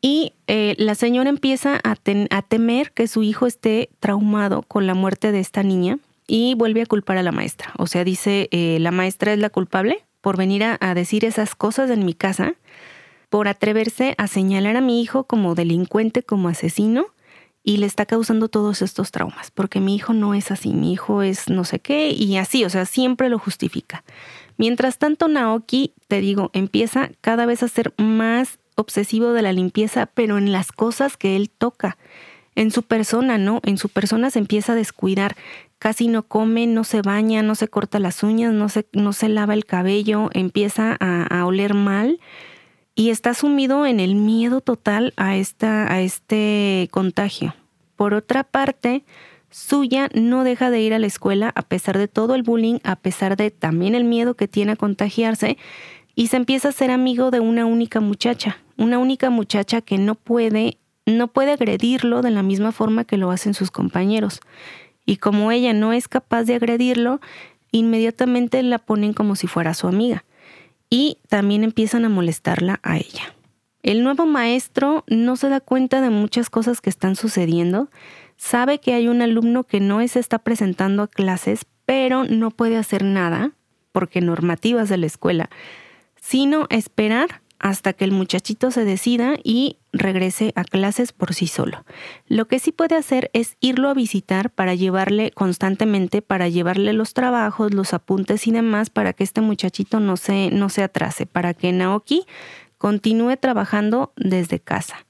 y 0.00 0.32
eh, 0.46 0.74
la 0.78 0.94
señora 0.94 1.28
empieza 1.28 1.80
a, 1.84 1.96
temer 1.96 2.92
que 2.92 3.08
su 3.08 3.22
hijo 3.22 3.46
esté 3.46 3.90
traumado 4.00 4.62
con 4.62 4.86
la 4.86 4.94
muerte 4.94 5.32
de 5.32 5.40
esta 5.40 5.62
niña 5.62 5.98
y 6.26 6.54
vuelve 6.54 6.82
a 6.82 6.86
culpar 6.86 7.18
a 7.18 7.22
la 7.22 7.32
maestra. 7.32 7.72
O 7.76 7.86
sea, 7.86 8.04
dice, 8.04 8.48
eh, 8.52 8.78
la 8.80 8.90
maestra 8.90 9.32
es 9.32 9.38
la 9.38 9.50
culpable 9.50 10.04
por 10.20 10.36
venir 10.36 10.64
a 10.64 10.94
decir 10.94 11.24
esas 11.24 11.54
cosas 11.54 11.90
en 11.90 12.04
mi 12.04 12.14
casa, 12.14 12.54
por 13.28 13.48
atreverse 13.48 14.14
a 14.18 14.26
señalar 14.26 14.76
a 14.76 14.80
mi 14.80 15.02
hijo 15.02 15.24
como 15.24 15.54
delincuente, 15.54 16.22
como 16.22 16.48
asesino 16.48 17.06
y 17.62 17.76
le 17.76 17.86
está 17.86 18.06
causando 18.06 18.48
todos 18.48 18.80
estos 18.80 19.10
traumas, 19.10 19.50
porque 19.50 19.80
mi 19.80 19.94
hijo 19.94 20.14
no 20.14 20.32
es 20.32 20.50
así, 20.50 20.72
mi 20.72 20.92
hijo 20.92 21.22
es 21.22 21.50
no 21.50 21.64
sé 21.64 21.80
qué 21.80 22.10
y 22.10 22.36
así, 22.38 22.64
o 22.64 22.70
sea, 22.70 22.86
siempre 22.86 23.28
lo 23.28 23.38
justifica. 23.38 24.04
Mientras 24.56 24.98
tanto, 24.98 25.28
Naoki, 25.28 25.92
te 26.08 26.20
digo, 26.20 26.50
empieza 26.54 27.10
cada 27.20 27.46
vez 27.46 27.62
a 27.62 27.68
ser 27.68 27.92
más 27.98 28.58
obsesivo 28.74 29.32
de 29.32 29.42
la 29.42 29.52
limpieza, 29.52 30.06
pero 30.06 30.38
en 30.38 30.50
las 30.50 30.72
cosas 30.72 31.16
que 31.16 31.36
él 31.36 31.50
toca. 31.50 31.98
En 32.54 32.70
su 32.70 32.82
persona, 32.82 33.38
¿no? 33.38 33.60
En 33.64 33.76
su 33.76 33.88
persona 33.88 34.30
se 34.30 34.40
empieza 34.40 34.72
a 34.72 34.76
descuidar. 34.76 35.36
Casi 35.78 36.08
no 36.08 36.24
come, 36.24 36.66
no 36.66 36.82
se 36.84 37.02
baña, 37.02 37.42
no 37.42 37.54
se 37.54 37.68
corta 37.68 38.00
las 38.00 38.22
uñas, 38.22 38.52
no 38.52 38.68
se, 38.68 38.86
no 38.92 39.12
se 39.12 39.28
lava 39.28 39.54
el 39.54 39.64
cabello, 39.64 40.28
empieza 40.32 40.96
a, 40.98 41.44
oler 41.44 41.74
mal 41.74 42.18
y 42.96 43.10
está 43.10 43.32
sumido 43.32 43.86
en 43.86 44.00
el 44.00 44.16
miedo 44.16 44.60
total 44.60 45.14
a, 45.16 45.36
esta, 45.36 45.92
a 45.92 46.00
este 46.00 46.88
contagio. 46.90 47.54
Por 47.94 48.12
otra 48.12 48.42
parte, 48.42 49.04
Suya 49.50 50.08
no 50.14 50.44
deja 50.44 50.70
de 50.70 50.80
ir 50.80 50.94
a 50.94 50.98
la 50.98 51.06
escuela 51.06 51.52
a 51.54 51.62
pesar 51.62 51.96
de 51.96 52.08
todo 52.08 52.34
el 52.34 52.42
bullying, 52.42 52.78
a 52.82 52.96
pesar 52.96 53.36
de 53.36 53.50
también 53.50 53.94
el 53.94 54.04
miedo 54.04 54.34
que 54.34 54.48
tiene 54.48 54.72
a 54.72 54.76
contagiarse, 54.76 55.56
y 56.14 56.26
se 56.26 56.36
empieza 56.36 56.70
a 56.70 56.72
ser 56.72 56.90
amigo 56.90 57.30
de 57.30 57.40
una 57.40 57.64
única 57.64 58.00
muchacha, 58.00 58.58
una 58.76 58.98
única 58.98 59.30
muchacha 59.30 59.80
que 59.80 59.98
no 59.98 60.16
puede, 60.16 60.78
no 61.06 61.28
puede 61.28 61.52
agredirlo 61.52 62.22
de 62.22 62.30
la 62.30 62.42
misma 62.42 62.72
forma 62.72 63.04
que 63.04 63.16
lo 63.16 63.30
hacen 63.30 63.54
sus 63.54 63.70
compañeros. 63.70 64.40
Y 65.08 65.16
como 65.16 65.50
ella 65.52 65.72
no 65.72 65.94
es 65.94 66.06
capaz 66.06 66.44
de 66.44 66.54
agredirlo, 66.54 67.18
inmediatamente 67.72 68.62
la 68.62 68.78
ponen 68.78 69.14
como 69.14 69.36
si 69.36 69.46
fuera 69.46 69.72
su 69.72 69.88
amiga 69.88 70.26
y 70.90 71.16
también 71.30 71.64
empiezan 71.64 72.04
a 72.04 72.10
molestarla 72.10 72.78
a 72.82 72.98
ella. 72.98 73.34
El 73.82 74.04
nuevo 74.04 74.26
maestro 74.26 75.04
no 75.06 75.36
se 75.36 75.48
da 75.48 75.60
cuenta 75.60 76.02
de 76.02 76.10
muchas 76.10 76.50
cosas 76.50 76.82
que 76.82 76.90
están 76.90 77.16
sucediendo, 77.16 77.88
sabe 78.36 78.80
que 78.80 78.92
hay 78.92 79.08
un 79.08 79.22
alumno 79.22 79.64
que 79.64 79.80
no 79.80 80.06
se 80.06 80.20
está 80.20 80.40
presentando 80.40 81.04
a 81.04 81.08
clases, 81.08 81.64
pero 81.86 82.24
no 82.24 82.50
puede 82.50 82.76
hacer 82.76 83.02
nada, 83.02 83.52
porque 83.92 84.20
normativas 84.20 84.90
de 84.90 84.98
la 84.98 85.06
escuela, 85.06 85.48
sino 86.20 86.66
esperar 86.68 87.40
hasta 87.58 87.92
que 87.92 88.04
el 88.04 88.12
muchachito 88.12 88.70
se 88.70 88.84
decida 88.84 89.34
y 89.42 89.78
regrese 89.92 90.52
a 90.54 90.64
clases 90.64 91.12
por 91.12 91.34
sí 91.34 91.46
solo. 91.46 91.84
Lo 92.26 92.46
que 92.46 92.58
sí 92.58 92.72
puede 92.72 92.96
hacer 92.96 93.30
es 93.32 93.56
irlo 93.60 93.88
a 93.88 93.94
visitar 93.94 94.50
para 94.50 94.74
llevarle 94.74 95.30
constantemente, 95.32 96.22
para 96.22 96.48
llevarle 96.48 96.92
los 96.92 97.14
trabajos, 97.14 97.74
los 97.74 97.94
apuntes 97.94 98.46
y 98.46 98.52
demás, 98.52 98.90
para 98.90 99.12
que 99.12 99.24
este 99.24 99.40
muchachito 99.40 100.00
no 100.00 100.16
se, 100.16 100.50
no 100.50 100.68
se 100.68 100.82
atrase, 100.82 101.26
para 101.26 101.54
que 101.54 101.72
Naoki 101.72 102.24
continúe 102.78 103.36
trabajando 103.36 104.12
desde 104.16 104.60
casa. 104.60 105.06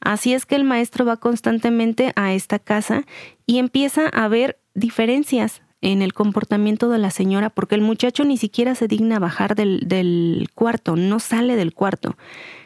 Así 0.00 0.34
es 0.34 0.46
que 0.46 0.56
el 0.56 0.64
maestro 0.64 1.04
va 1.04 1.16
constantemente 1.18 2.12
a 2.16 2.32
esta 2.32 2.58
casa 2.58 3.04
y 3.46 3.58
empieza 3.58 4.08
a 4.08 4.26
ver 4.26 4.58
diferencias 4.74 5.62
en 5.82 6.00
el 6.00 6.14
comportamiento 6.14 6.88
de 6.88 6.98
la 6.98 7.10
señora 7.10 7.50
porque 7.50 7.74
el 7.74 7.82
muchacho 7.82 8.24
ni 8.24 8.38
siquiera 8.38 8.74
se 8.74 8.88
digna 8.88 9.18
bajar 9.18 9.54
del, 9.54 9.80
del 9.86 10.48
cuarto, 10.54 10.96
no 10.96 11.18
sale 11.18 11.56
del 11.56 11.74
cuarto. 11.74 12.16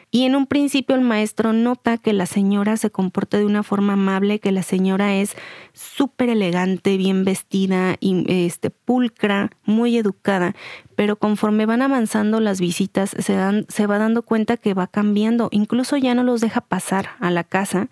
Y 0.09 0.23
en 0.23 0.37
un 0.37 0.47
principio 0.47 0.95
el 0.95 1.01
maestro 1.01 1.51
nota 1.51 1.97
que 1.97 2.13
la 2.13 2.25
señora 2.25 2.77
se 2.77 2.89
comporta 2.89 3.37
de 3.37 3.45
una 3.45 3.61
forma 3.61 3.93
amable, 3.93 4.39
que 4.39 4.53
la 4.53 4.63
señora 4.63 5.15
es 5.15 5.35
súper 5.73 6.29
elegante, 6.29 6.95
bien 6.95 7.25
vestida, 7.25 7.97
y, 7.99 8.23
este, 8.45 8.69
pulcra, 8.69 9.51
muy 9.65 9.97
educada, 9.97 10.55
pero 10.95 11.17
conforme 11.17 11.65
van 11.65 11.81
avanzando 11.81 12.39
las 12.39 12.61
visitas 12.61 13.15
se, 13.19 13.33
dan, 13.33 13.65
se 13.67 13.85
va 13.85 13.97
dando 13.97 14.21
cuenta 14.21 14.55
que 14.55 14.73
va 14.73 14.87
cambiando, 14.87 15.49
incluso 15.51 15.97
ya 15.97 16.15
no 16.15 16.23
los 16.23 16.39
deja 16.39 16.61
pasar 16.61 17.09
a 17.19 17.29
la 17.29 17.43
casa, 17.43 17.89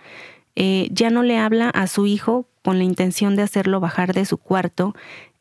eh, 0.55 0.87
ya 0.91 1.09
no 1.09 1.23
le 1.23 1.37
habla 1.37 1.69
a 1.69 1.87
su 1.87 2.07
hijo 2.07 2.47
con 2.63 2.77
la 2.77 2.83
intención 2.83 3.35
de 3.35 3.43
hacerlo 3.43 3.79
bajar 3.79 4.13
de 4.13 4.25
su 4.25 4.37
cuarto, 4.37 4.95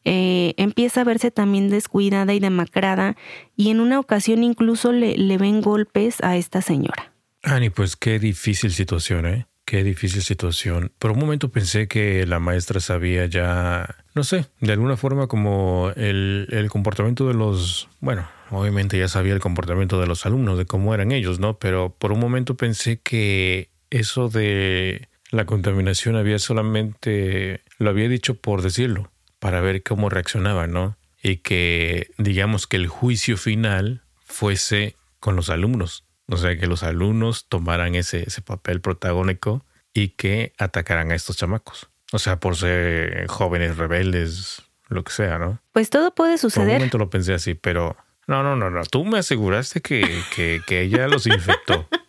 eh, 0.04 0.52
empieza 0.58 1.00
a 1.00 1.04
verse 1.04 1.30
también 1.30 1.70
descuidada 1.70 2.34
y 2.34 2.40
demacrada 2.40 3.16
y 3.56 3.70
en 3.70 3.80
una 3.80 3.98
ocasión 3.98 4.42
incluso 4.42 4.92
le, 4.92 5.16
le 5.16 5.38
ven 5.38 5.62
golpes 5.62 6.22
a 6.22 6.36
esta 6.36 6.60
señora. 6.60 7.12
Ani, 7.42 7.70
pues 7.70 7.96
qué 7.96 8.18
difícil 8.18 8.72
situación, 8.72 9.26
¿eh? 9.26 9.46
Qué 9.64 9.82
difícil 9.82 10.22
situación. 10.22 10.92
Por 10.98 11.12
un 11.12 11.18
momento 11.18 11.50
pensé 11.50 11.88
que 11.88 12.26
la 12.26 12.38
maestra 12.38 12.80
sabía 12.80 13.24
ya, 13.24 13.96
no 14.14 14.22
sé, 14.22 14.46
de 14.60 14.72
alguna 14.72 14.98
forma 14.98 15.26
como 15.26 15.90
el, 15.96 16.48
el, 16.50 16.68
comportamiento 16.68 17.26
de 17.26 17.32
los, 17.32 17.88
bueno, 18.00 18.28
obviamente 18.50 18.98
ya 18.98 19.08
sabía 19.08 19.32
el 19.32 19.40
comportamiento 19.40 19.98
de 19.98 20.06
los 20.06 20.26
alumnos, 20.26 20.58
de 20.58 20.66
cómo 20.66 20.94
eran 20.94 21.12
ellos, 21.12 21.40
¿no? 21.40 21.58
Pero 21.58 21.94
por 21.98 22.12
un 22.12 22.20
momento 22.20 22.58
pensé 22.58 23.00
que 23.00 23.70
eso 23.94 24.28
de 24.28 25.08
la 25.30 25.46
contaminación 25.46 26.16
había 26.16 26.38
solamente, 26.38 27.62
lo 27.78 27.90
había 27.90 28.08
dicho 28.08 28.34
por 28.34 28.62
decirlo, 28.62 29.10
para 29.38 29.60
ver 29.60 29.82
cómo 29.82 30.08
reaccionaba, 30.08 30.66
¿no? 30.66 30.96
Y 31.22 31.38
que, 31.38 32.10
digamos, 32.18 32.66
que 32.66 32.76
el 32.76 32.88
juicio 32.88 33.36
final 33.36 34.02
fuese 34.24 34.96
con 35.20 35.36
los 35.36 35.48
alumnos. 35.48 36.04
O 36.26 36.36
sea, 36.36 36.56
que 36.58 36.66
los 36.66 36.82
alumnos 36.82 37.46
tomaran 37.48 37.94
ese, 37.94 38.24
ese 38.26 38.42
papel 38.42 38.80
protagónico 38.80 39.64
y 39.92 40.08
que 40.08 40.52
atacaran 40.58 41.12
a 41.12 41.14
estos 41.14 41.36
chamacos. 41.36 41.88
O 42.12 42.18
sea, 42.18 42.40
por 42.40 42.56
ser 42.56 43.26
jóvenes 43.28 43.76
rebeldes, 43.76 44.62
lo 44.88 45.04
que 45.04 45.12
sea, 45.12 45.38
¿no? 45.38 45.60
Pues 45.72 45.90
todo 45.90 46.14
puede 46.14 46.38
suceder. 46.38 46.66
Por 46.66 46.72
un 46.72 46.78
momento 46.78 46.98
lo 46.98 47.10
pensé 47.10 47.34
así, 47.34 47.54
pero 47.54 47.96
no, 48.26 48.42
no, 48.42 48.56
no, 48.56 48.70
no. 48.70 48.84
Tú 48.84 49.04
me 49.04 49.18
aseguraste 49.18 49.80
que, 49.80 50.22
que, 50.34 50.62
que 50.66 50.82
ella 50.82 51.08
los 51.08 51.26
infectó. 51.26 51.88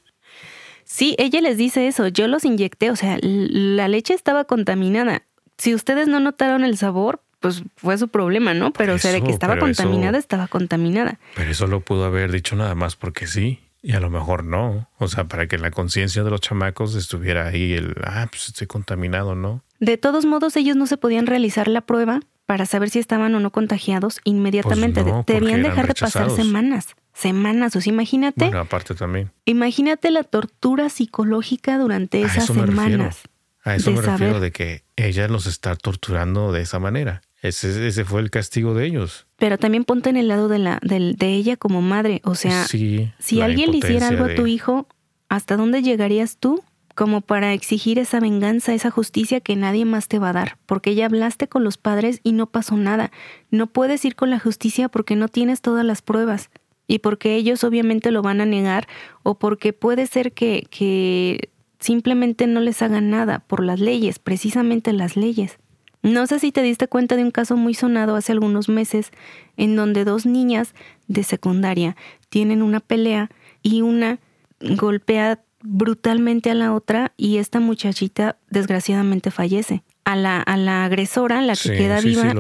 Sí, 0.86 1.16
ella 1.18 1.42
les 1.42 1.58
dice 1.58 1.88
eso, 1.88 2.08
yo 2.08 2.28
los 2.28 2.46
inyecté, 2.46 2.92
o 2.92 2.96
sea, 2.96 3.18
la 3.22 3.88
leche 3.88 4.14
estaba 4.14 4.46
contaminada. 4.46 5.24
Si 5.58 5.74
ustedes 5.74 6.08
no 6.08 6.20
notaron 6.20 6.64
el 6.64 6.78
sabor, 6.78 7.22
pues 7.40 7.64
fue 7.76 7.98
su 7.98 8.08
problema, 8.08 8.54
¿no? 8.54 8.72
Pero 8.72 8.94
o 8.94 8.98
sea, 8.98 9.12
de 9.12 9.22
que 9.22 9.32
estaba 9.32 9.58
contaminada, 9.58 10.18
estaba 10.18 10.48
contaminada. 10.48 11.20
Pero 11.36 11.52
eso 11.52 11.68
lo 11.68 11.82
pudo 11.82 12.06
haber 12.06 12.32
dicho 12.32 12.56
nada 12.56 12.76
más 12.76 12.96
porque 12.96 13.28
sí. 13.28 13.60
Y 13.82 13.92
a 13.92 14.00
lo 14.00 14.10
mejor 14.10 14.44
no. 14.44 14.90
O 14.98 15.08
sea, 15.08 15.26
para 15.26 15.48
que 15.48 15.60
la 15.60 15.70
conciencia 15.70 16.24
de 16.24 16.32
los 16.32 16.42
chamacos 16.42 16.96
estuviera 16.96 17.48
ahí 17.48 17.74
el, 17.74 17.94
ah, 18.04 18.28
pues 18.32 18.48
estoy 18.48 18.66
contaminado, 18.66 19.36
¿no? 19.36 19.62
De 19.80 19.98
todos 19.98 20.26
modos, 20.26 20.56
ellos 20.56 20.76
no 20.76 20.88
se 20.88 20.98
podían 20.98 21.28
realizar 21.28 21.68
la 21.68 21.82
prueba 21.82 22.22
para 22.46 22.66
saber 22.66 22.90
si 22.90 23.00
estaban 23.00 23.34
o 23.36 23.40
no 23.40 23.52
contagiados 23.52 24.20
inmediatamente. 24.24 25.04
Pues 25.04 25.26
Debían 25.26 25.64
dejar 25.64 25.88
de 25.88 25.96
pasar 25.96 26.30
semanas 26.30 26.96
semanas. 27.16 27.76
O 27.76 27.82
sea, 27.82 27.92
imagínate. 27.92 28.46
Bueno, 28.46 28.60
aparte 28.60 28.94
también. 28.94 29.32
Imagínate 29.46 30.12
la 30.12 30.24
tortura 30.24 30.90
psicológica 30.90 31.78
durante 31.80 32.22
esas 32.22 32.46
semanas. 32.46 33.22
A 33.64 33.76
eso 33.76 33.92
me 33.92 34.02
refiero 34.02 34.40
de 34.40 34.52
que 34.52 34.84
ella 34.96 35.28
los 35.28 35.48
está 35.48 35.76
torturando 35.76 36.52
de 36.52 36.62
esa 36.62 36.78
manera. 36.78 37.22
Ese, 37.42 37.88
ese, 37.88 38.06
fue 38.06 38.22
el 38.22 38.30
castigo 38.30 38.74
de 38.74 38.86
ellos. 38.86 39.28
Pero 39.38 39.58
también 39.58 39.86
ponte 39.86 40.10
en 40.10 40.18
el 40.18 40.28
lado 40.28 40.48
de, 40.48 40.60
la, 40.60 40.80
de, 40.84 41.14
de 41.16 41.34
ella 41.34 41.58
como 41.58 41.82
madre. 41.82 42.22
O 42.24 42.36
sea, 42.36 42.66
si 42.68 43.42
alguien 43.42 43.72
le 43.72 43.78
hiciera 43.78 44.10
algo 44.10 44.26
a 44.26 44.36
tu 44.36 44.46
hijo, 44.46 44.88
¿hasta 45.30 45.58
dónde 45.58 45.82
llegarías 45.82 46.38
tú? 46.38 46.64
Como 46.96 47.22
para 47.22 47.54
exigir 47.54 48.00
esa 48.00 48.20
venganza, 48.20 48.74
esa 48.74 48.90
justicia 48.90 49.42
que 49.42 49.56
nadie 49.56 49.86
más 49.86 50.08
te 50.08 50.18
va 50.18 50.30
a 50.30 50.34
dar. 50.34 50.58
Porque 50.66 50.96
ya 50.96 51.06
hablaste 51.06 51.48
con 51.48 51.64
los 51.64 51.78
padres 51.78 52.22
y 52.24 52.32
no 52.32 52.48
pasó 52.48 52.78
nada. 52.78 53.12
No 53.52 53.68
puedes 53.68 54.04
ir 54.06 54.16
con 54.16 54.30
la 54.30 54.40
justicia 54.40 54.90
porque 54.90 55.16
no 55.16 55.28
tienes 55.28 55.62
todas 55.62 55.86
las 55.86 56.02
pruebas. 56.02 56.50
y 56.88 57.00
porque 57.00 57.36
ellos 57.36 57.64
obviamente 57.64 58.12
lo 58.12 58.22
van 58.22 58.42
a 58.42 58.46
negar 58.46 58.88
o 59.24 59.40
porque 59.40 59.74
puede 59.74 60.06
ser 60.06 60.34
que, 60.34 60.68
que 60.70 61.50
simplemente 61.80 62.48
no 62.48 62.60
les 62.60 62.82
hagan 62.82 63.10
nada 63.10 63.40
por 63.40 63.64
las 63.64 63.80
leyes, 63.80 64.20
precisamente 64.20 64.94
las 64.94 65.16
leyes. 65.16 65.58
No 66.06 66.28
sé 66.28 66.38
si 66.38 66.52
te 66.52 66.62
diste 66.62 66.88
cuenta 66.88 67.16
de 67.16 67.24
un 67.24 67.32
caso 67.32 67.58
muy 67.58 67.74
sonado 67.74 68.16
hace 68.16 68.32
algunos 68.32 68.70
meses 68.70 69.10
en 69.58 69.76
donde 69.76 70.04
dos 70.04 70.28
niñas 70.28 70.76
de 71.08 71.24
secundaria 71.24 71.96
tienen 72.30 72.62
una 72.62 72.80
pelea 72.80 73.32
y 73.64 73.82
una 73.82 74.20
golpea 74.60 75.42
brutalmente 75.66 76.50
a 76.50 76.54
la 76.54 76.74
otra 76.74 77.14
y 77.18 77.38
esta 77.38 77.60
muchachita 77.60 78.38
desgraciadamente 78.50 79.32
fallece. 79.32 79.84
A 80.04 80.16
la, 80.16 80.40
a 80.40 80.56
la 80.56 80.86
agresora, 80.86 81.42
la 81.42 81.56
que 81.56 81.76
queda 81.76 82.00
viva, 82.00 82.32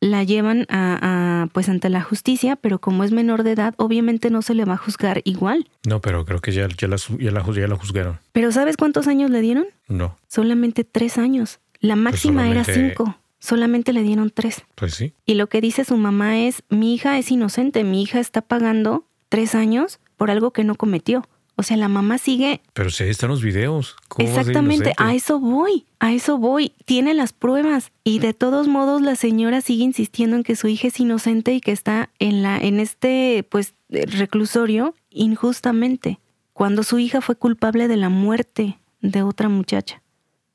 la 0.00 0.22
llevan 0.22 0.66
a, 0.68 1.48
pues 1.52 1.68
ante 1.68 1.88
la 1.88 2.00
justicia, 2.00 2.54
pero 2.54 2.80
como 2.80 3.02
es 3.02 3.10
menor 3.10 3.42
de 3.42 3.52
edad, 3.52 3.74
obviamente 3.76 4.30
no 4.30 4.40
se 4.40 4.54
le 4.54 4.64
va 4.64 4.74
a 4.74 4.76
juzgar 4.76 5.20
igual. 5.24 5.68
No, 5.84 6.00
pero 6.00 6.24
creo 6.24 6.40
que 6.40 6.52
ya, 6.52 6.68
ya, 6.68 6.86
la, 6.86 6.96
ya, 6.96 7.30
la, 7.32 7.44
ya 7.52 7.66
la 7.66 7.76
juzgaron. 7.76 8.20
¿Pero 8.30 8.52
sabes 8.52 8.76
cuántos 8.76 9.08
años 9.08 9.30
le 9.30 9.40
dieron? 9.40 9.66
No. 9.88 10.16
Solamente 10.28 10.84
tres 10.84 11.18
años. 11.18 11.58
La 11.80 11.94
pues 11.94 12.04
máxima 12.04 12.48
era 12.48 12.62
cinco. 12.62 13.16
Solamente 13.40 13.92
le 13.92 14.02
dieron 14.02 14.30
tres. 14.30 14.62
Pues 14.76 14.94
sí. 14.94 15.12
Y 15.26 15.34
lo 15.34 15.48
que 15.48 15.60
dice 15.60 15.84
su 15.84 15.96
mamá 15.96 16.38
es, 16.38 16.62
mi 16.68 16.94
hija 16.94 17.18
es 17.18 17.30
inocente, 17.32 17.82
mi 17.82 18.02
hija 18.02 18.20
está 18.20 18.42
pagando 18.42 19.06
tres 19.28 19.56
años 19.56 19.98
por 20.16 20.30
algo 20.30 20.52
que 20.52 20.64
no 20.64 20.76
cometió. 20.76 21.24
O 21.60 21.64
sea, 21.64 21.76
la 21.76 21.88
mamá 21.88 22.18
sigue. 22.18 22.60
Pero 22.72 22.88
si 22.90 23.02
ahí 23.02 23.10
están 23.10 23.30
los 23.30 23.42
videos. 23.42 23.96
Exactamente, 24.18 24.92
a, 24.96 25.12
eso 25.12 25.40
voy, 25.40 25.86
a 25.98 26.12
eso 26.12 26.38
voy. 26.38 26.72
Tiene 26.84 27.14
las 27.14 27.32
pruebas 27.32 27.90
y 28.04 28.20
de 28.20 28.32
todos 28.32 28.68
modos 28.68 29.02
la 29.02 29.16
señora 29.16 29.60
sigue 29.60 29.82
insistiendo 29.82 30.36
en 30.36 30.44
que 30.44 30.54
su 30.54 30.68
hija 30.68 30.86
es 30.86 31.00
inocente 31.00 31.52
y 31.52 31.60
que 31.60 31.72
está 31.72 32.10
en 32.20 32.42
la 32.42 32.58
en 32.58 32.78
este 32.78 33.44
pues 33.50 33.74
reclusorio 33.88 34.94
injustamente, 35.10 36.20
cuando 36.52 36.84
su 36.84 37.00
hija 37.00 37.20
fue 37.20 37.34
culpable 37.34 37.88
de 37.88 37.96
la 37.96 38.08
muerte 38.08 38.78
de 39.00 39.24
otra 39.24 39.48
muchacha. 39.48 40.00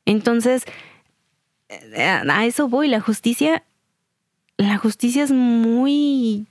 Entonces, 0.05 0.63
a 1.97 2.45
eso 2.45 2.69
voy, 2.69 2.87
la 2.87 3.01
justicia 3.01 3.63
la 4.57 4.77
justicia 4.77 5.23
es 5.23 5.31
muy 5.31 6.47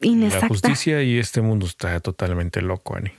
inexacta. 0.00 0.46
La 0.46 0.48
justicia 0.48 1.02
y 1.02 1.18
este 1.18 1.40
mundo 1.40 1.66
está 1.66 1.98
totalmente 2.00 2.62
loco, 2.62 2.96
Ani. 2.96 3.10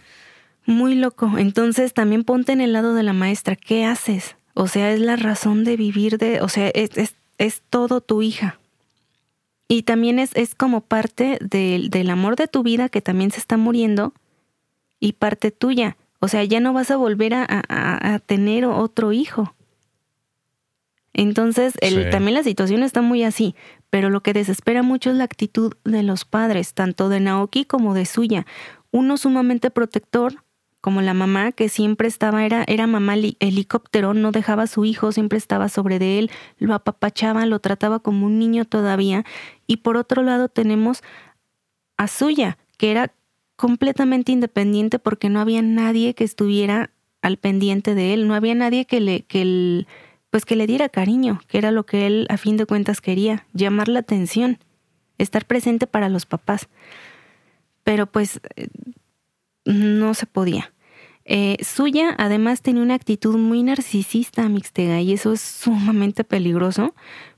Muy 0.70 0.94
loco. 0.94 1.32
Entonces 1.40 1.96
también 1.96 2.24
ponte 2.24 2.52
en 2.52 2.62
el 2.62 2.74
lado 2.74 2.94
de 2.94 3.02
la 3.02 3.12
maestra. 3.12 3.56
¿Qué 3.56 3.86
haces? 3.86 4.36
O 4.54 4.68
sea, 4.68 4.92
es 4.92 5.00
la 5.00 5.16
razón 5.16 5.64
de 5.64 5.76
vivir 5.76 6.20
de, 6.20 6.42
o 6.42 6.48
sea, 6.48 6.68
es, 6.68 7.16
es, 7.40 7.64
todo 7.72 8.02
tu 8.02 8.22
hija. 8.22 8.60
Y 9.68 9.82
también 9.82 10.20
es, 10.20 10.30
es 10.36 10.54
como 10.54 10.82
parte 10.82 11.40
del, 11.42 11.90
del 11.90 12.12
amor 12.12 12.36
de 12.36 12.48
tu 12.48 12.62
vida 12.62 12.88
que 12.88 13.02
también 13.02 13.32
se 13.32 13.40
está 13.40 13.58
muriendo 13.58 14.14
y 15.00 15.14
parte 15.14 15.50
tuya. 15.50 15.98
O 16.20 16.28
sea, 16.28 16.44
ya 16.44 16.60
no 16.60 16.72
vas 16.72 16.92
a 16.92 16.98
volver 16.98 17.34
a, 17.34 17.48
a, 17.50 18.20
tener 18.20 18.66
otro 18.66 19.12
hijo. 19.12 19.56
Entonces, 21.14 21.74
el, 21.82 22.12
también 22.12 22.36
la 22.36 22.44
situación 22.44 22.84
está 22.84 23.02
muy 23.02 23.24
así, 23.24 23.56
pero 23.90 24.12
lo 24.12 24.22
que 24.22 24.34
desespera 24.34 24.84
mucho 24.84 25.10
es 25.10 25.16
la 25.16 25.24
actitud 25.24 25.74
de 25.84 26.04
los 26.04 26.26
padres, 26.26 26.76
tanto 26.76 27.10
de 27.10 27.22
Naoki 27.22 27.66
como 27.66 27.96
de 27.96 28.06
Suya. 28.06 28.46
Uno 28.92 29.18
sumamente 29.18 29.72
protector, 29.72 30.44
como 30.82 31.02
la 31.02 31.14
mamá 31.14 31.52
que 31.52 31.70
siempre 31.70 32.08
estaba, 32.08 32.46
era, 32.46 32.64
era 32.68 32.88
mamá 32.88 33.16
helicóptero, 33.40 34.14
no 34.14 34.32
dejaba 34.32 34.64
a 34.64 34.68
su 34.68 34.86
hijo, 34.86 35.12
siempre 35.12 35.38
estaba 35.38 35.68
sobre 35.68 36.00
de 36.00 36.20
él, 36.20 36.32
lo 36.58 36.74
apapachaba, 36.74 37.46
lo 37.46 37.60
trataba 37.60 38.00
como 38.00 38.26
un 38.26 38.40
niño 38.40 38.66
todavía. 38.66 39.26
Y 39.68 39.78
por 39.78 39.98
otro 39.98 40.24
lado 40.24 40.48
tenemos 40.48 41.04
a 41.98 42.08
Suya, 42.08 42.58
que 42.78 42.92
era 42.92 43.14
completamente 43.58 44.32
independiente 44.32 45.00
porque 45.00 45.30
no 45.30 45.42
había 45.42 45.62
nadie 45.62 46.14
que 46.14 46.24
estuviera 46.24 46.92
al 47.22 47.36
pendiente 47.38 47.94
de 47.94 48.14
él, 48.14 48.28
no 48.28 48.34
había 48.34 48.56
nadie 48.56 48.86
que 48.86 49.02
le, 49.02 49.24
que 49.24 49.86
pues 50.30 50.46
que 50.46 50.56
le 50.56 50.66
diera 50.66 50.88
cariño, 50.88 51.42
que 51.48 51.58
era 51.58 51.72
lo 51.72 51.86
que 51.86 52.08
él 52.08 52.26
a 52.30 52.38
fin 52.38 52.56
de 52.56 52.66
cuentas 52.66 53.02
quería, 53.02 53.46
llamar 53.54 53.90
la 53.90 54.00
atención, 54.00 54.60
estar 55.18 55.46
presente 55.46 55.88
para 55.88 56.08
los 56.08 56.26
papás. 56.26 56.70
Pero 57.84 58.06
pues 58.06 58.40
no 59.70 60.14
se 60.14 60.26
podía. 60.26 60.74
Eh, 61.26 61.58
suya 61.64 62.16
además 62.18 62.62
tenía 62.62 62.82
una 62.82 62.96
actitud 62.96 63.38
muy 63.38 63.62
narcisista, 63.62 64.50
Mixtega, 64.50 65.00
y 65.02 65.14
eso 65.14 65.34
es 65.34 65.42
sumamente 65.64 66.24
peligroso 66.24 66.96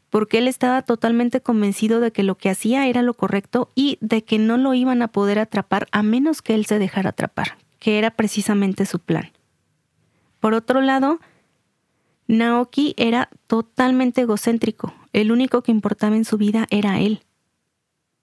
porque 0.09 0.39
él 0.39 0.47
estaba 0.49 0.81
totalmente 0.81 1.41
convencido 1.41 2.01
de 2.01 2.11
que 2.11 2.23
lo 2.23 2.35
que 2.35 2.49
hacía 2.49 2.85
era 2.87 3.01
lo 3.01 3.13
correcto 3.13 3.71
y 3.75 3.97
de 4.01 4.23
que 4.23 4.39
no 4.39 4.57
lo 4.57 4.73
iban 4.73 5.01
a 5.01 5.07
poder 5.07 5.39
atrapar 5.39 5.87
a 5.91 6.03
menos 6.03 6.41
que 6.41 6.53
él 6.53 6.65
se 6.65 6.79
dejara 6.79 7.11
atrapar, 7.11 7.57
que 7.79 7.97
era 7.97 8.11
precisamente 8.11 8.85
su 8.85 8.99
plan. 8.99 9.31
Por 10.41 10.53
otro 10.53 10.81
lado, 10.81 11.19
Naoki 12.27 12.93
era 12.97 13.29
totalmente 13.47 14.21
egocéntrico, 14.21 14.93
el 15.13 15.31
único 15.31 15.63
que 15.63 15.71
importaba 15.71 16.17
en 16.17 16.25
su 16.25 16.37
vida 16.37 16.67
era 16.71 16.99
él. 16.99 17.21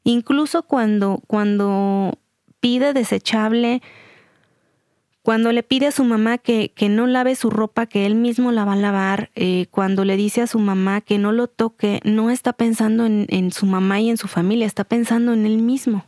Incluso 0.05 0.65
cuando, 0.65 1.23
cuando 1.27 2.19
pide 2.61 2.93
desechable, 2.93 3.83
cuando 5.23 5.53
le 5.53 5.63
pide 5.63 5.89
a 5.89 5.93
su 5.93 6.05
mamá 6.05 6.39
que, 6.39 6.73
que, 6.75 6.89
no 6.89 7.07
lave 7.07 7.35
su 7.37 7.51
ropa, 7.51 7.85
que 7.85 8.07
él 8.07 8.15
mismo 8.15 8.51
la 8.51 8.65
va 8.65 8.73
a 8.73 8.77
lavar, 8.77 9.31
eh, 9.35 9.67
cuando 9.71 10.07
le 10.07 10.17
dice 10.17 10.41
a 10.41 10.47
su 10.47 10.59
mamá 10.59 11.03
que 11.03 11.19
no 11.19 11.33
lo 11.33 11.49
toque, 11.49 12.01
no 12.03 12.31
está 12.31 12.55
pensando 12.55 13.05
en, 13.05 13.27
en, 13.29 13.53
su 13.53 13.67
mamá 13.67 14.01
y 14.01 14.09
en 14.09 14.17
su 14.17 14.27
familia, 14.27 14.67
está 14.67 14.85
pensando 14.85 15.35
en 15.35 15.45
él 15.45 15.59
mismo. 15.59 16.07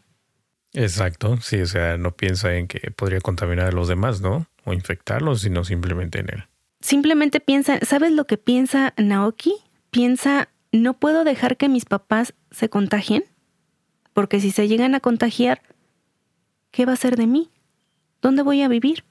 Exacto, 0.73 1.37
sí, 1.43 1.61
o 1.61 1.67
sea, 1.67 1.99
no 1.99 2.13
piensa 2.13 2.55
en 2.55 2.67
que 2.67 2.91
podría 2.93 3.21
contaminar 3.21 3.67
a 3.67 3.73
los 3.73 3.89
demás, 3.89 4.21
¿no? 4.23 4.47
O 4.65 4.73
infectarlos, 4.73 5.43
sino 5.43 5.65
simplemente 5.65 6.21
en 6.21 6.31
él. 6.31 6.45
Simplemente 6.81 7.41
piensa, 7.41 7.79
¿sabes 7.83 8.13
lo 8.13 8.27
que 8.27 8.39
piensa 8.39 8.95
Naoki? 8.97 9.55
Piensa, 9.91 10.49
no 10.73 10.95
puedo 10.95 11.25
dejar 11.25 11.59
que 11.59 11.69
mis 11.69 11.85
papás 11.85 12.33
se 12.51 12.71
contagien, 12.71 13.25
porque 14.15 14.41
si 14.41 14.51
se 14.51 14.67
llegan 14.67 14.95
a 14.95 15.01
contagiar, 15.01 15.61
¿Qué 16.71 16.87
va 16.87 16.93
a 16.93 16.97
ser 16.97 17.17
de 17.17 17.27
mí? 17.27 17.51
¿Dónde 18.23 18.43
voy 18.43 18.63
a 18.63 18.69
vivir? 18.69 19.05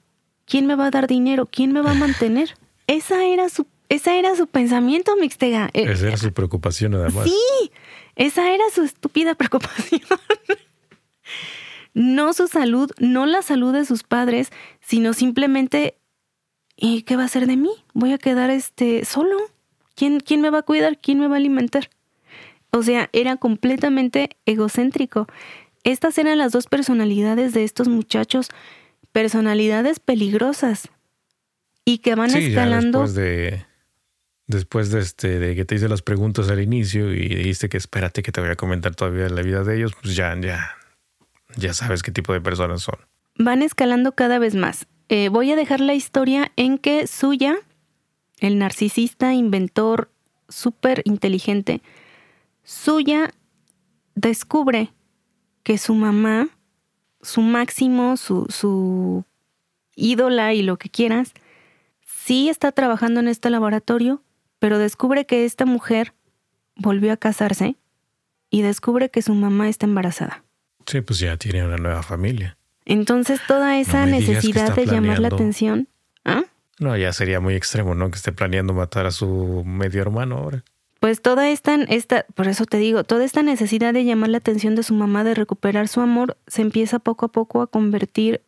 ¿Quién 0.46 0.66
me 0.66 0.74
va 0.74 0.86
a 0.86 0.90
dar 0.90 1.06
dinero? 1.06 1.46
¿Quién 1.46 1.72
me 1.72 1.80
va 1.82 1.92
a 1.92 1.94
mantener? 1.94 2.56
Esa 2.86 3.24
era 3.24 3.48
su, 3.48 3.66
esa 3.88 4.16
era 4.16 4.34
su 4.34 4.48
pensamiento, 4.48 5.14
Mixtega. 5.16 5.70
Eh, 5.74 5.86
esa 5.92 6.08
era 6.08 6.16
su 6.16 6.32
preocupación 6.32 6.92
nada 6.92 7.08
más. 7.10 7.24
Sí, 7.24 7.70
esa 8.16 8.52
era 8.52 8.64
su 8.74 8.82
estúpida 8.82 9.34
preocupación. 9.36 10.02
no 11.94 12.32
su 12.32 12.48
salud, 12.48 12.90
no 12.98 13.26
la 13.26 13.42
salud 13.42 13.72
de 13.72 13.84
sus 13.84 14.02
padres, 14.02 14.50
sino 14.80 15.12
simplemente 15.12 16.00
¿y 16.80 17.02
qué 17.02 17.16
va 17.16 17.24
a 17.24 17.28
ser 17.28 17.46
de 17.46 17.56
mí? 17.56 17.70
Voy 17.92 18.12
a 18.12 18.18
quedar 18.18 18.50
este 18.50 19.04
solo. 19.04 19.36
¿Quién, 19.94 20.18
¿Quién 20.18 20.40
me 20.40 20.50
va 20.50 20.58
a 20.58 20.62
cuidar? 20.62 20.98
¿Quién 20.98 21.20
me 21.20 21.28
va 21.28 21.34
a 21.34 21.38
alimentar? 21.38 21.90
O 22.70 22.82
sea, 22.82 23.10
era 23.12 23.36
completamente 23.36 24.30
egocéntrico. 24.46 25.26
Estas 25.84 26.18
eran 26.18 26.38
las 26.38 26.52
dos 26.52 26.66
personalidades 26.66 27.54
de 27.54 27.64
estos 27.64 27.88
muchachos, 27.88 28.48
personalidades 29.12 29.98
peligrosas 29.98 30.88
y 31.84 31.98
que 31.98 32.14
van 32.14 32.34
escalando. 32.34 33.00
después 33.00 33.14
de, 33.14 33.66
después 34.46 34.90
de, 34.90 35.00
este, 35.00 35.38
de 35.38 35.54
que 35.54 35.64
te 35.64 35.76
hice 35.76 35.88
las 35.88 36.02
preguntas 36.02 36.48
al 36.50 36.60
inicio 36.60 37.12
y 37.12 37.28
dijiste 37.28 37.68
que 37.68 37.78
espérate 37.78 38.22
que 38.22 38.32
te 38.32 38.40
voy 38.40 38.50
a 38.50 38.56
comentar 38.56 38.94
todavía 38.94 39.28
la 39.28 39.42
vida 39.42 39.64
de 39.64 39.76
ellos, 39.76 39.92
pues 40.00 40.14
ya, 40.14 40.38
ya, 40.38 40.76
ya 41.56 41.72
sabes 41.72 42.02
qué 42.02 42.10
tipo 42.10 42.32
de 42.32 42.40
personas 42.40 42.82
son. 42.82 42.96
Van 43.36 43.62
escalando 43.62 44.12
cada 44.12 44.38
vez 44.38 44.54
más. 44.54 44.86
Eh, 45.08 45.28
voy 45.28 45.50
a 45.50 45.56
dejar 45.56 45.80
la 45.80 45.94
historia 45.94 46.52
en 46.56 46.78
que 46.78 47.06
Suya, 47.06 47.56
el 48.38 48.58
narcisista, 48.58 49.32
inventor, 49.32 50.10
súper 50.48 51.02
inteligente, 51.04 51.82
Suya 52.62 53.30
descubre 54.14 54.92
que 55.62 55.78
su 55.78 55.94
mamá, 55.94 56.48
su 57.22 57.42
máximo, 57.42 58.16
su, 58.16 58.46
su 58.48 59.24
ídola 59.94 60.54
y 60.54 60.62
lo 60.62 60.78
que 60.78 60.88
quieras, 60.88 61.32
sí 62.06 62.48
está 62.48 62.72
trabajando 62.72 63.20
en 63.20 63.28
este 63.28 63.50
laboratorio, 63.50 64.22
pero 64.58 64.78
descubre 64.78 65.26
que 65.26 65.44
esta 65.44 65.66
mujer 65.66 66.14
volvió 66.76 67.12
a 67.12 67.16
casarse 67.16 67.76
y 68.50 68.62
descubre 68.62 69.10
que 69.10 69.22
su 69.22 69.34
mamá 69.34 69.68
está 69.68 69.86
embarazada. 69.86 70.44
Sí, 70.86 71.00
pues 71.02 71.18
ya 71.18 71.36
tiene 71.36 71.64
una 71.64 71.76
nueva 71.76 72.02
familia. 72.02 72.56
Entonces 72.84 73.40
toda 73.46 73.78
esa 73.78 74.06
necesidad 74.06 74.74
de 74.74 74.86
llamar 74.86 75.20
la 75.20 75.28
atención. 75.28 75.88
¿Ah? 76.24 76.44
No, 76.78 76.96
ya 76.96 77.12
sería 77.12 77.40
muy 77.40 77.54
extremo, 77.54 77.94
¿no? 77.94 78.10
Que 78.10 78.16
esté 78.16 78.32
planeando 78.32 78.72
matar 78.72 79.06
a 79.06 79.10
su 79.10 79.62
medio 79.64 80.00
hermano 80.00 80.38
ahora 80.38 80.64
pues 81.00 81.22
toda 81.22 81.48
esta, 81.48 81.74
esta, 81.74 82.26
por 82.34 82.46
eso 82.46 82.66
te 82.66 82.76
digo, 82.76 83.04
toda 83.04 83.24
esta 83.24 83.42
necesidad 83.42 83.94
de 83.94 84.04
llamar 84.04 84.28
la 84.28 84.38
atención 84.38 84.74
de 84.74 84.82
su 84.82 84.94
mamá, 84.94 85.24
de 85.24 85.34
recuperar 85.34 85.88
su 85.88 86.00
amor, 86.00 86.36
se 86.46 86.60
empieza 86.60 86.98
poco 86.98 87.26
a 87.26 87.32
poco 87.32 87.62
a 87.62 87.66
convertir 87.66 88.42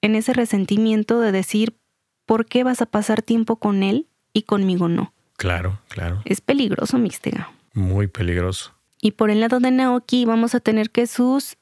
en 0.00 0.14
ese 0.14 0.32
resentimiento 0.32 1.20
de 1.20 1.32
decir, 1.32 1.76
¿por 2.24 2.46
qué 2.46 2.64
vas 2.64 2.80
a 2.80 2.86
pasar 2.86 3.20
tiempo 3.20 3.56
con 3.56 3.82
él 3.82 4.06
y 4.32 4.42
conmigo 4.42 4.88
no? 4.88 5.12
Claro, 5.36 5.80
claro. 5.88 6.22
Es 6.24 6.40
peligroso, 6.40 6.98
Mixtega. 6.98 7.52
Muy 7.74 8.06
peligroso. 8.06 8.72
Y 9.00 9.12
por 9.12 9.30
el 9.30 9.40
lado 9.40 9.60
de 9.60 9.70
Naoki 9.70 10.24
vamos 10.24 10.54
a 10.54 10.60
tener 10.60 10.90
que 10.90 11.06
sus 11.06 11.56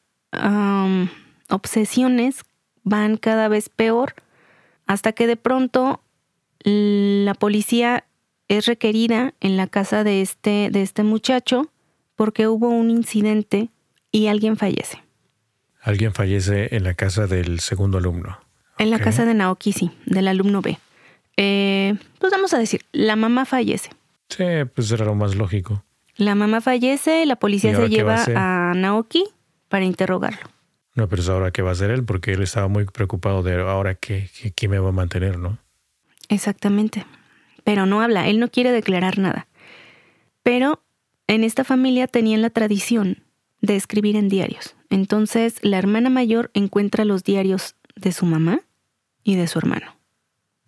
obsesiones 1.48 2.44
van 2.84 3.16
cada 3.16 3.48
vez 3.48 3.68
peor 3.68 4.14
hasta 4.86 5.12
que 5.12 5.26
de 5.26 5.36
pronto 5.36 6.00
la 6.64 7.34
policía 7.34 8.05
es 8.48 8.66
requerida 8.66 9.34
en 9.40 9.56
la 9.56 9.66
casa 9.66 10.04
de 10.04 10.22
este, 10.22 10.68
de 10.70 10.82
este 10.82 11.02
muchacho 11.02 11.70
porque 12.14 12.48
hubo 12.48 12.68
un 12.68 12.90
incidente 12.90 13.68
y 14.10 14.28
alguien 14.28 14.56
fallece. 14.56 15.02
Alguien 15.82 16.12
fallece 16.14 16.74
en 16.74 16.84
la 16.84 16.94
casa 16.94 17.26
del 17.26 17.60
segundo 17.60 17.98
alumno. 17.98 18.40
En 18.78 18.90
la 18.90 18.98
casa 18.98 19.24
de 19.24 19.34
Naoki, 19.34 19.72
sí, 19.72 19.90
del 20.04 20.28
alumno 20.28 20.60
B. 20.60 20.78
Eh, 21.36 21.94
pues 22.18 22.32
vamos 22.32 22.52
a 22.54 22.58
decir, 22.58 22.84
la 22.92 23.16
mamá 23.16 23.44
fallece. 23.44 23.90
Sí, 24.28 24.44
pues 24.74 24.90
era 24.90 25.04
lo 25.04 25.14
más 25.14 25.34
lógico. 25.34 25.84
La 26.16 26.34
mamá 26.34 26.60
fallece, 26.60 27.24
la 27.26 27.36
policía 27.36 27.76
se 27.76 27.88
lleva 27.88 28.24
a, 28.34 28.74
Naoki 28.74 29.24
para 29.68 29.84
interrogarlo. 29.84 30.50
No, 30.94 31.08
pero 31.08 31.22
ahora 31.30 31.50
qué 31.50 31.62
va 31.62 31.70
a 31.70 31.72
hacer 31.72 31.90
él, 31.90 32.04
porque 32.04 32.32
él 32.32 32.42
estaba 32.42 32.68
muy 32.68 32.86
preocupado 32.86 33.42
de 33.42 33.60
ahora 33.60 33.94
qué, 33.94 34.30
qué 34.54 34.68
me 34.68 34.78
va 34.78 34.88
a 34.88 34.92
mantener, 34.92 35.38
¿no? 35.38 35.58
Exactamente. 36.28 37.04
Pero 37.66 37.84
no 37.84 38.00
habla, 38.00 38.28
él 38.28 38.38
no 38.38 38.48
quiere 38.48 38.70
declarar 38.70 39.18
nada. 39.18 39.48
Pero 40.44 40.84
en 41.26 41.42
esta 41.42 41.64
familia 41.64 42.06
tenían 42.06 42.40
la 42.40 42.50
tradición 42.50 43.24
de 43.60 43.74
escribir 43.74 44.14
en 44.14 44.28
diarios. 44.28 44.76
Entonces 44.88 45.58
la 45.62 45.76
hermana 45.76 46.08
mayor 46.08 46.52
encuentra 46.54 47.04
los 47.04 47.24
diarios 47.24 47.74
de 47.96 48.12
su 48.12 48.24
mamá 48.24 48.60
y 49.24 49.34
de 49.34 49.48
su 49.48 49.58
hermano. 49.58 49.96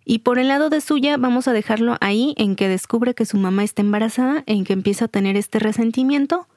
Y 0.03 0.19
por 0.19 0.39
el 0.39 0.49
lado 0.49 0.69
de 0.69 0.81
suya 0.81 1.15
vamos 1.15 1.47
a 1.47 1.53
dejarlo 1.53 1.95
ahí 2.01 2.33
en 2.35 2.57
que 2.57 2.67
descubre 2.67 3.15
que 3.15 3.25
su 3.25 3.37
mamá 3.37 3.63
está 3.63 3.81
embarazada, 3.81 4.43
en 4.45 4.65
que 4.65 4.73
empieza 4.73 5.05
a 5.05 5.07
tener 5.07 5.37
este 5.37 5.59
resentimiento 5.59 6.49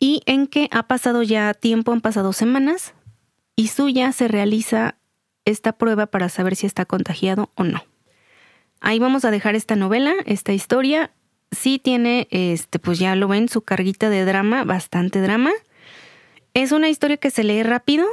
y 0.00 0.22
en 0.24 0.46
que 0.46 0.70
ha 0.72 0.84
pasado 0.84 1.22
ya 1.22 1.52
tiempo, 1.52 1.92
han 1.92 2.00
pasado 2.00 2.32
semanas 2.32 2.94
y 3.54 3.68
suya 3.68 4.10
se 4.12 4.26
realiza 4.26 4.96
esta 5.44 5.72
prueba 5.72 6.06
para 6.06 6.30
saber 6.30 6.56
si 6.56 6.64
está 6.64 6.86
contagiado 6.86 7.50
o 7.56 7.64
no. 7.64 7.82
Ahí 8.80 8.98
vamos 8.98 9.24
a 9.24 9.30
dejar 9.30 9.54
esta 9.54 9.76
novela, 9.76 10.14
esta 10.26 10.52
historia. 10.52 11.10
Sí 11.50 11.78
tiene, 11.78 12.28
este, 12.30 12.78
pues 12.78 12.98
ya 12.98 13.14
lo 13.16 13.28
ven, 13.28 13.48
su 13.48 13.62
carguita 13.62 14.10
de 14.10 14.24
drama, 14.24 14.64
bastante 14.64 15.20
drama. 15.20 15.52
Es 16.54 16.72
una 16.72 16.88
historia 16.88 17.16
que 17.16 17.30
se 17.30 17.44
lee 17.44 17.62
rápido 17.62 18.06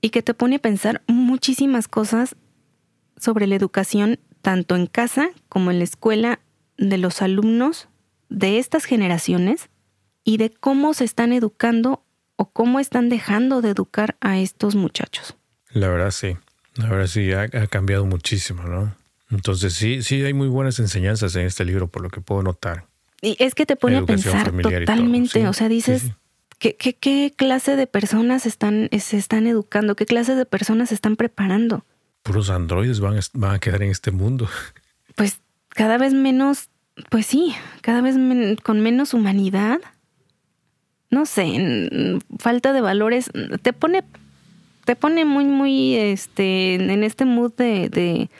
y 0.00 0.10
que 0.10 0.22
te 0.22 0.34
pone 0.34 0.56
a 0.56 0.60
pensar 0.60 1.02
muchísimas 1.06 1.88
cosas 1.88 2.36
sobre 3.16 3.46
la 3.46 3.56
educación, 3.56 4.18
tanto 4.42 4.76
en 4.76 4.86
casa 4.86 5.30
como 5.48 5.70
en 5.70 5.78
la 5.78 5.84
escuela 5.84 6.40
de 6.76 6.98
los 6.98 7.22
alumnos 7.22 7.88
de 8.28 8.58
estas 8.58 8.84
generaciones 8.84 9.68
y 10.24 10.36
de 10.36 10.50
cómo 10.50 10.94
se 10.94 11.04
están 11.04 11.32
educando 11.32 12.04
o 12.36 12.50
cómo 12.50 12.80
están 12.80 13.08
dejando 13.08 13.60
de 13.62 13.70
educar 13.70 14.16
a 14.20 14.38
estos 14.38 14.74
muchachos. 14.74 15.36
La 15.70 15.88
verdad 15.88 16.12
sí, 16.12 16.36
la 16.76 16.88
verdad 16.88 17.06
sí, 17.06 17.32
ha, 17.32 17.48
cambiado 17.66 18.06
muchísimo, 18.06 18.62
¿no? 18.62 18.94
Entonces 19.30 19.74
sí, 19.74 20.02
sí 20.02 20.22
hay 20.22 20.32
muy 20.32 20.48
buenas 20.48 20.78
enseñanzas 20.78 21.36
en 21.36 21.46
este 21.46 21.64
libro, 21.64 21.88
por 21.88 22.02
lo 22.02 22.10
que 22.10 22.20
puedo 22.20 22.42
notar. 22.42 22.86
Y 23.20 23.36
es 23.40 23.54
que 23.54 23.66
te 23.66 23.76
pone 23.76 23.96
a 23.98 24.06
pensar 24.06 24.52
totalmente, 24.52 25.46
o 25.48 25.52
sea, 25.52 25.68
dices, 25.68 26.12
¿Qué, 26.58 27.32
clase 27.36 27.76
de 27.76 27.86
personas 27.86 28.44
están, 28.44 28.88
se 28.98 29.16
están 29.16 29.46
educando? 29.46 29.94
¿Qué 29.94 30.06
clase 30.06 30.34
de 30.34 30.44
personas 30.44 30.88
se 30.88 30.96
están 30.96 31.14
preparando? 31.14 31.84
Puros 32.24 32.50
androides 32.50 32.98
van, 32.98 33.20
van 33.34 33.54
a 33.54 33.58
quedar 33.60 33.82
en 33.82 33.90
este 33.90 34.10
mundo. 34.10 34.48
Pues 35.14 35.40
cada 35.70 35.98
vez 35.98 36.14
menos, 36.14 36.68
pues 37.10 37.26
sí, 37.26 37.52
cada 37.80 38.02
vez 38.02 38.14
con 38.62 38.80
menos 38.80 39.14
humanidad. 39.14 39.80
No 41.10 41.26
sé, 41.26 42.22
falta 42.38 42.72
de 42.72 42.80
valores. 42.80 43.28
Te 43.62 43.72
pone, 43.72 44.04
te 44.84 44.94
pone 44.94 45.24
muy, 45.24 45.46
muy, 45.46 45.96
este, 45.96 46.74
en 46.76 47.02
este 47.02 47.24
mood 47.24 47.52
de, 47.54 47.88
de 47.88 48.30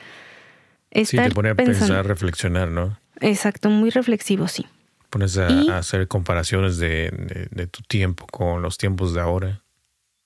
estar 0.90 1.24
Sí, 1.24 1.28
te 1.28 1.34
pone 1.34 1.50
a 1.50 1.54
pensar, 1.54 2.06
reflexionar, 2.06 2.68
¿no? 2.68 2.98
Exacto, 3.20 3.70
muy 3.70 3.90
reflexivo, 3.90 4.48
sí 4.48 4.66
pones 5.10 5.38
a, 5.38 5.78
hacer 5.78 6.08
comparaciones 6.08 6.78
de, 6.78 7.68
tu 7.70 7.82
tiempo 7.82 8.26
con 8.26 8.62
los 8.62 8.78
tiempos 8.78 9.14
de 9.14 9.20
ahora, 9.20 9.62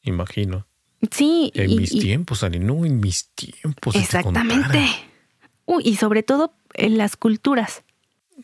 imagino. 0.03 0.67
Sí. 1.11 1.51
En 1.55 1.77
mis 1.77 1.91
tiempos, 1.91 2.45
Ani, 2.45 2.59
no 2.59 2.85
en 2.85 3.01
mis 3.01 3.31
tiempos. 3.31 3.97
Exactamente. 3.97 4.87
Uy, 5.65 5.83
y 5.85 5.97
sobre 5.97 6.23
todo 6.23 6.55
en 6.75 6.97
las 6.97 7.17
culturas. 7.17 7.83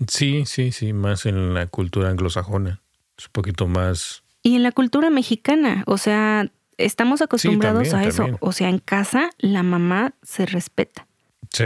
Sí, 0.09 0.45
sí, 0.47 0.73
sí, 0.73 0.93
más 0.93 1.27
en 1.27 1.55
la 1.55 1.67
cultura 1.67 2.09
anglosajona. 2.09 2.81
Es 3.17 3.27
un 3.27 3.33
poquito 3.33 3.67
más. 3.67 4.23
Y 4.43 4.57
en 4.57 4.63
la 4.63 4.73
cultura 4.73 5.11
mexicana, 5.11 5.85
o 5.87 5.99
sea, 5.99 6.51
estamos 6.79 7.23
acostumbrados 7.23 7.95
a 7.95 8.05
eso. 8.05 8.27
O 8.41 8.53
sea, 8.53 8.69
en 8.69 8.79
casa 8.79 9.31
la 9.39 9.63
mamá 9.63 10.15
se 10.23 10.47
respeta. 10.47 11.07
Sí, 11.51 11.65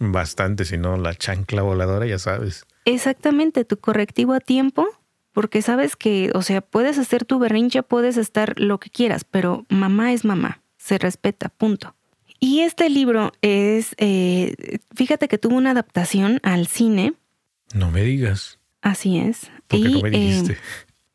bastante, 0.00 0.64
si 0.64 0.78
no 0.78 0.96
la 0.96 1.14
chancla 1.14 1.62
voladora, 1.62 2.06
ya 2.06 2.18
sabes. 2.18 2.66
Exactamente, 2.84 3.64
tu 3.64 3.78
correctivo 3.78 4.32
a 4.32 4.40
tiempo, 4.40 4.88
porque 5.32 5.62
sabes 5.62 5.94
que, 5.94 6.32
o 6.34 6.42
sea, 6.42 6.62
puedes 6.62 6.98
hacer 6.98 7.24
tu 7.24 7.38
berrincha, 7.38 7.82
puedes 7.82 8.16
estar 8.16 8.58
lo 8.58 8.80
que 8.80 8.90
quieras, 8.90 9.24
pero 9.24 9.66
mamá 9.68 10.12
es 10.12 10.24
mamá, 10.24 10.62
se 10.78 10.98
respeta, 10.98 11.50
punto. 11.50 11.94
Y 12.40 12.60
este 12.60 12.88
libro 12.88 13.32
es, 13.42 13.94
eh, 13.98 14.78
fíjate 14.94 15.28
que 15.28 15.36
tuvo 15.36 15.56
una 15.56 15.72
adaptación 15.72 16.40
al 16.42 16.66
cine. 16.66 17.12
No 17.74 17.90
me 17.90 18.02
digas. 18.02 18.58
Así 18.80 19.18
es. 19.18 19.50
Porque 19.68 19.90
no 19.90 20.00
me 20.00 20.10
dijiste. 20.10 20.56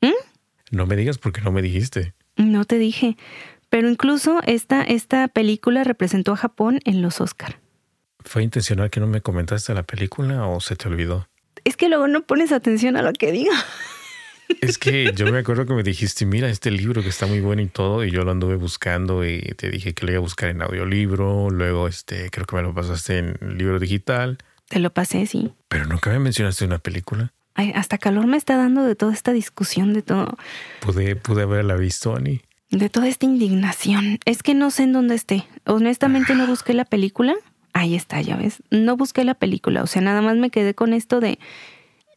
Eh, 0.02 0.08
¿Mm? 0.08 0.76
No 0.76 0.86
me 0.86 0.96
digas 0.96 1.18
porque 1.18 1.42
no 1.42 1.52
me 1.52 1.64
dijiste. 1.64 2.14
No 2.38 2.64
te 2.66 2.78
dije. 2.78 3.18
Pero 3.70 3.90
incluso 3.90 4.40
esta, 4.46 4.84
esta 4.84 5.28
película 5.28 5.84
representó 5.84 6.34
a 6.34 6.38
Japón 6.38 6.80
en 6.86 7.02
los 7.02 7.20
Oscar. 7.20 7.60
¿Fue 8.26 8.43
intencional 8.43 8.89
que 8.89 8.99
no 8.99 9.07
me 9.07 9.21
comentaste 9.21 9.73
la 9.73 9.84
película 9.84 10.45
o 10.47 10.59
se 10.59 10.76
te 10.76 10.88
olvidó? 10.88 11.28
es 11.65 11.76
que 11.76 11.89
luego 11.89 12.07
no 12.07 12.21
pones 12.21 12.53
atención 12.53 12.95
a 12.95 13.01
lo 13.01 13.11
que 13.11 13.34
digo. 13.34 13.51
Es 14.61 14.78
que 14.78 15.11
yo 15.15 15.26
me 15.32 15.39
acuerdo 15.39 15.65
que 15.65 15.73
me 15.73 15.82
dijiste, 15.82 16.28
mira, 16.28 16.47
este 16.49 16.69
libro 16.69 17.01
que 17.01 17.09
está 17.09 17.26
muy 17.26 17.41
bueno 17.41 17.63
y 17.63 17.67
todo, 17.67 18.05
y 18.05 18.11
yo 18.11 18.23
lo 18.23 18.30
anduve 18.30 18.55
buscando 18.55 19.26
y 19.26 19.41
te 19.57 19.71
dije 19.71 19.95
que 19.95 20.05
lo 20.05 20.11
iba 20.11 20.19
a 20.19 20.21
buscar 20.21 20.49
en 20.49 20.61
audiolibro, 20.61 21.49
luego 21.49 21.88
este, 21.88 22.30
creo 22.30 22.45
que 22.45 22.55
me 22.55 22.61
lo 22.61 22.73
pasaste 22.73 23.17
en 23.17 23.57
libro 23.57 23.80
digital. 23.80 24.38
Te 24.69 24.80
lo 24.80 24.93
pasé, 24.93 25.26
sí. 25.26 25.51
Pero 25.67 25.86
nunca 25.86 26.11
me 26.11 26.19
mencionaste 26.19 26.63
una 26.63 26.78
película. 26.78 27.34
Ay, 27.55 27.71
hasta 27.73 27.97
calor 27.97 28.28
me 28.28 28.38
está 28.38 28.55
dando 28.55 28.84
de 28.84 28.95
toda 28.95 29.13
esta 29.13 29.34
discusión, 29.34 29.93
de 29.93 30.03
todo. 30.03 30.38
Pude, 30.82 31.15
pude 31.15 31.41
haberla 31.41 31.76
visto, 31.76 32.15
Ani. 32.15 32.41
De 32.69 32.89
toda 32.89 33.07
esta 33.07 33.26
indignación. 33.26 34.19
Es 34.26 34.43
que 34.43 34.53
no 34.53 34.69
sé 34.69 34.84
en 34.84 34.93
dónde 34.93 35.15
esté. 35.15 35.47
Honestamente 35.65 36.36
no 36.36 36.45
busqué 36.45 36.73
la 36.76 36.86
película 36.86 37.36
ahí 37.76 37.93
está, 37.93 38.21
ya 38.21 38.38
ves. 38.38 38.63
No 38.71 38.97
busqué 38.97 39.23
la 39.23 39.36
película, 39.36 39.84
o 39.84 39.88
sea, 39.88 40.01
nada 40.01 40.21
más 40.21 40.38
me 40.38 40.49
quedé 40.49 40.73
con 40.73 40.93
esto 40.93 41.19
de, 41.19 41.38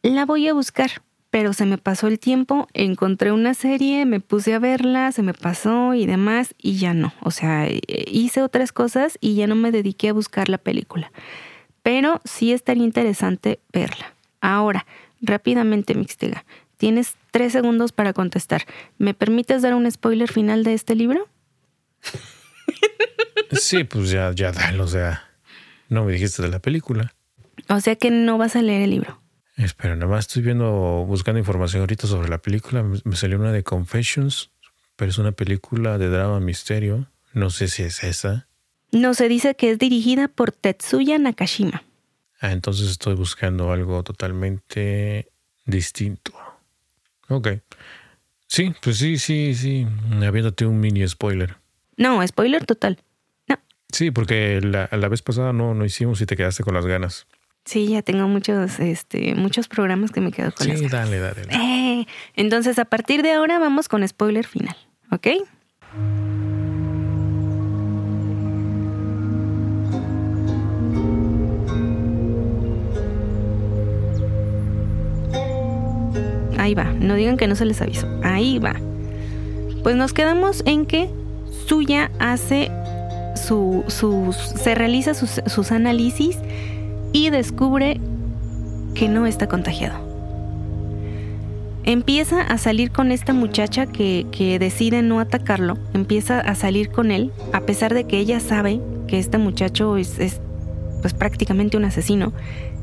la 0.01 0.25
voy 0.25 0.47
a 0.47 0.53
buscar, 0.53 0.89
pero 1.29 1.51
se 1.51 1.65
me 1.65 1.77
pasó 1.77 2.07
el 2.07 2.17
tiempo, 2.17 2.67
encontré 2.73 3.33
una 3.33 3.53
serie, 3.53 4.05
me 4.05 4.21
puse 4.21 4.53
a 4.53 4.59
verla, 4.59 5.11
se 5.11 5.21
me 5.21 5.33
pasó 5.33 5.93
y 5.93 6.05
demás, 6.05 6.55
y 6.57 6.77
ya 6.77 6.93
no. 6.93 7.13
O 7.21 7.29
sea, 7.29 7.67
hice 8.07 8.41
otras 8.41 8.71
cosas 8.71 9.17
y 9.19 9.35
ya 9.35 9.47
no 9.47 9.55
me 9.55 9.71
dediqué 9.71 10.09
a 10.09 10.13
buscar 10.13 10.47
la 10.47 10.57
película. 10.57 11.11
Pero 11.83 12.21
sí 12.23 12.53
estaría 12.53 12.85
interesante 12.85 13.59
verla. 13.73 14.13
Ahora, 14.39 14.85
rápidamente, 15.21 15.93
Mixtega, 15.93 16.45
tienes 16.77 17.15
tres 17.31 17.51
segundos 17.51 17.91
para 17.91 18.13
contestar. 18.13 18.63
¿Me 18.97 19.13
permites 19.13 19.61
dar 19.61 19.75
un 19.75 19.91
spoiler 19.91 20.31
final 20.31 20.63
de 20.63 20.73
este 20.73 20.95
libro? 20.95 21.27
Sí, 23.51 23.83
pues 23.83 24.09
ya, 24.11 24.31
ya 24.31 24.51
dale, 24.51 24.79
o 24.79 24.87
sea. 24.87 25.28
No 25.89 26.05
me 26.05 26.13
dijiste 26.13 26.41
de 26.41 26.49
la 26.49 26.59
película. 26.59 27.13
O 27.67 27.79
sea 27.81 27.95
que 27.95 28.11
no 28.11 28.37
vas 28.37 28.55
a 28.55 28.61
leer 28.61 28.83
el 28.83 28.91
libro. 28.91 29.21
Espera, 29.57 29.95
nada 29.95 30.09
más 30.09 30.27
estoy 30.27 30.41
viendo, 30.41 31.03
buscando 31.05 31.39
información 31.39 31.81
ahorita 31.81 32.07
sobre 32.07 32.29
la 32.29 32.37
película. 32.37 32.81
Me 32.81 33.15
salió 33.15 33.37
una 33.37 33.51
de 33.51 33.63
Confessions, 33.63 34.51
pero 34.95 35.11
es 35.11 35.17
una 35.17 35.33
película 35.33 35.97
de 35.97 36.07
drama 36.07 36.39
misterio. 36.39 37.07
No 37.33 37.49
sé 37.49 37.67
si 37.67 37.83
es 37.83 38.03
esa. 38.03 38.47
No, 38.91 39.13
se 39.13 39.27
dice 39.27 39.55
que 39.55 39.71
es 39.71 39.77
dirigida 39.77 40.29
por 40.29 40.51
Tetsuya 40.51 41.17
Nakashima. 41.19 41.83
Ah, 42.39 42.51
entonces 42.53 42.89
estoy 42.89 43.15
buscando 43.15 43.71
algo 43.71 44.01
totalmente 44.03 45.29
distinto. 45.65 46.31
Ok. 47.27 47.49
Sí, 48.47 48.73
pues 48.81 48.97
sí, 48.97 49.17
sí, 49.17 49.53
sí. 49.53 49.85
Habiéndote 50.25 50.65
un 50.65 50.79
mini 50.79 51.07
spoiler. 51.07 51.57
No, 51.97 52.25
spoiler 52.25 52.65
total. 52.65 52.99
Sí, 53.91 54.11
porque 54.11 54.61
la, 54.61 54.87
la, 54.91 55.07
vez 55.07 55.21
pasada 55.21 55.51
no, 55.51 55.73
no 55.73 55.83
hicimos 55.83 56.21
y 56.21 56.25
te 56.25 56.35
quedaste 56.35 56.63
con 56.63 56.73
las 56.73 56.85
ganas. 56.85 57.27
Sí, 57.65 57.87
ya 57.87 58.01
tengo 58.01 58.27
muchos, 58.27 58.79
este, 58.79 59.35
muchos 59.35 59.67
programas 59.67 60.11
que 60.11 60.21
me 60.21 60.31
quedo 60.31 60.51
con 60.51 60.65
sí, 60.65 60.87
dale, 60.87 61.19
dale. 61.19 61.41
Eh, 61.51 62.07
entonces, 62.35 62.79
a 62.79 62.85
partir 62.85 63.21
de 63.21 63.31
ahora 63.31 63.59
vamos 63.59 63.87
con 63.87 64.07
spoiler 64.07 64.45
final, 64.45 64.75
¿ok? 65.11 65.27
Ahí 76.57 76.73
va, 76.75 76.85
no 76.85 77.15
digan 77.15 77.37
que 77.37 77.47
no 77.47 77.55
se 77.55 77.65
les 77.65 77.81
avisó. 77.81 78.07
Ahí 78.23 78.59
va. 78.59 78.75
Pues 79.83 79.95
nos 79.95 80.13
quedamos 80.13 80.61
en 80.65 80.85
que 80.85 81.09
Suya 81.67 82.11
hace 82.19 82.71
su, 83.35 83.83
se 84.55 84.75
realiza 84.75 85.13
sus, 85.13 85.41
sus 85.45 85.71
análisis 85.71 86.37
y 87.13 87.29
descubre 87.29 87.99
que 88.93 89.07
no 89.07 89.25
está 89.25 89.47
contagiado. 89.47 90.07
Empieza 91.83 92.41
a 92.41 92.57
salir 92.57 92.91
con 92.91 93.11
esta 93.11 93.33
muchacha 93.33 93.85
que, 93.87 94.27
que, 94.31 94.59
decide 94.59 95.01
no 95.01 95.19
atacarlo, 95.19 95.77
empieza 95.93 96.39
a 96.39 96.53
salir 96.53 96.89
con 96.89 97.09
él, 97.09 97.31
a 97.53 97.61
pesar 97.61 97.93
de 97.93 98.03
que 98.03 98.19
ella 98.19 98.39
sabe 98.39 98.79
que 99.07 99.17
este 99.17 99.37
muchacho 99.37 99.97
es, 99.97 100.19
es 100.19 100.39
pues 101.01 101.13
prácticamente 101.13 101.77
un 101.77 101.85
asesino. 101.85 102.33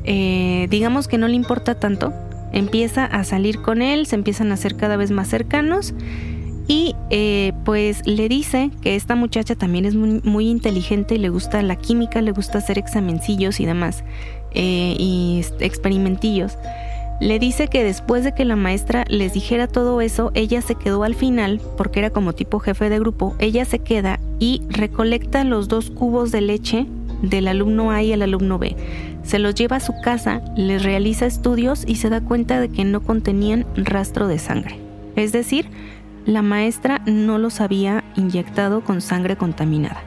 Eh, 0.03 0.67
digamos 0.69 1.07
que 1.07 1.17
no 1.17 1.27
le 1.27 1.35
importa 1.35 1.75
tanto, 1.75 2.13
empieza 2.51 3.05
a 3.05 3.23
salir 3.23 3.61
con 3.61 3.81
él, 3.81 4.07
se 4.07 4.15
empiezan 4.15 4.51
a 4.51 4.55
hacer 4.55 4.75
cada 4.75 4.97
vez 4.97 5.11
más 5.11 5.27
cercanos 5.27 5.93
y 6.67 6.95
eh, 7.09 7.53
pues 7.63 8.05
le 8.05 8.27
dice 8.27 8.71
que 8.81 8.95
esta 8.95 9.15
muchacha 9.15 9.55
también 9.55 9.85
es 9.85 9.95
muy, 9.95 10.49
inteligente 10.49 11.15
y 11.15 11.17
le 11.17 11.29
gusta 11.29 11.61
la 11.61 11.77
química, 11.77 12.21
le 12.21 12.31
gusta 12.31 12.57
hacer 12.57 12.77
examencillos 12.77 13.59
y 13.59 13.65
demás, 13.65 14.03
eh, 14.51 14.95
y 14.97 15.45
experimentillos. 15.59 16.57
Le 17.19 17.39
dice 17.39 17.67
que 17.67 17.83
después 17.83 18.23
de 18.23 18.33
que 18.33 18.45
la 18.45 18.55
maestra 18.55 19.05
les 19.07 19.33
dijera 19.33 19.67
todo 19.67 20.01
eso, 20.01 20.31
ella 20.35 20.61
se 20.61 20.75
quedó 20.75 21.03
al 21.03 21.15
final, 21.15 21.61
porque 21.75 21.99
era 21.99 22.11
como 22.11 22.33
tipo 22.33 22.59
jefe 22.59 22.89
de 22.89 22.99
grupo, 22.99 23.35
ella 23.39 23.65
se 23.65 23.79
queda 23.79 24.19
y 24.39 24.61
recolecta 24.69 25.43
los 25.43 25.67
dos 25.67 25.89
cubos 25.89 26.31
de 26.31 26.41
leche 26.41 26.85
del 27.21 27.47
alumno 27.47 27.91
A 27.91 28.03
y 28.03 28.11
el 28.11 28.21
alumno 28.21 28.59
B. 28.59 28.75
Se 29.23 29.39
los 29.39 29.55
lleva 29.55 29.77
a 29.77 29.81
su 29.81 29.93
casa, 30.01 30.41
les 30.55 30.83
realiza 30.83 31.25
estudios 31.25 31.85
y 31.87 31.95
se 31.95 32.09
da 32.09 32.21
cuenta 32.21 32.59
de 32.59 32.69
que 32.69 32.83
no 32.83 33.01
contenían 33.01 33.65
rastro 33.75 34.27
de 34.27 34.37
sangre. 34.37 34.77
Es 35.15 35.31
decir, 35.31 35.69
la 36.27 36.43
maestra 36.43 37.01
no 37.07 37.39
los 37.39 37.59
había 37.59 38.03
inyectado 38.15 38.81
con 38.81 39.01
sangre 39.01 39.35
contaminada. 39.35 40.03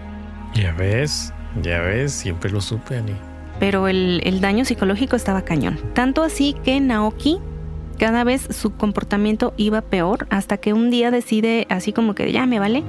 Ya 0.55 0.73
ves, 0.73 1.33
ya 1.61 1.81
ves, 1.81 2.13
siempre 2.13 2.51
lo 2.51 2.61
supe, 2.61 2.99
Ani. 2.99 3.15
Pero 3.59 3.89
el, 3.89 4.21
el 4.25 4.41
daño 4.41 4.65
psicológico 4.65 5.17
estaba 5.17 5.43
cañón. 5.43 5.81
Tanto 5.95 6.23
así 6.23 6.55
que 6.63 6.79
Naoki 6.79 7.39
cada 7.99 8.23
vez 8.23 8.47
su 8.51 8.77
comportamiento 8.77 9.53
iba 9.57 9.81
peor 9.81 10.29
hasta 10.31 10.59
que 10.59 10.73
un 10.73 10.91
día 10.91 11.11
decide 11.11 11.67
así 11.69 11.93
como 11.93 12.15
que 12.15 12.31
ya 12.31 12.47
me 12.47 12.61
vale 12.61 12.85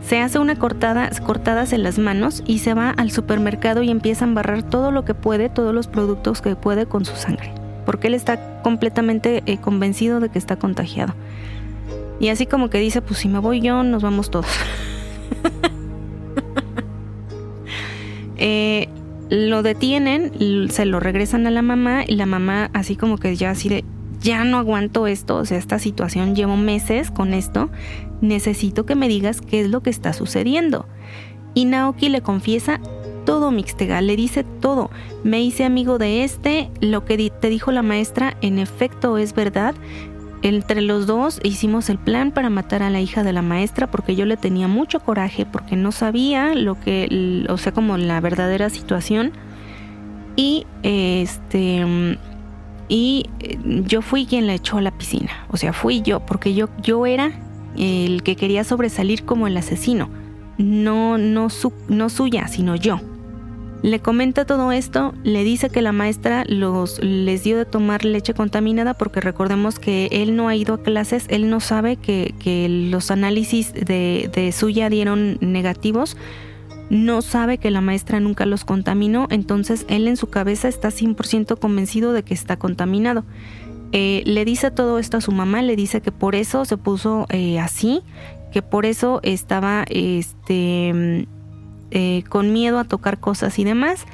se 0.00 0.20
hace 0.20 0.38
una 0.38 0.56
cortada, 0.56 1.10
cortadas 1.26 1.72
en 1.72 1.82
las 1.82 1.98
manos 1.98 2.42
y 2.46 2.58
se 2.58 2.74
va 2.74 2.90
al 2.90 3.10
supermercado 3.10 3.82
y 3.82 3.90
empieza 3.90 4.24
a 4.24 4.28
embarrar 4.28 4.62
todo 4.62 4.90
lo 4.90 5.04
que 5.04 5.14
puede, 5.14 5.48
todos 5.48 5.74
los 5.74 5.86
productos 5.86 6.40
que 6.40 6.56
puede 6.56 6.86
con 6.86 7.04
su 7.04 7.14
sangre. 7.16 7.52
Porque 7.84 8.06
él 8.06 8.14
está 8.14 8.62
completamente 8.62 9.42
eh, 9.46 9.58
convencido 9.58 10.20
de 10.20 10.28
que 10.28 10.38
está 10.38 10.56
contagiado. 10.56 11.14
Y 12.20 12.28
así 12.28 12.46
como 12.46 12.70
que 12.70 12.78
dice, 12.78 13.02
pues 13.02 13.20
si 13.20 13.28
me 13.28 13.38
voy 13.38 13.60
yo, 13.60 13.82
nos 13.82 14.02
vamos 14.02 14.30
todos. 14.30 14.46
Eh, 18.40 18.88
lo 19.30 19.64
detienen, 19.64 20.70
se 20.70 20.86
lo 20.86 21.00
regresan 21.00 21.48
a 21.48 21.50
la 21.50 21.60
mamá 21.60 22.04
y 22.06 22.14
la 22.14 22.24
mamá 22.24 22.70
así 22.72 22.94
como 22.94 23.18
que 23.18 23.34
ya 23.34 23.50
así 23.50 23.68
de, 23.68 23.84
ya 24.20 24.44
no 24.44 24.58
aguanto 24.58 25.08
esto, 25.08 25.36
o 25.36 25.44
sea, 25.44 25.58
esta 25.58 25.80
situación, 25.80 26.36
llevo 26.36 26.56
meses 26.56 27.10
con 27.10 27.34
esto, 27.34 27.68
necesito 28.20 28.86
que 28.86 28.94
me 28.94 29.08
digas 29.08 29.40
qué 29.40 29.60
es 29.60 29.70
lo 29.70 29.82
que 29.82 29.90
está 29.90 30.12
sucediendo. 30.12 30.86
Y 31.54 31.64
Naoki 31.64 32.08
le 32.08 32.20
confiesa 32.20 32.80
todo, 33.24 33.50
Mixtega, 33.50 34.00
le 34.00 34.16
dice 34.16 34.44
todo. 34.44 34.90
Me 35.24 35.42
hice 35.42 35.64
amigo 35.64 35.98
de 35.98 36.24
este, 36.24 36.70
lo 36.80 37.04
que 37.04 37.30
te 37.30 37.48
dijo 37.50 37.72
la 37.72 37.82
maestra 37.82 38.36
en 38.40 38.58
efecto 38.58 39.18
es 39.18 39.34
verdad. 39.34 39.74
Entre 40.42 40.82
los 40.82 41.06
dos 41.06 41.40
hicimos 41.42 41.90
el 41.90 41.98
plan 41.98 42.30
para 42.30 42.48
matar 42.48 42.82
a 42.82 42.90
la 42.90 43.00
hija 43.00 43.24
de 43.24 43.32
la 43.32 43.42
maestra 43.42 43.90
porque 43.90 44.14
yo 44.14 44.24
le 44.24 44.36
tenía 44.36 44.68
mucho 44.68 45.00
coraje 45.00 45.46
porque 45.46 45.74
no 45.74 45.90
sabía 45.90 46.54
lo 46.54 46.78
que, 46.78 47.44
o 47.48 47.56
sea, 47.58 47.72
como 47.72 47.96
la 47.96 48.20
verdadera 48.20 48.70
situación. 48.70 49.32
Y 50.36 50.66
este 50.84 51.84
y 52.88 53.26
eh, 53.40 53.58
yo 53.86 54.00
fui 54.00 54.24
quien 54.26 54.46
la 54.46 54.54
echó 54.54 54.78
a 54.78 54.80
la 54.80 54.92
piscina, 54.92 55.30
o 55.50 55.56
sea, 55.56 55.72
fui 55.72 56.00
yo 56.02 56.20
porque 56.20 56.54
yo 56.54 56.68
yo 56.82 57.04
era 57.04 57.32
el 57.76 58.22
que 58.22 58.36
quería 58.36 58.64
sobresalir 58.64 59.24
como 59.24 59.46
el 59.46 59.56
asesino, 59.56 60.08
no, 60.56 61.18
no, 61.18 61.48
no 61.88 62.08
suya, 62.08 62.48
sino 62.48 62.76
yo. 62.76 63.00
Le 63.82 64.00
comenta 64.00 64.44
todo 64.44 64.72
esto, 64.72 65.14
le 65.22 65.44
dice 65.44 65.70
que 65.70 65.82
la 65.82 65.92
maestra 65.92 66.44
los, 66.48 67.02
les 67.02 67.44
dio 67.44 67.56
de 67.56 67.64
tomar 67.64 68.04
leche 68.04 68.34
contaminada 68.34 68.94
porque 68.94 69.20
recordemos 69.20 69.78
que 69.78 70.08
él 70.10 70.34
no 70.34 70.48
ha 70.48 70.56
ido 70.56 70.74
a 70.74 70.82
clases, 70.82 71.26
él 71.28 71.48
no 71.48 71.60
sabe 71.60 71.96
que, 71.96 72.34
los 72.90 73.12
análisis 73.12 73.72
de, 73.72 74.30
de, 74.34 74.50
suya 74.50 74.90
dieron 74.90 75.38
negativos, 75.40 76.16
no 76.90 77.22
sabe 77.22 77.58
que 77.58 77.70
la 77.70 77.80
maestra 77.80 78.18
nunca 78.18 78.46
los 78.46 78.64
contaminó, 78.64 79.28
entonces 79.30 79.86
él 79.88 80.08
en 80.08 80.16
su 80.16 80.28
cabeza 80.28 80.66
está 80.66 80.88
100% 80.88 81.58
convencido 81.58 82.12
de 82.12 82.24
que 82.24 82.34
está 82.34 82.56
contaminado. 82.56 83.24
Eh, 83.92 84.22
le 84.26 84.44
dice 84.44 84.70
todo 84.70 84.98
esto 84.98 85.18
a 85.18 85.20
su 85.20 85.32
mamá, 85.32 85.62
le 85.62 85.76
dice 85.76 86.00
que 86.00 86.12
por 86.12 86.34
eso 86.34 86.64
se 86.64 86.76
puso 86.76 87.26
eh, 87.30 87.58
así, 87.58 88.02
que 88.52 88.60
por 88.62 88.86
eso 88.86 89.20
estaba 89.22 89.84
este, 89.88 91.26
eh, 91.90 92.24
con 92.28 92.52
miedo 92.52 92.78
a 92.78 92.84
tocar 92.84 93.18
cosas 93.18 93.58
y 93.58 93.64
demás. 93.64 94.06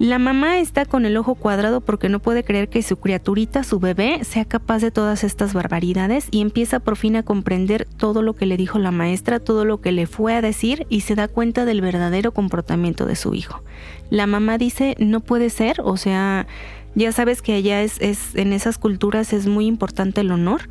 La 0.00 0.18
mamá 0.18 0.58
está 0.58 0.86
con 0.86 1.06
el 1.06 1.16
ojo 1.16 1.36
cuadrado 1.36 1.80
porque 1.80 2.08
no 2.08 2.18
puede 2.18 2.42
creer 2.42 2.68
que 2.68 2.82
su 2.82 2.96
criaturita, 2.96 3.62
su 3.62 3.78
bebé, 3.78 4.24
sea 4.24 4.44
capaz 4.44 4.80
de 4.80 4.90
todas 4.90 5.22
estas 5.22 5.54
barbaridades 5.54 6.26
y 6.32 6.40
empieza 6.40 6.80
por 6.80 6.96
fin 6.96 7.14
a 7.14 7.22
comprender 7.22 7.86
todo 7.96 8.20
lo 8.20 8.34
que 8.34 8.46
le 8.46 8.56
dijo 8.56 8.80
la 8.80 8.90
maestra, 8.90 9.38
todo 9.38 9.64
lo 9.64 9.80
que 9.80 9.92
le 9.92 10.06
fue 10.06 10.34
a 10.34 10.42
decir 10.42 10.84
y 10.88 11.02
se 11.02 11.14
da 11.14 11.28
cuenta 11.28 11.64
del 11.64 11.80
verdadero 11.80 12.34
comportamiento 12.34 13.06
de 13.06 13.14
su 13.14 13.34
hijo. 13.34 13.62
La 14.10 14.26
mamá 14.26 14.58
dice, 14.58 14.96
no 14.98 15.20
puede 15.20 15.48
ser, 15.48 15.80
o 15.80 15.96
sea, 15.96 16.48
ya 16.96 17.12
sabes 17.12 17.40
que 17.40 17.54
allá 17.54 17.82
es, 17.82 18.00
es 18.00 18.34
en 18.34 18.52
esas 18.52 18.78
culturas 18.78 19.32
es 19.32 19.46
muy 19.46 19.66
importante 19.66 20.22
el 20.22 20.32
honor. 20.32 20.68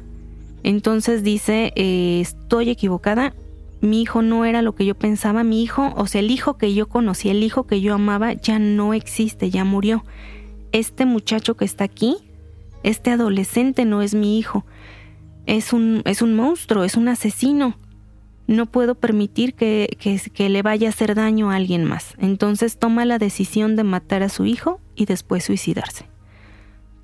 Entonces 0.64 1.24
dice, 1.24 1.72
eh, 1.76 2.20
estoy 2.22 2.70
equivocada, 2.70 3.34
mi 3.84 4.02
hijo 4.02 4.22
no 4.22 4.46
era 4.46 4.62
lo 4.62 4.76
que 4.76 4.86
yo 4.86 4.96
pensaba, 4.96 5.44
mi 5.44 5.62
hijo, 5.62 5.94
o 5.96 6.08
sea, 6.08 6.22
el 6.22 6.32
hijo 6.32 6.58
que 6.58 6.74
yo 6.74 6.88
conocí, 6.88 7.30
el 7.30 7.44
hijo 7.44 7.68
que 7.68 7.82
yo 7.82 7.94
amaba, 7.94 8.34
ya 8.34 8.60
no 8.60 8.94
existe, 8.94 9.50
ya 9.50 9.64
murió. 9.64 10.04
Este 10.72 11.06
muchacho 11.06 11.56
que 11.56 11.66
está 11.66 11.84
aquí, 11.84 12.18
este 12.82 13.12
adolescente 13.12 13.86
no 13.86 14.02
es 14.02 14.16
mi 14.16 14.40
hijo, 14.40 14.66
es 15.46 15.74
un, 15.74 16.02
es 16.06 16.22
un 16.22 16.36
monstruo, 16.36 16.84
es 16.84 16.96
un 16.96 17.08
asesino. 17.08 17.78
No 18.48 18.66
puedo 18.66 18.96
permitir 18.96 19.54
que, 19.54 19.96
que, 20.00 20.20
que 20.34 20.50
le 20.50 20.62
vaya 20.64 20.88
a 20.88 20.90
hacer 20.90 21.16
daño 21.16 21.52
a 21.52 21.56
alguien 21.56 21.86
más. 21.86 22.16
Entonces 22.18 22.78
toma 22.78 23.06
la 23.06 23.18
decisión 23.18 23.76
de 23.76 23.84
matar 23.84 24.24
a 24.24 24.30
su 24.30 24.46
hijo 24.46 24.82
y 24.96 25.06
después 25.06 25.46
suicidarse 25.46 26.14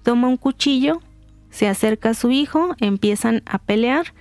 toma 0.03 0.27
un 0.27 0.37
cuchillo, 0.37 1.01
se 1.49 1.67
acerca 1.67 2.09
a 2.09 2.13
su 2.13 2.31
hijo, 2.31 2.75
empiezan 2.79 3.43
a 3.45 3.59
pelear, 3.59 4.13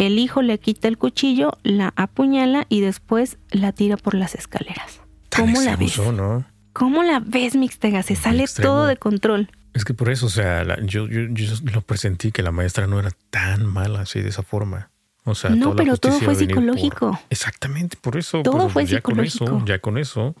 el 0.00 0.18
hijo 0.18 0.40
le 0.40 0.58
quita 0.58 0.88
el 0.88 0.96
cuchillo, 0.96 1.58
la 1.62 1.92
apuñala 1.94 2.64
y 2.70 2.80
después 2.80 3.38
la 3.50 3.72
tira 3.72 3.98
por 3.98 4.14
las 4.14 4.34
escaleras. 4.34 5.02
¿Cómo 5.36 5.60
la 5.60 5.76
ves? 5.76 5.98
¿no? 5.98 6.46
¿Cómo 6.72 7.02
la 7.02 7.20
ves, 7.20 7.54
Mixtega? 7.54 8.02
Se 8.02 8.16
sale 8.16 8.46
todo 8.48 8.86
de 8.86 8.96
control. 8.96 9.50
Es 9.74 9.84
que 9.84 9.92
por 9.92 10.08
eso, 10.08 10.26
o 10.26 10.30
sea, 10.30 10.64
yo, 10.84 11.06
yo, 11.06 11.54
lo 11.72 11.82
presentí 11.82 12.32
que 12.32 12.42
la 12.42 12.50
maestra 12.50 12.86
no 12.86 12.98
era 12.98 13.10
tan 13.28 13.66
mala 13.66 14.00
así 14.00 14.22
de 14.22 14.30
esa 14.30 14.42
forma. 14.42 14.90
O 15.24 15.34
sea, 15.34 15.50
no, 15.50 15.76
pero 15.76 15.98
todo 15.98 16.18
fue 16.18 16.34
psicológico. 16.34 17.20
Exactamente, 17.28 17.98
por 18.00 18.16
eso. 18.16 18.42
Todo 18.42 18.70
fue 18.70 18.86
ya 18.86 18.96
psicológico. 18.96 19.44
Con 19.44 19.56
eso, 19.56 19.66
ya 19.66 19.78
con 19.80 19.98
eso. 19.98 20.34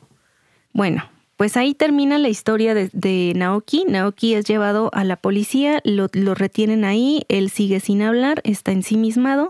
Bueno, 0.72 1.04
pues 1.40 1.56
ahí 1.56 1.72
termina 1.72 2.18
la 2.18 2.28
historia 2.28 2.74
de, 2.74 3.32
Naoki. 3.34 3.86
Naoki 3.88 4.34
es 4.34 4.44
llevado 4.44 4.90
a 4.92 5.04
la 5.04 5.16
policía, 5.16 5.80
lo, 5.84 6.34
retienen 6.34 6.84
ahí, 6.84 7.22
él 7.30 7.48
sigue 7.48 7.80
sin 7.80 8.02
hablar, 8.02 8.42
está 8.44 8.72
ensimismado 8.72 9.48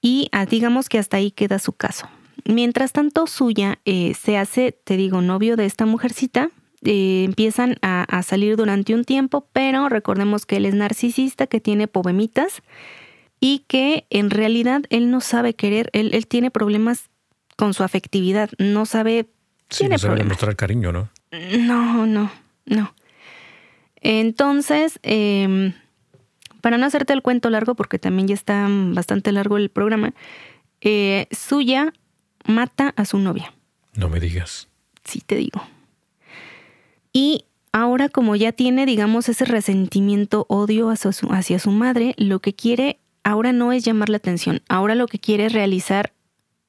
y 0.00 0.26
ah, 0.32 0.44
digamos 0.44 0.88
que 0.88 0.98
hasta 0.98 1.18
ahí 1.18 1.30
queda 1.30 1.60
su 1.60 1.72
caso. 1.72 2.08
Mientras 2.46 2.90
tanto, 2.90 3.28
Suya 3.28 3.78
eh, 3.84 4.14
se 4.14 4.36
hace, 4.36 4.72
te 4.72 4.96
digo, 4.96 5.20
novio 5.22 5.54
de 5.54 5.66
esta 5.66 5.86
mujercita. 5.86 6.50
Eh, 6.84 7.22
empiezan 7.26 7.76
a, 7.82 8.20
salir 8.24 8.56
durante 8.56 8.92
un 8.92 9.04
tiempo, 9.04 9.46
pero 9.52 9.88
recordemos 9.88 10.46
que 10.46 10.56
él 10.56 10.66
es 10.66 10.74
narcisista, 10.74 11.46
que 11.46 11.60
tiene 11.60 11.86
povemitas 11.86 12.60
y 13.38 13.60
que 13.68 14.06
en 14.10 14.30
realidad 14.30 14.82
él 14.90 15.12
no 15.12 15.20
sabe 15.20 15.54
querer, 15.54 15.90
él 15.92 16.26
tiene 16.26 16.50
problemas 16.50 17.08
con 17.56 17.72
su 17.72 17.84
afectividad, 17.84 18.50
no 18.58 18.84
sabe 18.84 19.28
Sí, 19.72 19.88
no 19.88 19.98
sabe 19.98 20.16
demostrar 20.16 20.54
cariño, 20.56 20.92
¿no? 20.92 21.08
No, 21.58 22.06
no, 22.06 22.30
no. 22.66 22.94
Entonces, 23.96 24.98
em, 25.02 25.72
para 26.60 26.76
no 26.78 26.86
hacerte 26.86 27.12
el 27.12 27.22
cuento 27.22 27.50
largo, 27.50 27.74
porque 27.74 27.98
también 27.98 28.28
ya 28.28 28.34
está 28.34 28.66
bastante 28.68 29.32
largo 29.32 29.56
el 29.56 29.70
programa, 29.70 30.12
eh, 30.80 31.26
Suya 31.30 31.92
mata 32.44 32.92
a 32.96 33.04
su 33.04 33.18
novia. 33.18 33.54
No 33.94 34.08
me 34.08 34.20
digas. 34.20 34.68
Sí, 35.04 35.20
te 35.24 35.36
digo. 35.36 35.62
Y 37.12 37.44
ahora 37.72 38.08
como 38.08 38.36
ya 38.36 38.52
tiene, 38.52 38.86
digamos, 38.86 39.28
ese 39.28 39.44
resentimiento, 39.44 40.46
odio 40.48 40.90
hacia 40.90 41.12
su, 41.12 41.32
hacia 41.32 41.58
su 41.58 41.70
madre, 41.70 42.14
lo 42.16 42.40
que 42.40 42.54
quiere 42.54 42.98
ahora 43.24 43.52
no 43.52 43.72
es 43.72 43.84
llamar 43.84 44.08
la 44.08 44.16
atención, 44.16 44.62
ahora 44.68 44.94
lo 44.94 45.06
que 45.06 45.18
quiere 45.18 45.46
es 45.46 45.52
realizar 45.52 46.12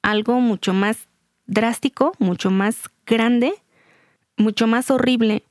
algo 0.02 0.40
mucho 0.40 0.72
más 0.72 1.08
drástico, 1.46 2.12
mucho 2.18 2.50
más 2.50 2.90
grande, 3.06 3.54
mucho 4.36 4.66
más 4.66 4.90
horrible, 4.90 5.44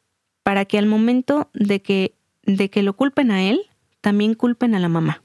para 0.44 0.66
que 0.66 0.78
al 0.78 0.86
momento 0.86 1.50
de 1.54 1.82
que, 1.82 2.14
de 2.44 2.70
que 2.70 2.84
lo 2.84 2.94
culpen 2.94 3.32
a 3.32 3.44
él, 3.44 3.62
también 4.02 4.34
culpen 4.34 4.76
a 4.76 4.80
la 4.80 4.90
mamá. 4.90 5.24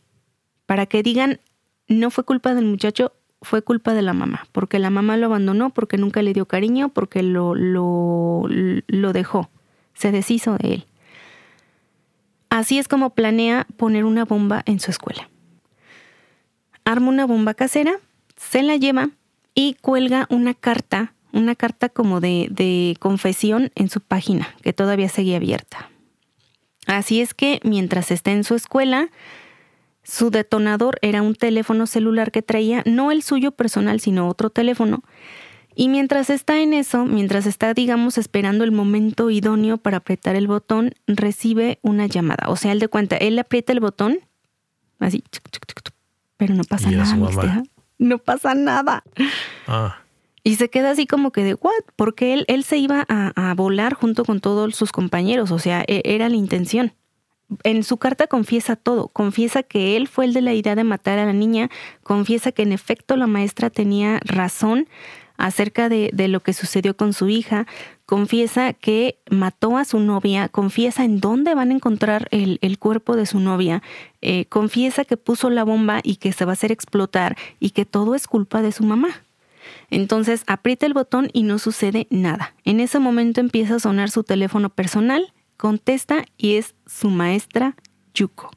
Para 0.66 0.86
que 0.86 1.02
digan, 1.02 1.40
no 1.88 2.10
fue 2.10 2.24
culpa 2.24 2.54
del 2.54 2.64
muchacho, 2.64 3.12
fue 3.42 3.62
culpa 3.62 3.94
de 3.94 4.02
la 4.02 4.12
mamá, 4.12 4.46
porque 4.52 4.78
la 4.78 4.90
mamá 4.90 5.16
lo 5.16 5.26
abandonó, 5.26 5.70
porque 5.70 5.96
nunca 5.96 6.22
le 6.22 6.32
dio 6.32 6.46
cariño, 6.46 6.90
porque 6.90 7.22
lo, 7.22 7.54
lo, 7.54 8.44
lo 8.48 9.12
dejó, 9.12 9.50
se 9.94 10.12
deshizo 10.12 10.56
de 10.58 10.74
él. 10.74 10.86
Así 12.50 12.78
es 12.78 12.88
como 12.88 13.10
planea 13.10 13.66
poner 13.76 14.04
una 14.04 14.24
bomba 14.24 14.62
en 14.66 14.80
su 14.80 14.90
escuela. 14.90 15.28
Arma 16.84 17.08
una 17.08 17.26
bomba 17.26 17.54
casera, 17.54 17.94
se 18.36 18.62
la 18.62 18.76
lleva 18.76 19.10
y 19.54 19.74
cuelga 19.74 20.26
una 20.30 20.54
carta, 20.54 21.14
una 21.32 21.54
carta 21.54 21.88
como 21.88 22.20
de, 22.20 22.48
de 22.50 22.96
confesión 23.00 23.70
en 23.74 23.88
su 23.88 24.00
página, 24.00 24.54
que 24.62 24.72
todavía 24.72 25.08
seguía 25.08 25.36
abierta. 25.36 25.90
Así 26.86 27.20
es 27.20 27.34
que 27.34 27.60
mientras 27.64 28.10
está 28.10 28.32
en 28.32 28.44
su 28.44 28.54
escuela, 28.54 29.10
su 30.02 30.30
detonador 30.30 30.98
era 31.02 31.20
un 31.20 31.34
teléfono 31.34 31.86
celular 31.86 32.32
que 32.32 32.40
traía, 32.40 32.82
no 32.86 33.12
el 33.12 33.22
suyo 33.22 33.52
personal, 33.52 34.00
sino 34.00 34.26
otro 34.28 34.48
teléfono. 34.48 35.02
Y 35.74 35.88
mientras 35.88 36.30
está 36.30 36.60
en 36.60 36.72
eso, 36.72 37.04
mientras 37.04 37.46
está, 37.46 37.74
digamos, 37.74 38.18
esperando 38.18 38.64
el 38.64 38.72
momento 38.72 39.30
idóneo 39.30 39.76
para 39.76 39.98
apretar 39.98 40.34
el 40.34 40.48
botón, 40.48 40.94
recibe 41.06 41.78
una 41.82 42.06
llamada. 42.06 42.48
O 42.48 42.56
sea, 42.56 42.72
él 42.72 42.80
de 42.80 42.88
cuenta, 42.88 43.16
él 43.16 43.38
aprieta 43.38 43.72
el 43.72 43.80
botón, 43.80 44.18
así, 44.98 45.22
pero 46.38 46.54
no 46.54 46.64
pasa 46.64 46.90
nada, 46.90 47.62
No 47.98 48.18
pasa 48.18 48.54
nada. 48.54 49.04
Ah. 49.66 49.98
Y 50.42 50.56
se 50.56 50.70
queda 50.70 50.90
así 50.90 51.06
como 51.06 51.30
que 51.32 51.44
de, 51.44 51.54
¿what? 51.54 51.72
Porque 51.96 52.34
él, 52.34 52.44
él 52.48 52.64
se 52.64 52.78
iba 52.78 53.04
a, 53.08 53.50
a 53.50 53.54
volar 53.54 53.94
junto 53.94 54.24
con 54.24 54.40
todos 54.40 54.74
sus 54.74 54.92
compañeros, 54.92 55.50
o 55.50 55.58
sea, 55.58 55.84
e, 55.86 56.02
era 56.04 56.28
la 56.28 56.36
intención 56.36 56.92
en 57.64 57.82
su 57.82 57.96
carta 57.96 58.26
confiesa 58.26 58.76
todo, 58.76 59.08
confiesa 59.08 59.62
que 59.62 59.96
él 59.96 60.08
fue 60.08 60.26
el 60.26 60.34
de 60.34 60.42
la 60.42 60.52
idea 60.52 60.74
de 60.74 60.84
matar 60.84 61.18
a 61.18 61.26
la 61.26 61.32
niña, 61.32 61.70
confiesa 62.02 62.52
que 62.52 62.62
en 62.62 62.72
efecto 62.72 63.16
la 63.16 63.26
maestra 63.26 63.70
tenía 63.70 64.20
razón 64.24 64.86
acerca 65.38 65.88
de, 65.88 66.10
lo 66.28 66.40
que 66.40 66.52
sucedió 66.52 66.96
con 66.96 67.12
su 67.12 67.28
hija, 67.28 67.66
confiesa 68.06 68.72
que 68.72 69.18
mató 69.30 69.78
a 69.78 69.84
su 69.84 70.00
novia, 70.00 70.48
confiesa 70.48 71.04
en 71.04 71.20
dónde 71.20 71.54
van 71.54 71.70
a 71.70 71.74
encontrar 71.74 72.26
el, 72.32 72.78
cuerpo 72.78 73.14
de 73.14 73.24
su 73.24 73.38
novia, 73.38 73.82
eh, 74.20 74.46
confiesa 74.46 75.04
que 75.04 75.16
puso 75.16 75.48
la 75.48 75.62
bomba 75.62 76.00
y 76.02 76.16
que 76.16 76.32
se 76.32 76.44
va 76.44 76.52
a 76.52 76.54
hacer 76.54 76.72
explotar 76.72 77.36
y 77.60 77.70
que 77.70 77.86
todo 77.86 78.16
es 78.16 78.26
culpa 78.26 78.62
de 78.62 78.72
su 78.72 78.82
mamá. 78.82 79.22
Entonces 79.90 80.44
aprieta 80.46 80.86
el 80.86 80.94
botón 80.94 81.30
y 81.32 81.42
no 81.42 81.58
sucede 81.58 82.06
nada. 82.10 82.54
En 82.64 82.80
ese 82.80 82.98
momento 82.98 83.40
empieza 83.40 83.76
a 83.76 83.80
sonar 83.80 84.10
su 84.10 84.22
teléfono 84.22 84.70
personal 84.70 85.32
contesta 85.56 86.24
y 86.36 86.54
es 86.54 86.74
su 86.86 87.10
maestra 87.10 87.76
Yuko. 88.14 88.50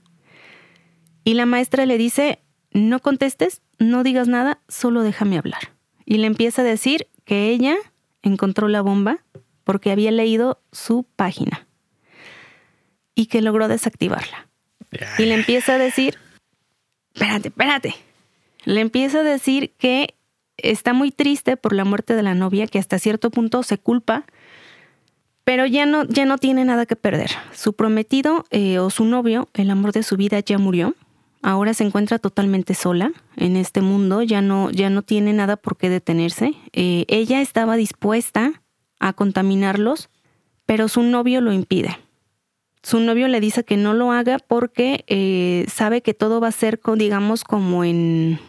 Y 1.24 1.34
la 1.34 1.46
maestra 1.46 1.86
le 1.86 1.98
dice, 1.98 2.40
no 2.72 3.00
contestes, 3.00 3.62
no 3.80 4.04
digas 4.04 4.28
nada, 4.28 4.62
solo 4.70 5.02
déjame 5.02 5.38
hablar. 5.38 5.74
Y 6.06 6.18
le 6.18 6.28
empieza 6.28 6.62
a 6.62 6.66
decir 6.66 7.08
que 7.26 7.50
ella 7.50 7.76
encontró 8.22 8.68
la 8.68 8.82
bomba 8.82 9.24
porque 9.64 9.92
había 9.92 10.12
leído 10.12 10.62
su 10.72 11.04
página 11.16 11.68
y 13.16 13.28
que 13.28 13.42
logró 13.42 13.68
desactivarla. 13.68 14.48
Y 15.18 15.26
le 15.26 15.36
empieza 15.36 15.76
a 15.76 15.78
decir, 15.78 16.18
espérate, 17.14 17.50
espérate. 17.50 17.96
Le 18.66 18.82
empieza 18.82 19.20
a 19.20 19.24
decir 19.24 19.74
que 19.78 20.16
está 20.64 20.94
muy 20.94 21.12
triste 21.12 21.58
por 21.58 21.74
la 21.74 21.86
muerte 21.86 22.16
de 22.16 22.24
la 22.24 22.36
novia, 22.36 22.68
que 22.68 22.80
hasta 22.80 23.00
cierto 23.00 23.30
punto 23.30 23.64
se 23.64 23.78
culpa 23.78 24.26
pero 25.44 25.66
ya 25.66 25.86
no, 25.86 26.06
ya 26.06 26.26
no 26.26 26.38
tiene 26.38 26.66
nada 26.66 26.86
que 26.86 26.96
perder. 26.96 27.32
Su 27.54 27.74
prometido 27.74 28.46
eh, 28.52 28.80
o 28.80 28.90
su 28.90 29.06
novio, 29.06 29.50
el 29.54 29.70
amor 29.70 29.92
de 29.92 30.04
su 30.04 30.18
vida, 30.18 30.40
ya 30.40 30.58
murió. 30.58 30.96
Ahora 31.42 31.74
se 31.74 31.84
encuentra 31.84 32.20
totalmente 32.20 32.76
sola 32.76 33.12
en 33.36 33.58
este 33.58 33.82
mundo, 33.82 34.22
ya 34.22 34.42
no, 34.42 34.70
ya 34.70 34.92
no 34.92 35.02
tiene 35.02 35.34
nada 35.34 35.58
por 35.58 35.76
qué 35.76 35.90
detenerse. 35.90 36.54
Eh, 36.74 37.06
ella 37.08 37.42
estaba 37.42 37.76
dispuesta 37.76 38.62
a 39.00 39.14
contaminarlos, 39.14 40.10
pero 40.68 40.88
su 40.88 41.02
novio 41.02 41.42
lo 41.42 41.52
impide. 41.52 41.98
Su 42.84 43.00
novio 43.00 43.28
le 43.28 43.40
dice 43.40 43.64
que 43.64 43.78
no 43.78 43.94
lo 43.94 44.12
haga 44.12 44.38
porque 44.40 45.04
eh, 45.08 45.66
sabe 45.68 46.02
que 46.02 46.14
todo 46.14 46.40
va 46.40 46.50
a 46.50 46.52
ser, 46.52 46.80
digamos, 46.96 47.44
como 47.44 47.84
en 47.84 48.40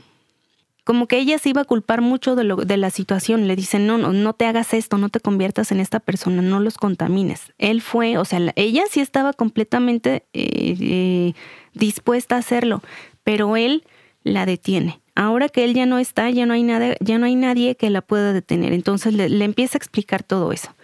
como 0.85 1.07
que 1.07 1.18
ella 1.18 1.39
se 1.39 1.51
iba 1.51 1.62
a 1.62 1.64
culpar 1.64 2.01
mucho 2.01 2.35
de, 2.35 2.45
lo, 2.45 2.57
de 2.57 2.76
la 2.76 2.91
situación. 2.91 3.47
Le 3.47 3.57
dicen, 3.57 3.87
no, 3.87 3.99
no, 3.99 4.12
no 4.12 4.33
te 4.33 4.47
hagas 4.47 4.74
esto, 4.74 4.99
no 4.99 5.09
te 5.09 5.20
conviertas 5.20 5.70
en 5.70 5.80
esta 5.80 6.01
persona, 6.01 6.43
no 6.43 6.61
los 6.61 6.76
contamines. 6.76 7.53
Él 7.59 7.80
fue, 7.83 8.18
o 8.18 8.24
sea, 8.24 8.41
ella 8.57 8.85
sí 8.91 9.01
estaba 9.01 9.33
completamente 9.33 10.24
eh, 10.33 10.76
eh, 10.80 11.33
dispuesta 11.74 12.37
a 12.37 12.39
hacerlo, 12.39 12.83
pero 13.22 13.57
él 13.57 13.85
la 14.24 14.45
detiene. 14.47 15.01
Ahora 15.14 15.49
que 15.49 15.64
él 15.64 15.74
ya 15.74 15.87
no 15.87 15.99
está, 15.99 16.30
ya 16.30 16.47
no 16.47 16.55
hay 16.55 16.62
nada, 16.62 16.97
ya 17.01 17.18
no 17.18 17.26
hay 17.26 17.37
nadie 17.37 17.76
que 17.76 17.91
la 17.91 18.01
pueda 18.01 18.33
detener. 18.33 18.72
Entonces 18.72 19.14
le, 19.14 19.28
le 19.28 19.45
empieza 19.45 19.76
a 19.76 19.80
explicar 19.80 20.22
todo 20.22 20.53
eso. 20.53 20.74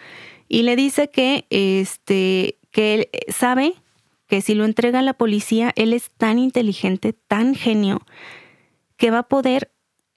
Y 0.49 0.63
le 0.63 0.77
dice 0.77 1.11
que, 1.11 1.47
este, 1.51 2.59
que 2.71 2.95
él 2.95 3.09
sabe 3.29 3.75
que 4.29 4.43
si 4.43 4.55
lo 4.55 4.65
entrega 4.65 5.01
a 5.01 5.03
la 5.03 5.15
policía, 5.15 5.73
él 5.75 5.93
es 5.93 6.11
tan 6.11 6.39
inteligente, 6.39 7.15
tan 7.15 7.55
genio, 7.55 8.03
que 8.97 9.11
va 9.11 9.21
a 9.21 9.29
poder 9.29 9.71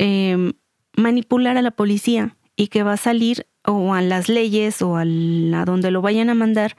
Em, 0.03 0.53
manipular 0.97 1.57
a 1.57 1.61
la 1.61 1.69
policía 1.69 2.35
y 2.55 2.69
que 2.69 2.81
va 2.81 2.93
a 2.93 2.97
salir 2.97 3.45
o 3.63 3.93
a 3.93 4.01
las 4.01 4.29
leyes 4.29 4.81
o 4.81 4.97
a, 4.97 5.05
donde 5.05 5.91
lo 5.91 6.01
vayan 6.01 6.31
a 6.31 6.33
mandar 6.33 6.75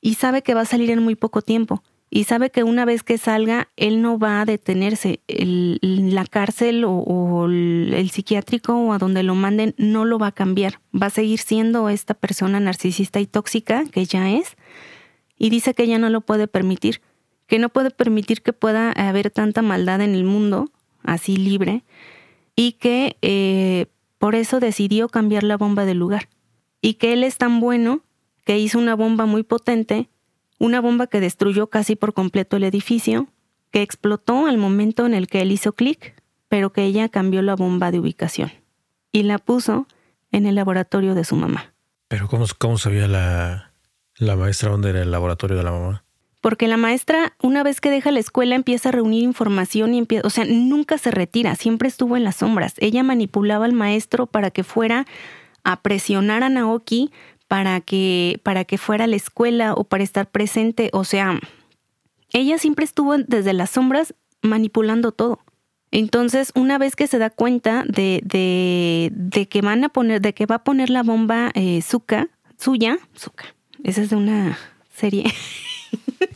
y 0.00 0.14
sabe 0.14 0.42
que 0.42 0.54
va 0.54 0.60
a 0.60 0.64
salir 0.64 0.92
en 0.92 1.02
muy 1.02 1.16
poco 1.16 1.42
tiempo 1.42 1.82
y 2.10 2.24
sabe 2.24 2.50
que 2.50 2.62
una 2.62 2.84
vez 2.84 3.02
que 3.02 3.18
salga 3.18 3.70
él 3.74 4.02
no 4.02 4.20
va 4.20 4.40
a 4.40 4.44
detenerse. 4.44 5.18
la 5.26 6.26
cárcel 6.26 6.84
o, 6.86 7.46
el, 7.46 8.08
psiquiátrico 8.12 8.72
o 8.72 8.92
a 8.92 8.98
donde 8.98 9.24
lo 9.24 9.34
manden 9.34 9.74
no 9.76 10.04
lo 10.04 10.20
va 10.20 10.28
a 10.28 10.32
cambiar. 10.32 10.80
Va 10.94 11.08
a 11.08 11.10
seguir 11.10 11.40
siendo 11.40 11.88
esta 11.88 12.14
persona 12.14 12.60
narcisista 12.60 13.18
y 13.18 13.26
tóxica 13.26 13.84
que 13.90 14.04
ya 14.04 14.30
es 14.30 14.56
y 15.36 15.50
dice 15.50 15.74
que 15.74 15.88
ya 15.88 15.98
no 15.98 16.08
lo 16.08 16.20
puede 16.20 16.46
permitir, 16.46 17.00
que 17.48 17.58
no 17.58 17.68
puede 17.68 17.90
permitir 17.90 18.42
que 18.42 18.52
pueda 18.52 18.92
haber 18.92 19.32
tanta 19.32 19.60
maldad 19.60 20.00
en 20.02 20.14
el 20.14 20.22
mundo 20.22 20.70
así 21.02 21.36
libre 21.36 21.82
y 22.56 22.72
que 22.72 23.16
eh, 23.22 23.86
por 24.18 24.34
eso 24.34 24.60
decidió 24.60 25.08
cambiar 25.08 25.42
la 25.42 25.56
bomba 25.56 25.84
de 25.84 25.94
lugar. 25.94 26.28
Y 26.80 26.94
que 26.94 27.12
él 27.12 27.24
es 27.24 27.36
tan 27.38 27.60
bueno 27.60 28.02
que 28.44 28.58
hizo 28.58 28.78
una 28.78 28.94
bomba 28.94 29.26
muy 29.26 29.42
potente, 29.42 30.08
una 30.58 30.80
bomba 30.80 31.06
que 31.06 31.20
destruyó 31.20 31.68
casi 31.68 31.96
por 31.96 32.12
completo 32.14 32.56
el 32.56 32.64
edificio, 32.64 33.28
que 33.70 33.82
explotó 33.82 34.46
al 34.46 34.58
momento 34.58 35.06
en 35.06 35.14
el 35.14 35.26
que 35.26 35.40
él 35.40 35.50
hizo 35.50 35.72
clic, 35.72 36.22
pero 36.48 36.72
que 36.72 36.84
ella 36.84 37.08
cambió 37.08 37.42
la 37.42 37.56
bomba 37.56 37.90
de 37.90 37.98
ubicación 37.98 38.52
y 39.10 39.22
la 39.22 39.38
puso 39.38 39.86
en 40.30 40.46
el 40.46 40.54
laboratorio 40.56 41.14
de 41.14 41.24
su 41.24 41.36
mamá. 41.36 41.74
Pero 42.08 42.28
¿cómo, 42.28 42.44
cómo 42.58 42.78
sabía 42.78 43.08
la, 43.08 43.72
la 44.16 44.36
maestra 44.36 44.70
dónde 44.70 44.90
era 44.90 45.02
el 45.02 45.10
laboratorio 45.10 45.56
de 45.56 45.62
la 45.62 45.72
mamá? 45.72 46.03
Porque 46.44 46.68
la 46.68 46.76
maestra 46.76 47.32
una 47.40 47.62
vez 47.62 47.80
que 47.80 47.90
deja 47.90 48.10
la 48.10 48.20
escuela 48.20 48.54
empieza 48.54 48.90
a 48.90 48.92
reunir 48.92 49.22
información 49.22 49.94
y 49.94 49.98
empieza, 49.98 50.26
o 50.26 50.30
sea, 50.30 50.44
nunca 50.44 50.98
se 50.98 51.10
retira, 51.10 51.54
siempre 51.54 51.88
estuvo 51.88 52.18
en 52.18 52.24
las 52.24 52.36
sombras. 52.36 52.74
Ella 52.76 53.02
manipulaba 53.02 53.64
al 53.64 53.72
maestro 53.72 54.26
para 54.26 54.50
que 54.50 54.62
fuera 54.62 55.06
a 55.62 55.80
presionar 55.80 56.44
a 56.44 56.50
Naoki 56.50 57.10
para 57.48 57.80
que 57.80 58.42
para 58.42 58.66
que 58.66 58.76
fuera 58.76 59.04
a 59.04 59.06
la 59.06 59.16
escuela 59.16 59.72
o 59.72 59.84
para 59.84 60.04
estar 60.04 60.30
presente, 60.30 60.90
o 60.92 61.04
sea, 61.04 61.40
ella 62.30 62.58
siempre 62.58 62.84
estuvo 62.84 63.16
desde 63.16 63.54
las 63.54 63.70
sombras 63.70 64.14
manipulando 64.42 65.12
todo. 65.12 65.40
Entonces, 65.92 66.52
una 66.54 66.76
vez 66.76 66.94
que 66.94 67.06
se 67.06 67.16
da 67.16 67.30
cuenta 67.30 67.84
de, 67.88 68.20
de, 68.22 69.10
de 69.14 69.48
que 69.48 69.62
van 69.62 69.82
a 69.82 69.88
poner, 69.88 70.20
de 70.20 70.34
que 70.34 70.44
va 70.44 70.56
a 70.56 70.64
poner 70.64 70.90
la 70.90 71.04
bomba 71.04 71.52
eh, 71.54 71.80
suya, 71.80 72.28
Zuka, 72.58 72.98
esa 73.82 74.02
es 74.02 74.10
de 74.10 74.16
una 74.16 74.58
serie 74.90 75.24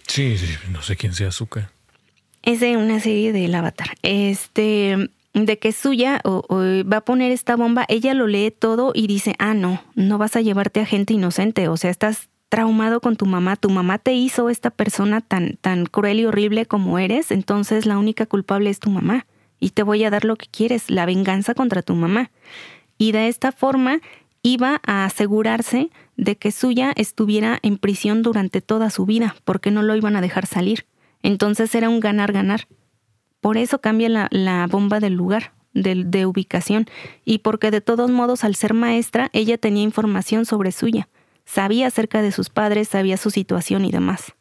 Sí, 0.06 0.36
sí, 0.38 0.46
no 0.70 0.82
sé 0.82 0.96
quién 0.96 1.14
sea 1.14 1.30
Zuka. 1.30 1.70
Es 2.42 2.60
de 2.60 2.76
una 2.76 3.00
serie 3.00 3.32
del 3.32 3.54
Avatar. 3.54 3.88
Este, 4.02 5.10
de 5.34 5.58
que 5.58 5.72
suya 5.72 6.20
o, 6.24 6.42
va 6.90 6.98
a 6.98 7.04
poner 7.04 7.32
esta 7.32 7.56
bomba, 7.56 7.84
ella 7.88 8.14
lo 8.14 8.26
lee 8.26 8.50
todo 8.50 8.92
y 8.94 9.06
dice, 9.06 9.34
ah, 9.38 9.54
no, 9.54 9.82
no 9.94 10.18
vas 10.18 10.36
a 10.36 10.40
llevarte 10.40 10.80
a 10.80 10.86
gente 10.86 11.14
inocente, 11.14 11.68
o 11.68 11.76
sea, 11.76 11.90
estás 11.90 12.28
traumado 12.48 13.00
con 13.00 13.16
tu 13.16 13.26
mamá, 13.26 13.56
tu 13.56 13.68
mamá 13.68 13.98
te 13.98 14.14
hizo 14.14 14.48
esta 14.48 14.70
persona 14.70 15.20
tan, 15.20 15.58
tan 15.60 15.84
cruel 15.86 16.20
y 16.20 16.24
horrible 16.24 16.66
como 16.66 16.98
eres, 16.98 17.30
entonces 17.30 17.84
la 17.84 17.98
única 17.98 18.26
culpable 18.26 18.70
es 18.70 18.80
tu 18.80 18.90
mamá 18.90 19.26
y 19.60 19.70
te 19.70 19.82
voy 19.82 20.04
a 20.04 20.10
dar 20.10 20.24
lo 20.24 20.36
que 20.36 20.46
quieres, 20.46 20.90
la 20.90 21.04
venganza 21.04 21.54
contra 21.54 21.82
tu 21.82 21.94
mamá. 21.94 22.30
Y 22.96 23.12
de 23.12 23.28
esta 23.28 23.52
forma 23.52 24.00
iba 24.42 24.80
a 24.86 25.04
asegurarse 25.04 25.90
de 26.18 26.36
que 26.36 26.50
Suya 26.50 26.92
estuviera 26.96 27.58
en 27.62 27.78
prisión 27.78 28.22
durante 28.22 28.60
toda 28.60 28.90
su 28.90 29.06
vida, 29.06 29.36
porque 29.44 29.70
no 29.70 29.82
lo 29.82 29.94
iban 29.96 30.16
a 30.16 30.20
dejar 30.20 30.46
salir. 30.46 30.84
Entonces 31.22 31.74
era 31.74 31.88
un 31.88 32.00
ganar-ganar. 32.00 32.66
Por 33.40 33.56
eso 33.56 33.80
cambia 33.80 34.28
la, 34.30 34.66
bomba 34.66 35.00
del 35.00 35.14
lugar. 35.14 35.52
de, 35.72 36.26
ubicación 36.26 36.86
y 37.24 37.38
porque 37.38 37.70
de 37.70 37.80
todos 37.80 38.10
modos 38.10 38.42
al 38.42 38.56
ser 38.56 38.74
maestra 38.74 39.30
ella 39.32 39.58
tenía 39.58 39.84
información 39.84 40.44
sobre 40.44 40.72
suya, 40.72 41.08
sabía 41.44 41.86
acerca 41.86 42.20
de 42.20 42.32
sus 42.32 42.50
padres, 42.50 42.88
sabía 42.88 43.16
su 43.16 43.30
situación 43.30 43.84
y 43.84 43.92
demás. 43.92 44.34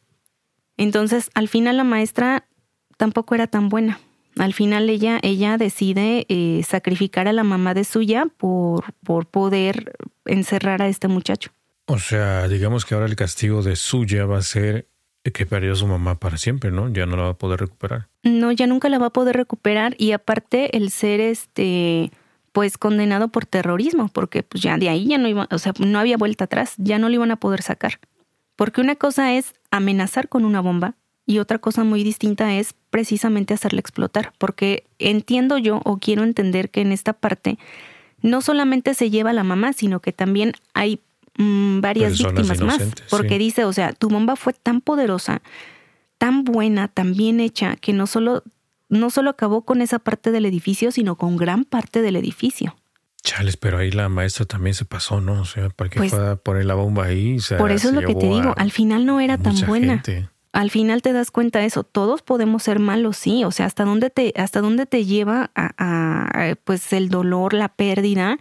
Entonces 0.76 1.30
al 1.34 1.46
final 1.46 1.76
la 1.76 1.84
maestra 1.84 2.48
tampoco 2.96 3.36
era 3.36 3.46
tan 3.46 3.68
buena. 3.68 4.00
Al 4.36 4.52
final 4.52 4.90
ella, 4.90 5.20
ella 5.22 5.58
decide 5.58 6.26
eh, 6.28 6.62
sacrificar 6.66 7.28
a 7.28 7.32
la 7.32 7.44
mamá 7.44 7.72
de 7.74 7.84
suya 7.84 8.26
por, 8.36 8.92
por 9.04 9.26
poder 9.26 9.96
encerrar 10.24 10.82
a 10.82 10.88
este 10.88 11.06
muchacho. 11.06 11.52
O 11.90 11.98
sea, 11.98 12.46
digamos 12.48 12.84
que 12.84 12.94
ahora 12.94 13.06
el 13.06 13.16
castigo 13.16 13.62
de 13.62 13.74
suya 13.74 14.26
va 14.26 14.36
a 14.36 14.42
ser 14.42 14.88
que 15.32 15.46
perdió 15.46 15.72
a 15.72 15.76
su 15.76 15.86
mamá 15.86 16.16
para 16.16 16.36
siempre, 16.36 16.70
¿no? 16.70 16.92
Ya 16.92 17.06
no 17.06 17.16
la 17.16 17.22
va 17.24 17.28
a 17.30 17.38
poder 17.38 17.60
recuperar. 17.60 18.08
No, 18.22 18.52
ya 18.52 18.66
nunca 18.66 18.90
la 18.90 18.98
va 18.98 19.06
a 19.06 19.12
poder 19.12 19.36
recuperar 19.36 19.94
y 19.98 20.12
aparte 20.12 20.76
el 20.76 20.90
ser 20.90 21.20
este 21.20 22.10
pues 22.52 22.76
condenado 22.76 23.28
por 23.28 23.46
terrorismo, 23.46 24.08
porque 24.08 24.42
pues 24.42 24.62
ya 24.62 24.76
de 24.76 24.90
ahí 24.90 25.06
ya 25.06 25.16
no 25.16 25.28
iba, 25.28 25.48
o 25.50 25.58
sea, 25.58 25.72
no 25.78 25.98
había 25.98 26.18
vuelta 26.18 26.44
atrás, 26.44 26.74
ya 26.76 26.98
no 26.98 27.08
lo 27.08 27.14
iban 27.14 27.30
a 27.30 27.36
poder 27.36 27.62
sacar. 27.62 28.00
Porque 28.54 28.80
una 28.80 28.96
cosa 28.96 29.32
es 29.32 29.54
amenazar 29.70 30.28
con 30.28 30.44
una 30.44 30.60
bomba 30.60 30.94
y 31.24 31.38
otra 31.38 31.58
cosa 31.58 31.84
muy 31.84 32.04
distinta 32.04 32.54
es 32.54 32.74
precisamente 32.90 33.54
hacerla 33.54 33.80
explotar, 33.80 34.32
porque 34.38 34.84
entiendo 34.98 35.56
yo 35.56 35.80
o 35.84 35.98
quiero 35.98 36.22
entender 36.22 36.68
que 36.70 36.80
en 36.80 36.92
esta 36.92 37.14
parte 37.14 37.58
no 38.20 38.40
solamente 38.42 38.94
se 38.94 39.10
lleva 39.10 39.30
a 39.30 39.34
la 39.34 39.44
mamá, 39.44 39.72
sino 39.72 40.00
que 40.00 40.12
también 40.12 40.52
hay 40.74 41.00
mm, 41.38 41.80
varias 41.80 42.18
víctimas 42.18 42.60
más, 42.60 42.82
porque 43.08 43.38
dice, 43.38 43.64
o 43.64 43.72
sea, 43.72 43.92
tu 43.94 44.08
bomba 44.08 44.36
fue 44.36 44.52
tan 44.52 44.82
poderosa, 44.82 45.40
tan 46.18 46.44
buena, 46.44 46.88
tan 46.88 47.14
bien 47.14 47.40
hecha, 47.40 47.76
que 47.76 47.92
no 47.92 48.06
solo, 48.06 48.44
no 48.90 49.08
solo 49.08 49.30
acabó 49.30 49.62
con 49.62 49.80
esa 49.80 49.98
parte 49.98 50.30
del 50.30 50.44
edificio, 50.44 50.92
sino 50.92 51.16
con 51.16 51.36
gran 51.36 51.64
parte 51.64 52.02
del 52.02 52.16
edificio. 52.16 52.76
Chales, 53.22 53.56
pero 53.56 53.78
ahí 53.78 53.90
la 53.90 54.08
maestra 54.08 54.46
también 54.46 54.74
se 54.74 54.84
pasó, 54.84 55.20
¿no? 55.20 55.40
O 55.40 55.44
sea, 55.44 55.70
¿para 55.70 55.90
qué 55.90 55.98
pues 55.98 56.10
fue 56.10 56.30
a 56.30 56.36
poner 56.36 56.64
la 56.64 56.74
bomba 56.74 57.06
ahí? 57.06 57.38
por 57.58 57.72
eso 57.72 57.88
es 57.88 57.94
lo 57.94 58.00
que 58.00 58.14
te 58.14 58.26
digo, 58.26 58.54
al 58.56 58.70
final 58.70 59.06
no 59.06 59.20
era 59.20 59.38
tan 59.38 59.54
buena. 59.66 60.02
Al 60.52 60.70
final 60.70 61.02
te 61.02 61.12
das 61.12 61.30
cuenta 61.30 61.58
de 61.58 61.66
eso, 61.66 61.84
todos 61.84 62.22
podemos 62.22 62.62
ser 62.62 62.78
malos, 62.78 63.16
sí, 63.18 63.44
o 63.44 63.50
sea, 63.50 63.66
hasta 63.66 63.84
dónde 63.84 64.08
te, 64.08 64.32
hasta 64.36 64.60
dónde 64.60 64.86
te 64.86 65.04
lleva 65.04 65.50
a, 65.54 66.54
pues 66.64 66.92
el 66.92 67.10
dolor, 67.10 67.52
la 67.52 67.68
pérdida 67.68 68.38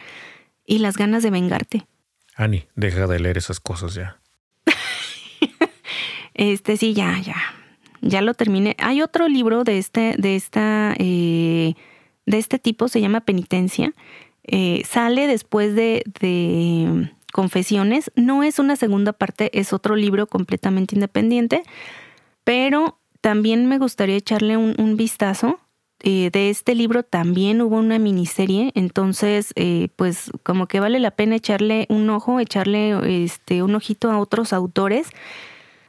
y 0.65 0.79
las 0.79 0.95
ganas 0.95 1.21
de 1.21 1.31
vengarte. 1.31 1.85
Ani, 2.38 2.65
deja 2.75 3.07
de 3.07 3.19
leer 3.19 3.38
esas 3.38 3.59
cosas 3.59 3.93
ya. 3.95 4.19
este 6.33 6.77
sí, 6.77 6.93
ya, 6.93 7.19
ya, 7.19 7.35
ya 8.01 8.21
lo 8.21 8.33
terminé. 8.33 8.75
Hay 8.79 9.01
otro 9.01 9.27
libro 9.27 9.65
de 9.65 9.77
este, 9.77 10.15
de 10.17 10.35
esta, 10.38 10.93
eh, 10.97 11.73
de 12.25 12.38
este 12.38 12.59
tipo, 12.59 12.88
se 12.88 13.01
llama 13.01 13.21
Penitencia 13.21 13.93
eh, 14.47 14.83
sale 14.85 15.27
después 15.27 15.75
de, 15.75 16.03
Confesiones. 17.33 18.09
No 18.15 18.41
es 18.41 18.57
una 18.57 18.77
segunda 18.77 19.13
parte, 19.13 19.51
es 19.59 19.71
otro 19.71 19.95
libro 19.95 20.25
completamente 20.25 20.95
independiente, 20.95 21.61
pero 22.43 22.97
también 23.21 23.67
me 23.67 23.77
gustaría 23.77 24.15
echarle 24.15 24.57
un, 24.57 24.95
vistazo. 24.97 25.59
Eh, 26.03 26.29
de 26.31 26.49
este 26.51 26.75
libro 26.75 27.01
también 27.01 27.61
hubo 27.61 27.77
una 27.77 27.97
miniserie, 27.97 28.71
entonces 28.75 29.51
eh, 29.55 29.89
pues 29.95 30.31
como 30.43 30.67
que 30.67 30.79
vale 30.79 30.99
la 30.99 31.11
pena 31.11 31.35
echarle 31.35 31.87
un 31.89 32.07
ojo, 32.11 32.39
echarle 32.39 33.23
este, 33.23 33.63
un 33.63 33.73
ojito 33.73 34.11
a 34.11 34.19
otros 34.19 34.53
autores, 34.53 35.07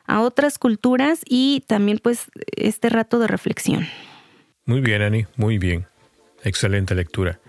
a 0.07 0.23
otras 0.23 0.59
culturas 0.59 1.21
y 1.29 1.63
también 1.67 1.99
pues 2.03 2.31
este 2.57 2.89
rato 2.89 3.19
de 3.19 3.27
reflexión. 3.27 3.87
Muy 4.65 4.81
bien, 4.81 5.03
Ani, 5.03 5.27
muy 5.37 5.59
bien. 5.59 5.87
Excelente 6.43 6.95
lectura. 6.95 7.41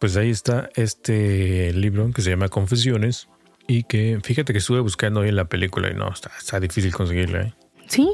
Pues 0.00 0.16
ahí 0.16 0.30
está 0.30 0.68
este 0.76 1.72
libro 1.72 2.10
que 2.12 2.22
se 2.22 2.30
llama 2.30 2.48
Confesiones 2.48 3.28
y 3.66 3.84
que 3.84 4.20
fíjate 4.22 4.52
que 4.52 4.58
estuve 4.58 4.80
buscando 4.80 5.20
ahí 5.20 5.28
en 5.28 5.36
la 5.36 5.46
película 5.46 5.90
y 5.90 5.94
no, 5.94 6.12
está, 6.12 6.60
difícil 6.60 6.92
conseguirla. 6.92 7.42
¿eh? 7.42 7.54
Sí, 7.88 8.08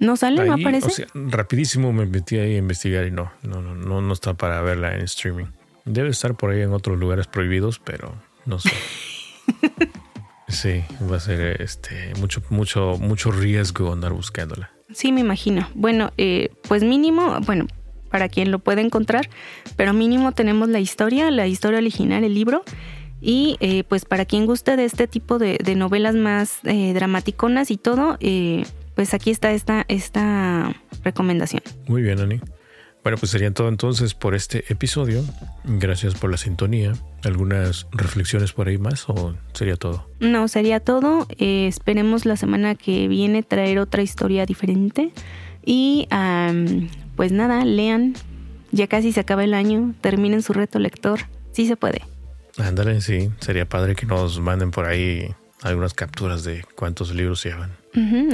no 0.00 0.16
sale, 0.16 0.44
no 0.44 0.54
aparece. 0.54 0.86
O 0.86 0.90
sea, 0.90 1.06
rapidísimo 1.14 1.92
me 1.92 2.06
metí 2.06 2.36
ahí 2.38 2.54
a 2.54 2.58
investigar 2.58 3.06
y 3.06 3.10
no, 3.10 3.30
no, 3.42 3.60
no, 3.60 3.74
no, 3.74 4.00
no 4.00 4.12
está 4.12 4.34
para 4.34 4.60
verla 4.62 4.94
en 4.94 5.02
streaming. 5.02 5.46
Debe 5.84 6.08
estar 6.08 6.34
por 6.34 6.50
ahí 6.50 6.62
en 6.62 6.72
otros 6.72 6.98
lugares 6.98 7.26
prohibidos, 7.26 7.78
pero 7.78 8.14
no 8.46 8.58
sé. 8.58 8.70
sí, 10.48 10.82
va 11.10 11.16
a 11.16 11.20
ser 11.20 11.60
este 11.60 12.12
mucho, 12.18 12.42
mucho, 12.50 12.96
mucho 12.98 13.30
riesgo 13.30 13.92
andar 13.92 14.12
buscándola. 14.12 14.70
Sí, 14.92 15.12
me 15.12 15.20
imagino. 15.20 15.68
Bueno, 15.74 16.12
eh, 16.16 16.50
pues 16.68 16.82
mínimo, 16.84 17.38
bueno, 17.40 17.66
para 18.10 18.28
quien 18.28 18.52
lo 18.52 18.60
pueda 18.60 18.80
encontrar, 18.80 19.28
pero 19.74 19.92
mínimo 19.92 20.30
tenemos 20.30 20.68
la 20.68 20.78
historia, 20.78 21.30
la 21.32 21.48
historia 21.48 21.78
original, 21.78 22.22
el 22.22 22.34
libro. 22.34 22.62
Y 23.20 23.56
eh, 23.60 23.84
pues 23.84 24.04
para 24.04 24.24
quien 24.24 24.46
guste 24.46 24.76
de 24.76 24.84
este 24.84 25.08
tipo 25.08 25.38
de, 25.38 25.58
novelas 25.76 26.14
más 26.14 26.58
eh, 26.64 26.92
dramaticonas 26.92 27.70
y 27.70 27.76
todo, 27.76 28.18
eh, 28.20 28.66
pues 28.94 29.14
aquí 29.14 29.30
está 29.30 29.52
esta, 29.52 29.84
esta 29.88 30.74
recomendación. 31.02 31.62
Muy 31.86 32.02
bien, 32.02 32.20
Ani. 32.20 32.40
Bueno, 33.04 33.18
pues 33.18 33.32
sería 33.32 33.52
todo 33.52 33.68
entonces 33.68 34.14
por 34.14 34.34
este 34.34 34.64
episodio. 34.72 35.22
Gracias 35.64 36.14
por 36.14 36.30
la 36.30 36.38
sintonía. 36.38 36.94
¿Algunas 37.22 37.86
reflexiones 37.92 38.54
por 38.54 38.68
ahí 38.68 38.78
más 38.78 39.08
o 39.10 39.36
sería 39.52 39.76
todo? 39.76 40.08
No, 40.20 40.48
sería 40.48 40.80
todo. 40.80 41.26
esperemos 41.38 42.24
la 42.24 42.36
semana 42.38 42.74
que 42.74 43.06
viene 43.06 43.42
traer 43.42 43.78
otra 43.78 44.00
historia 44.00 44.46
diferente. 44.46 45.12
Y 45.66 46.08
pues 47.14 47.30
nada, 47.30 47.62
lean. 47.66 48.14
Ya 48.72 48.86
casi 48.86 49.12
se 49.12 49.20
acaba 49.20 49.44
el 49.44 49.52
año. 49.52 49.94
Terminen 50.00 50.40
su 50.40 50.54
reto 50.54 50.78
lector. 50.78 51.20
Sí 51.52 51.66
se 51.66 51.76
puede. 51.76 52.00
Ándale, 52.56 53.02
sí. 53.02 53.30
Sería 53.38 53.68
padre 53.68 53.96
que 53.96 54.06
nos 54.06 54.40
manden 54.40 54.70
por 54.70 54.86
ahí 54.86 55.28
algunas 55.60 55.92
capturas 55.92 56.42
de 56.42 56.64
cuántos 56.74 57.14
libros 57.14 57.44
llevan. 57.44 57.83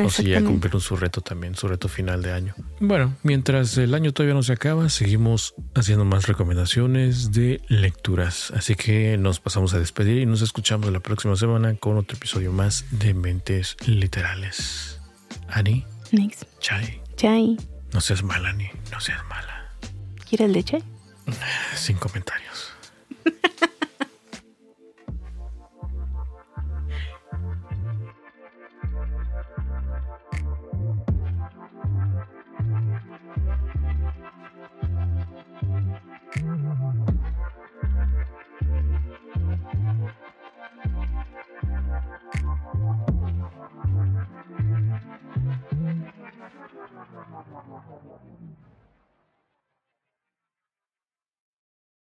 O 0.05 0.11
si 0.11 0.25
ya 0.25 0.43
cumplieron 0.43 0.81
su 0.81 0.97
reto 0.97 1.21
también, 1.21 1.55
su 1.55 1.69
reto 1.69 1.89
final 1.89 2.23
de 2.23 2.33
año. 2.33 2.55
Bueno, 2.81 3.17
mientras 3.23 3.77
el 3.79 3.95
año 3.95 4.13
todavía 4.13 4.35
no 4.35 4.43
se 4.43 4.53
acaba, 4.53 4.89
seguimos 4.89 5.55
haciendo 5.75 6.05
más 6.05 6.27
recomendaciones 6.27 7.33
de 7.33 7.61
lecturas. 7.69 8.53
Así 8.57 8.75
que 8.75 9.17
nos 9.19 9.41
pasamos 9.41 9.75
a 9.75 9.79
despedir 9.79 10.19
y 10.19 10.27
nos 10.27 10.43
escuchamos 10.43 10.91
la 10.93 11.01
próxima 11.01 11.37
semana 11.37 11.75
con 11.75 11.97
otro 11.99 12.17
episodio 12.17 12.53
más 12.53 12.87
de 12.91 13.15
Mentes 13.15 13.77
Literales. 13.87 15.01
Ani. 15.49 15.85
Next. 16.13 16.45
Chai. 16.61 17.01
Chai. 17.17 17.57
No 17.93 18.01
seas 18.01 18.23
mala, 18.23 18.53
ni 18.53 18.69
no 18.91 19.01
seas 19.01 19.25
mala. 19.29 19.71
¿Quieres 20.29 20.51
leche? 20.51 20.83
Sin 21.75 21.97
comentarios. 21.97 22.73